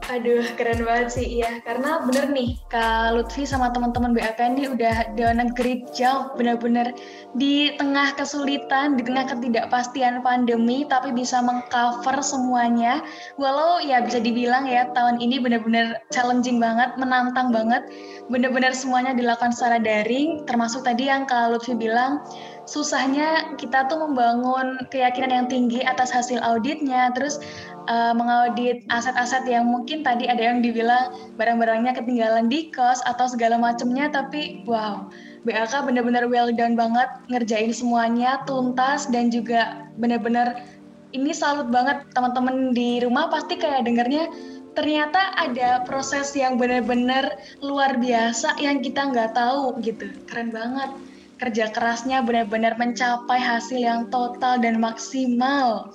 Aduh, 0.06 0.46
keren 0.54 0.86
banget 0.86 1.18
sih, 1.18 1.42
iya. 1.42 1.66
Karena 1.66 2.06
bener 2.06 2.30
nih, 2.30 2.62
Kak 2.70 3.18
Lutfi 3.18 3.42
sama 3.42 3.74
teman-teman 3.74 4.14
BAK 4.14 4.38
ini 4.54 4.70
udah 4.70 5.18
done 5.18 5.42
a 5.42 5.50
great 5.50 5.90
job, 5.98 6.38
bener-bener 6.38 6.94
di 7.34 7.74
tengah 7.74 8.14
kesulitan, 8.14 9.02
di 9.02 9.02
tengah 9.02 9.26
ketidakpastian 9.34 10.22
pandemi, 10.22 10.86
tapi 10.86 11.10
bisa 11.10 11.42
mengcover 11.42 12.22
semuanya. 12.22 13.02
Walau 13.42 13.82
ya 13.82 14.06
bisa 14.06 14.22
dibilang 14.22 14.70
ya, 14.70 14.86
tahun 14.94 15.18
ini 15.18 15.42
bener-bener 15.42 15.98
challenging 16.14 16.62
banget, 16.62 16.94
menantang 17.02 17.50
banget. 17.50 17.90
Bener-bener 18.30 18.78
semuanya 18.78 19.18
dilakukan 19.18 19.58
secara 19.58 19.82
daring, 19.82 20.46
termasuk 20.46 20.86
tadi 20.86 21.10
yang 21.10 21.26
Kak 21.26 21.50
Lutfi 21.50 21.74
bilang, 21.74 22.22
susahnya 22.66 23.58
kita 23.62 23.86
tuh 23.86 24.02
membangun 24.02 24.82
keyakinan 24.90 25.32
yang 25.32 25.48
tinggi 25.48 25.86
atas 25.86 26.10
hasil 26.10 26.42
auditnya, 26.42 27.14
terus 27.14 27.38
uh, 27.86 28.14
mengaudit 28.14 28.82
aset-aset 28.90 29.46
yang 29.46 29.70
mungkin 29.70 30.02
tadi 30.02 30.26
ada 30.26 30.42
yang 30.42 30.66
dibilang 30.66 31.14
barang-barangnya 31.38 31.94
ketinggalan 31.94 32.50
di 32.50 32.74
kos 32.74 33.06
atau 33.06 33.30
segala 33.30 33.62
macamnya, 33.62 34.10
tapi 34.10 34.66
wow, 34.66 35.06
BAK 35.46 35.86
benar-benar 35.86 36.26
well 36.26 36.50
done 36.50 36.74
banget 36.74 37.08
ngerjain 37.30 37.70
semuanya 37.70 38.42
tuntas 38.50 39.06
dan 39.14 39.30
juga 39.30 39.86
benar-benar 40.02 40.66
ini 41.14 41.32
salut 41.32 41.70
banget. 41.70 42.02
Teman-teman 42.18 42.74
di 42.74 43.00
rumah 43.06 43.30
pasti 43.30 43.62
kayak 43.62 43.86
dengernya 43.86 44.28
ternyata 44.76 45.32
ada 45.40 45.86
proses 45.88 46.36
yang 46.36 46.60
benar-benar 46.60 47.40
luar 47.64 47.96
biasa 47.96 48.60
yang 48.60 48.84
kita 48.84 49.14
nggak 49.14 49.38
tahu 49.38 49.80
gitu. 49.80 50.10
Keren 50.28 50.52
banget 50.52 50.92
kerja 51.38 51.72
kerasnya 51.72 52.24
benar-benar 52.24 52.80
mencapai 52.80 53.40
hasil 53.40 53.80
yang 53.80 54.08
total 54.12 54.60
dan 54.60 54.80
maksimal 54.80 55.92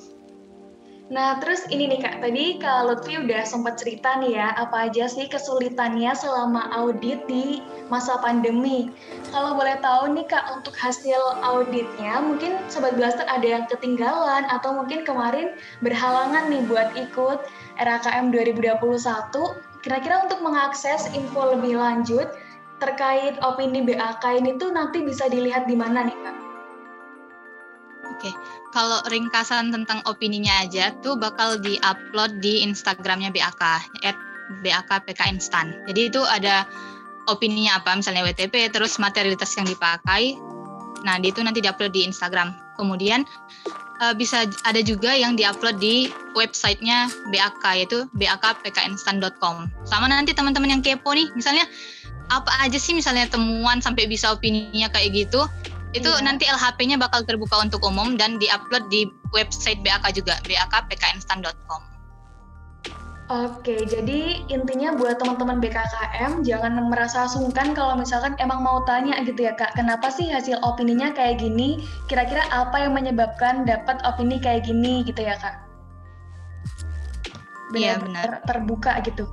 Nah, 1.10 1.42
terus 1.42 1.66
ini 1.74 1.90
nih 1.90 2.06
Kak, 2.06 2.22
tadi 2.22 2.62
Kak 2.62 2.86
Lutfi 2.86 3.18
udah 3.18 3.42
sempat 3.42 3.82
cerita 3.82 4.14
nih 4.22 4.38
ya, 4.38 4.54
apa 4.54 4.86
aja 4.86 5.10
sih 5.10 5.26
kesulitannya 5.26 6.14
selama 6.14 6.70
audit 6.70 7.26
di 7.26 7.58
masa 7.90 8.14
pandemi. 8.22 8.94
Kalau 9.34 9.58
boleh 9.58 9.74
tahu 9.82 10.14
nih 10.14 10.22
Kak, 10.30 10.62
untuk 10.62 10.70
hasil 10.78 11.18
auditnya, 11.42 12.22
mungkin 12.22 12.62
Sobat 12.70 12.94
Blaster 12.94 13.26
ada 13.26 13.42
yang 13.42 13.66
ketinggalan 13.66 14.46
atau 14.54 14.70
mungkin 14.70 15.02
kemarin 15.02 15.58
berhalangan 15.82 16.46
nih 16.46 16.62
buat 16.70 16.94
ikut 16.94 17.42
RAKM 17.82 18.30
2021. 18.30 18.78
Kira-kira 19.82 20.30
untuk 20.30 20.46
mengakses 20.46 21.10
info 21.10 21.58
lebih 21.58 21.74
lanjut 21.74 22.30
terkait 22.80 23.36
opini 23.44 23.84
BAK 23.84 24.40
ini 24.40 24.56
tuh 24.56 24.72
nanti 24.72 25.04
bisa 25.04 25.28
dilihat 25.28 25.68
di 25.68 25.76
mana 25.76 26.08
nih 26.08 26.16
Kak? 26.16 26.36
Oke, 28.10 28.30
kalau 28.74 29.00
ringkasan 29.08 29.70
tentang 29.70 30.02
opininya 30.08 30.64
aja 30.64 30.92
tuh 31.04 31.14
bakal 31.16 31.60
di-upload 31.60 32.40
di 32.42 32.64
Instagramnya 32.64 33.30
BAK, 33.30 33.62
at 34.02 34.16
BAK 34.60 35.20
Instan. 35.30 35.72
Jadi 35.86 36.10
itu 36.10 36.20
ada 36.26 36.66
opininya 37.30 37.78
apa, 37.78 37.94
misalnya 37.94 38.26
WTP, 38.26 38.72
terus 38.74 38.98
materialitas 38.98 39.54
yang 39.54 39.68
dipakai. 39.68 40.34
Nah, 41.06 41.16
itu 41.22 41.40
nanti 41.40 41.64
di-upload 41.64 41.94
di 41.94 42.04
Instagram. 42.04 42.52
Kemudian 42.76 43.24
uh, 44.04 44.12
bisa 44.16 44.48
ada 44.64 44.80
juga 44.82 45.14
yang 45.14 45.36
diupload 45.36 45.78
di 45.78 46.10
websitenya 46.34 47.08
BAK 47.30 47.64
yaitu 47.76 47.98
bakpkinstan.com. 48.16 49.68
Sama 49.86 50.10
nanti 50.10 50.32
teman-teman 50.32 50.80
yang 50.80 50.82
kepo 50.82 51.12
nih, 51.14 51.28
misalnya 51.36 51.64
apa 52.30 52.50
aja 52.62 52.78
sih 52.78 52.94
misalnya 52.94 53.26
temuan 53.26 53.82
sampai 53.82 54.06
bisa 54.06 54.30
opininya 54.30 54.86
kayak 54.94 55.26
gitu, 55.26 55.44
itu 55.90 56.06
iya. 56.06 56.22
nanti 56.22 56.46
LHP-nya 56.46 56.96
bakal 57.02 57.26
terbuka 57.26 57.58
untuk 57.58 57.82
umum 57.82 58.14
dan 58.14 58.38
diupload 58.38 58.86
di 58.88 59.10
website 59.34 59.82
BAK 59.82 60.14
juga, 60.14 60.38
bakpkinstan.com. 60.46 61.90
Oke, 63.30 63.86
jadi 63.86 64.42
intinya 64.50 64.90
buat 64.98 65.22
teman-teman 65.22 65.62
BKKM 65.62 66.42
jangan 66.42 66.82
merasa 66.90 67.30
sungkan 67.30 67.78
kalau 67.78 67.94
misalkan 67.94 68.34
emang 68.42 68.58
mau 68.58 68.82
tanya 68.90 69.22
gitu 69.22 69.46
ya 69.46 69.54
kak, 69.54 69.70
kenapa 69.78 70.10
sih 70.10 70.26
hasil 70.26 70.58
opininya 70.66 71.14
kayak 71.14 71.38
gini? 71.38 71.78
Kira-kira 72.10 72.42
apa 72.50 72.82
yang 72.82 72.98
menyebabkan 72.98 73.62
dapat 73.62 74.02
opini 74.02 74.42
kayak 74.42 74.66
gini 74.66 75.06
gitu 75.06 75.22
ya 75.22 75.38
kak? 75.38 75.62
Iya 77.70 78.02
benar. 78.02 78.42
Terbuka 78.50 78.98
gitu. 79.06 79.30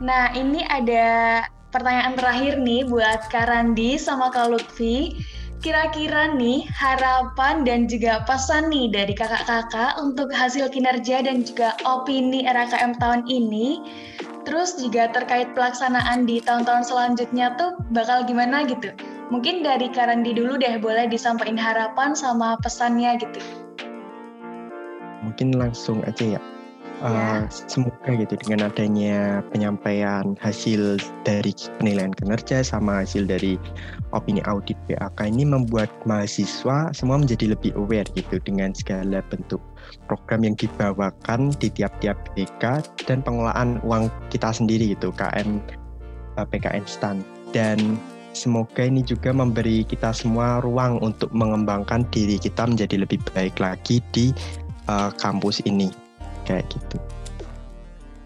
Nah 0.00 0.32
ini 0.32 0.64
ada 0.64 1.44
pertanyaan 1.74 2.14
terakhir 2.14 2.62
nih 2.62 2.86
buat 2.86 3.26
Kak 3.26 3.50
Randi 3.50 3.98
sama 3.98 4.30
Kak 4.30 4.54
Lutfi 4.54 5.18
Kira-kira 5.64 6.28
nih 6.36 6.68
harapan 6.76 7.64
dan 7.64 7.88
juga 7.88 8.20
pesan 8.28 8.68
nih 8.68 8.92
dari 8.92 9.16
kakak-kakak 9.16 9.96
untuk 9.96 10.28
hasil 10.28 10.68
kinerja 10.68 11.24
dan 11.24 11.40
juga 11.40 11.72
opini 11.88 12.44
RAKM 12.44 13.00
tahun 13.00 13.24
ini. 13.32 13.80
Terus 14.44 14.76
juga 14.76 15.08
terkait 15.08 15.56
pelaksanaan 15.56 16.28
di 16.28 16.44
tahun-tahun 16.44 16.84
selanjutnya 16.84 17.56
tuh 17.56 17.80
bakal 17.96 18.28
gimana 18.28 18.68
gitu. 18.68 18.92
Mungkin 19.32 19.64
dari 19.64 19.88
Karandi 19.88 20.36
dulu 20.36 20.60
deh 20.60 20.76
boleh 20.76 21.08
disampaikan 21.08 21.56
harapan 21.56 22.12
sama 22.12 22.60
pesannya 22.60 23.16
gitu. 23.24 23.40
Mungkin 25.24 25.56
langsung 25.56 26.04
aja 26.04 26.36
ya 26.36 26.40
uh, 27.04 27.44
semoga 27.52 28.10
gitu 28.16 28.34
dengan 28.40 28.72
adanya 28.72 29.44
penyampaian 29.52 30.34
hasil 30.40 30.98
dari 31.22 31.52
penilaian 31.78 32.10
kinerja 32.16 32.64
sama 32.64 33.04
hasil 33.04 33.28
dari 33.28 33.60
opini 34.16 34.40
audit 34.48 34.76
BAK 34.88 35.20
ini 35.28 35.44
membuat 35.44 35.92
mahasiswa 36.08 36.90
semua 36.96 37.20
menjadi 37.20 37.52
lebih 37.52 37.76
aware 37.76 38.08
gitu 38.16 38.40
dengan 38.42 38.72
segala 38.72 39.20
bentuk 39.28 39.60
program 40.08 40.48
yang 40.48 40.56
dibawakan 40.56 41.52
di 41.60 41.68
tiap-tiap 41.68 42.16
BK 42.32 42.82
dan 43.04 43.20
pengelolaan 43.20 43.78
uang 43.84 44.08
kita 44.32 44.50
sendiri 44.50 44.96
gitu 44.96 45.12
KM 45.12 45.60
eh, 46.40 46.46
PKN 46.48 46.84
STAN 46.88 47.20
dan 47.52 48.00
semoga 48.34 48.82
ini 48.82 49.04
juga 49.06 49.30
memberi 49.30 49.86
kita 49.86 50.10
semua 50.10 50.58
ruang 50.58 50.98
untuk 51.04 51.30
mengembangkan 51.30 52.02
diri 52.10 52.40
kita 52.40 52.66
menjadi 52.66 53.06
lebih 53.06 53.22
baik 53.30 53.62
lagi 53.62 54.02
di 54.10 54.34
uh, 54.90 55.14
kampus 55.14 55.62
ini 55.62 56.03
kayak 56.44 56.68
gitu. 56.70 57.00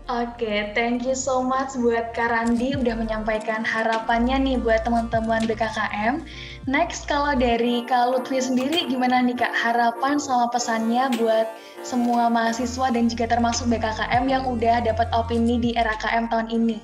Oke, 0.09 0.41
okay, 0.49 0.73
thank 0.73 1.05
you 1.05 1.13
so 1.13 1.45
much 1.45 1.77
buat 1.77 2.17
Kak 2.17 2.33
Randi 2.33 2.73
udah 2.73 2.97
menyampaikan 2.97 3.61
harapannya 3.61 4.41
nih 4.41 4.57
buat 4.57 4.81
teman-teman 4.81 5.45
BKKM. 5.45 6.25
Next, 6.65 7.05
kalau 7.05 7.37
dari 7.37 7.85
Kak 7.85 8.17
Lutfi 8.17 8.41
sendiri 8.41 8.89
gimana 8.89 9.21
nih 9.21 9.37
Kak 9.37 9.53
harapan 9.53 10.17
sama 10.17 10.49
pesannya 10.49 11.13
buat 11.21 11.53
semua 11.85 12.33
mahasiswa 12.33 12.89
dan 12.89 13.13
juga 13.13 13.29
termasuk 13.29 13.69
BKKM 13.69 14.25
yang 14.33 14.49
udah 14.49 14.81
dapat 14.81 15.13
opini 15.13 15.61
di 15.61 15.71
RAKM 15.77 16.33
tahun 16.33 16.57
ini? 16.57 16.81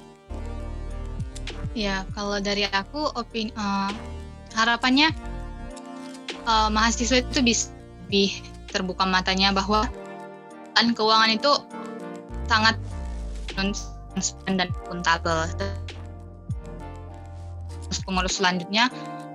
Ya, 1.72 2.04
kalau 2.12 2.44
dari 2.44 2.68
aku 2.68 3.08
opini 3.16 3.56
uh, 3.56 3.88
harapannya 4.52 5.16
uh, 6.44 6.68
mahasiswa 6.68 7.24
itu 7.24 7.40
bisa 7.40 7.72
lebih 8.04 8.36
terbuka 8.68 9.08
matanya 9.08 9.48
bahwa 9.56 9.88
kan 10.74 10.92
keuangan 10.92 11.30
itu 11.30 11.52
sangat 12.50 12.76
transparan 13.54 14.54
dan 14.58 14.68
akuntabel. 14.84 15.38
Pengurus 18.04 18.36
selanjutnya 18.36 18.92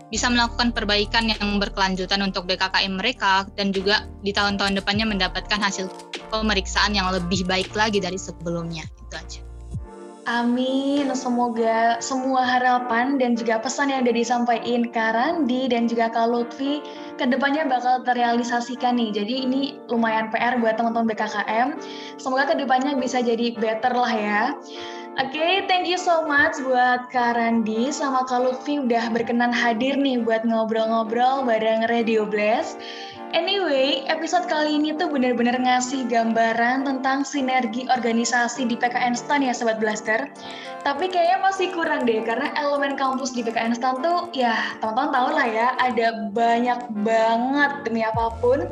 bisa 0.10 0.30
melakukan 0.30 0.74
perbaikan 0.74 1.30
yang 1.30 1.58
berkelanjutan 1.58 2.22
untuk 2.22 2.46
BKKM 2.50 2.94
mereka 2.98 3.46
dan 3.58 3.74
juga 3.74 4.06
di 4.26 4.34
tahun-tahun 4.34 4.78
depannya 4.78 5.06
mendapatkan 5.10 5.62
hasil 5.62 5.90
pemeriksaan 6.30 6.94
yang 6.94 7.10
lebih 7.14 7.46
baik 7.46 7.74
lagi 7.74 8.02
dari 8.02 8.18
sebelumnya. 8.18 8.86
Itu 8.86 9.16
aja. 9.16 9.49
Amin. 10.30 11.10
Semoga 11.18 11.98
semua 12.06 12.46
harapan 12.46 13.18
dan 13.18 13.34
juga 13.34 13.58
pesan 13.58 13.90
yang 13.90 14.06
udah 14.06 14.14
disampaikan 14.14 14.86
Kak 14.94 15.18
Randi 15.18 15.66
dan 15.74 15.90
juga 15.90 16.14
Kak 16.14 16.30
Lutfi 16.30 16.86
ke 17.18 17.26
depannya 17.26 17.66
bakal 17.66 18.06
terrealisasikan 18.06 19.02
nih. 19.02 19.10
Jadi 19.10 19.50
ini 19.50 19.62
lumayan 19.90 20.30
PR 20.30 20.62
buat 20.62 20.78
teman-teman 20.78 21.10
BKKM. 21.10 21.82
Semoga 22.22 22.54
ke 22.54 22.62
depannya 22.62 22.94
bisa 23.02 23.26
jadi 23.26 23.58
better 23.58 23.98
lah 23.98 24.14
ya. 24.14 24.42
Oke, 25.18 25.34
okay, 25.34 25.54
thank 25.66 25.90
you 25.90 25.98
so 25.98 26.22
much 26.30 26.62
buat 26.62 27.10
Kak 27.10 27.34
Randi 27.34 27.90
sama 27.90 28.22
Kak 28.30 28.46
Lutfi 28.46 28.86
udah 28.86 29.10
berkenan 29.10 29.50
hadir 29.50 29.98
nih 29.98 30.22
buat 30.22 30.46
ngobrol-ngobrol 30.46 31.42
bareng 31.42 31.90
Radio 31.90 32.30
Blast. 32.30 32.78
Anyway, 33.30 34.10
episode 34.10 34.50
kali 34.50 34.82
ini 34.82 34.98
tuh 34.98 35.06
bener-bener 35.06 35.54
ngasih 35.54 36.10
gambaran 36.10 36.82
tentang 36.82 37.22
sinergi 37.22 37.86
organisasi 37.86 38.66
di 38.66 38.74
PKN 38.74 39.14
STAN 39.14 39.46
ya 39.46 39.54
Sobat 39.54 39.78
Blaster. 39.78 40.34
Tapi 40.82 41.14
kayaknya 41.14 41.38
masih 41.38 41.70
kurang 41.70 42.10
deh, 42.10 42.26
karena 42.26 42.50
elemen 42.58 42.98
kampus 42.98 43.30
di 43.38 43.46
PKN 43.46 43.78
STAN 43.78 44.02
tuh 44.02 44.34
ya 44.34 44.74
teman-teman 44.82 45.14
tau 45.14 45.30
lah 45.30 45.46
ya, 45.46 45.78
ada 45.78 46.26
banyak 46.34 46.80
banget 47.06 47.72
demi 47.86 48.02
apa 48.02 48.34
pun. 48.42 48.66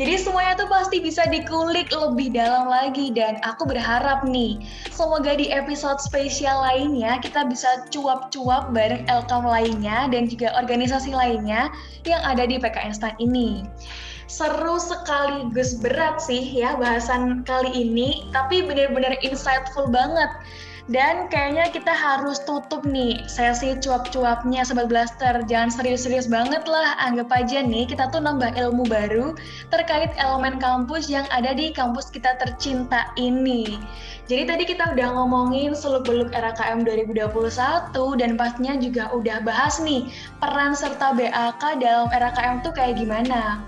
Jadi 0.00 0.16
semuanya 0.16 0.56
tuh 0.56 0.64
pasti 0.72 0.96
bisa 1.04 1.28
dikulik 1.28 1.92
lebih 1.92 2.32
dalam 2.32 2.72
lagi 2.72 3.12
dan 3.12 3.36
aku 3.44 3.68
berharap 3.68 4.24
nih 4.24 4.56
semoga 4.88 5.36
di 5.36 5.52
episode 5.52 6.00
spesial 6.00 6.56
lainnya 6.64 7.20
kita 7.20 7.44
bisa 7.44 7.84
cuap-cuap 7.92 8.72
bareng 8.72 9.04
Elkam 9.12 9.44
lainnya 9.44 10.08
dan 10.08 10.24
juga 10.24 10.56
organisasi 10.56 11.12
lainnya 11.12 11.68
yang 12.08 12.24
ada 12.24 12.48
di 12.48 12.56
PKN 12.56 12.96
STAN 12.96 13.12
ini. 13.20 13.60
Seru 14.24 14.80
sekaligus 14.80 15.76
berat 15.76 16.16
sih 16.24 16.48
ya 16.48 16.80
bahasan 16.80 17.44
kali 17.44 17.68
ini, 17.68 18.24
tapi 18.32 18.64
benar-benar 18.64 19.20
insightful 19.20 19.84
banget 19.92 20.32
Dan 20.90 21.30
kayaknya 21.30 21.70
kita 21.70 21.94
harus 21.94 22.42
tutup 22.42 22.82
nih 22.82 23.22
sesi 23.30 23.78
cuap-cuapnya 23.78 24.66
Sobat 24.66 24.90
Blaster. 24.90 25.38
Jangan 25.46 25.70
serius-serius 25.70 26.26
banget 26.26 26.66
lah, 26.66 26.98
anggap 26.98 27.30
aja 27.30 27.62
nih 27.62 27.86
kita 27.86 28.10
tuh 28.10 28.18
nambah 28.18 28.58
ilmu 28.58 28.90
baru 28.90 29.38
terkait 29.70 30.10
elemen 30.18 30.58
kampus 30.58 31.06
yang 31.06 31.30
ada 31.30 31.54
di 31.54 31.70
kampus 31.70 32.10
kita 32.10 32.34
tercinta 32.42 33.06
ini. 33.14 33.78
Jadi 34.26 34.42
tadi 34.50 34.64
kita 34.66 34.90
udah 34.90 35.14
ngomongin 35.14 35.78
seluk-beluk 35.78 36.34
RKM 36.34 36.82
2021 36.82 37.38
dan 38.18 38.34
pastinya 38.34 38.74
juga 38.82 39.14
udah 39.14 39.46
bahas 39.46 39.78
nih 39.78 40.10
peran 40.42 40.74
serta 40.74 41.14
BAK 41.14 41.78
dalam 41.78 42.10
RKM 42.10 42.66
tuh 42.66 42.74
kayak 42.74 42.98
gimana. 42.98 43.62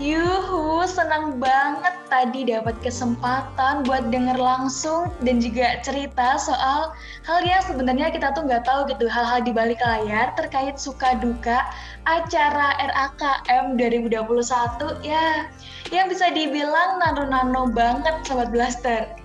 Yuhu, 0.00 0.80
senang 0.88 1.36
banget 1.36 1.92
tadi 2.08 2.48
dapat 2.48 2.72
kesempatan 2.80 3.84
buat 3.84 4.08
denger 4.08 4.40
langsung 4.40 5.12
dan 5.20 5.44
juga 5.44 5.76
cerita 5.84 6.40
soal 6.40 6.96
hal 7.28 7.40
yang 7.44 7.60
sebenarnya 7.60 8.08
kita 8.08 8.32
tuh 8.32 8.48
nggak 8.48 8.64
tahu 8.64 8.88
gitu 8.88 9.12
hal-hal 9.12 9.44
di 9.44 9.52
balik 9.52 9.76
layar 9.84 10.32
terkait 10.40 10.80
suka 10.80 11.20
duka 11.20 11.68
acara 12.08 12.80
RAKM 12.80 13.76
2021 13.76 15.04
ya 15.04 15.44
yang 15.92 16.08
bisa 16.08 16.32
dibilang 16.32 16.96
nano-nano 16.96 17.68
banget 17.68 18.24
Sobat 18.24 18.48
Blaster. 18.48 19.19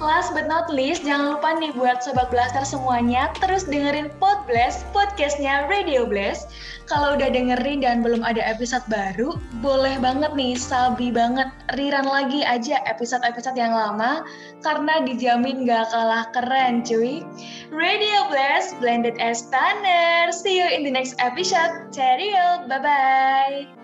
Last 0.00 0.32
but 0.32 0.48
not 0.48 0.72
least, 0.72 1.04
jangan 1.04 1.36
lupa 1.36 1.56
nih 1.60 1.76
buat 1.76 2.00
Sobat 2.00 2.32
Blaster 2.32 2.64
semuanya, 2.64 3.32
terus 3.38 3.68
dengerin 3.68 4.08
Pod 4.16 4.44
Blast, 4.48 4.88
podcastnya 4.96 5.68
Radio 5.68 6.08
Blast. 6.08 6.48
Kalau 6.90 7.14
udah 7.14 7.30
dengerin 7.30 7.86
dan 7.86 8.02
belum 8.02 8.26
ada 8.26 8.42
episode 8.42 8.82
baru, 8.90 9.38
boleh 9.62 10.00
banget 10.02 10.34
nih, 10.34 10.58
sabi 10.58 11.14
banget, 11.14 11.46
riran 11.78 12.08
lagi 12.08 12.42
aja 12.42 12.82
episode-episode 12.88 13.54
yang 13.54 13.70
lama, 13.70 14.26
karena 14.66 15.04
dijamin 15.06 15.68
gak 15.68 15.86
kalah 15.94 16.26
keren 16.34 16.82
cuy. 16.82 17.22
Radio 17.70 18.26
Blast, 18.32 18.74
blended 18.82 19.14
as 19.22 19.46
tanner. 19.54 20.34
See 20.34 20.58
you 20.58 20.66
in 20.66 20.82
the 20.82 20.92
next 20.92 21.14
episode. 21.22 21.94
Cheerio, 21.94 22.66
bye-bye. 22.66 23.79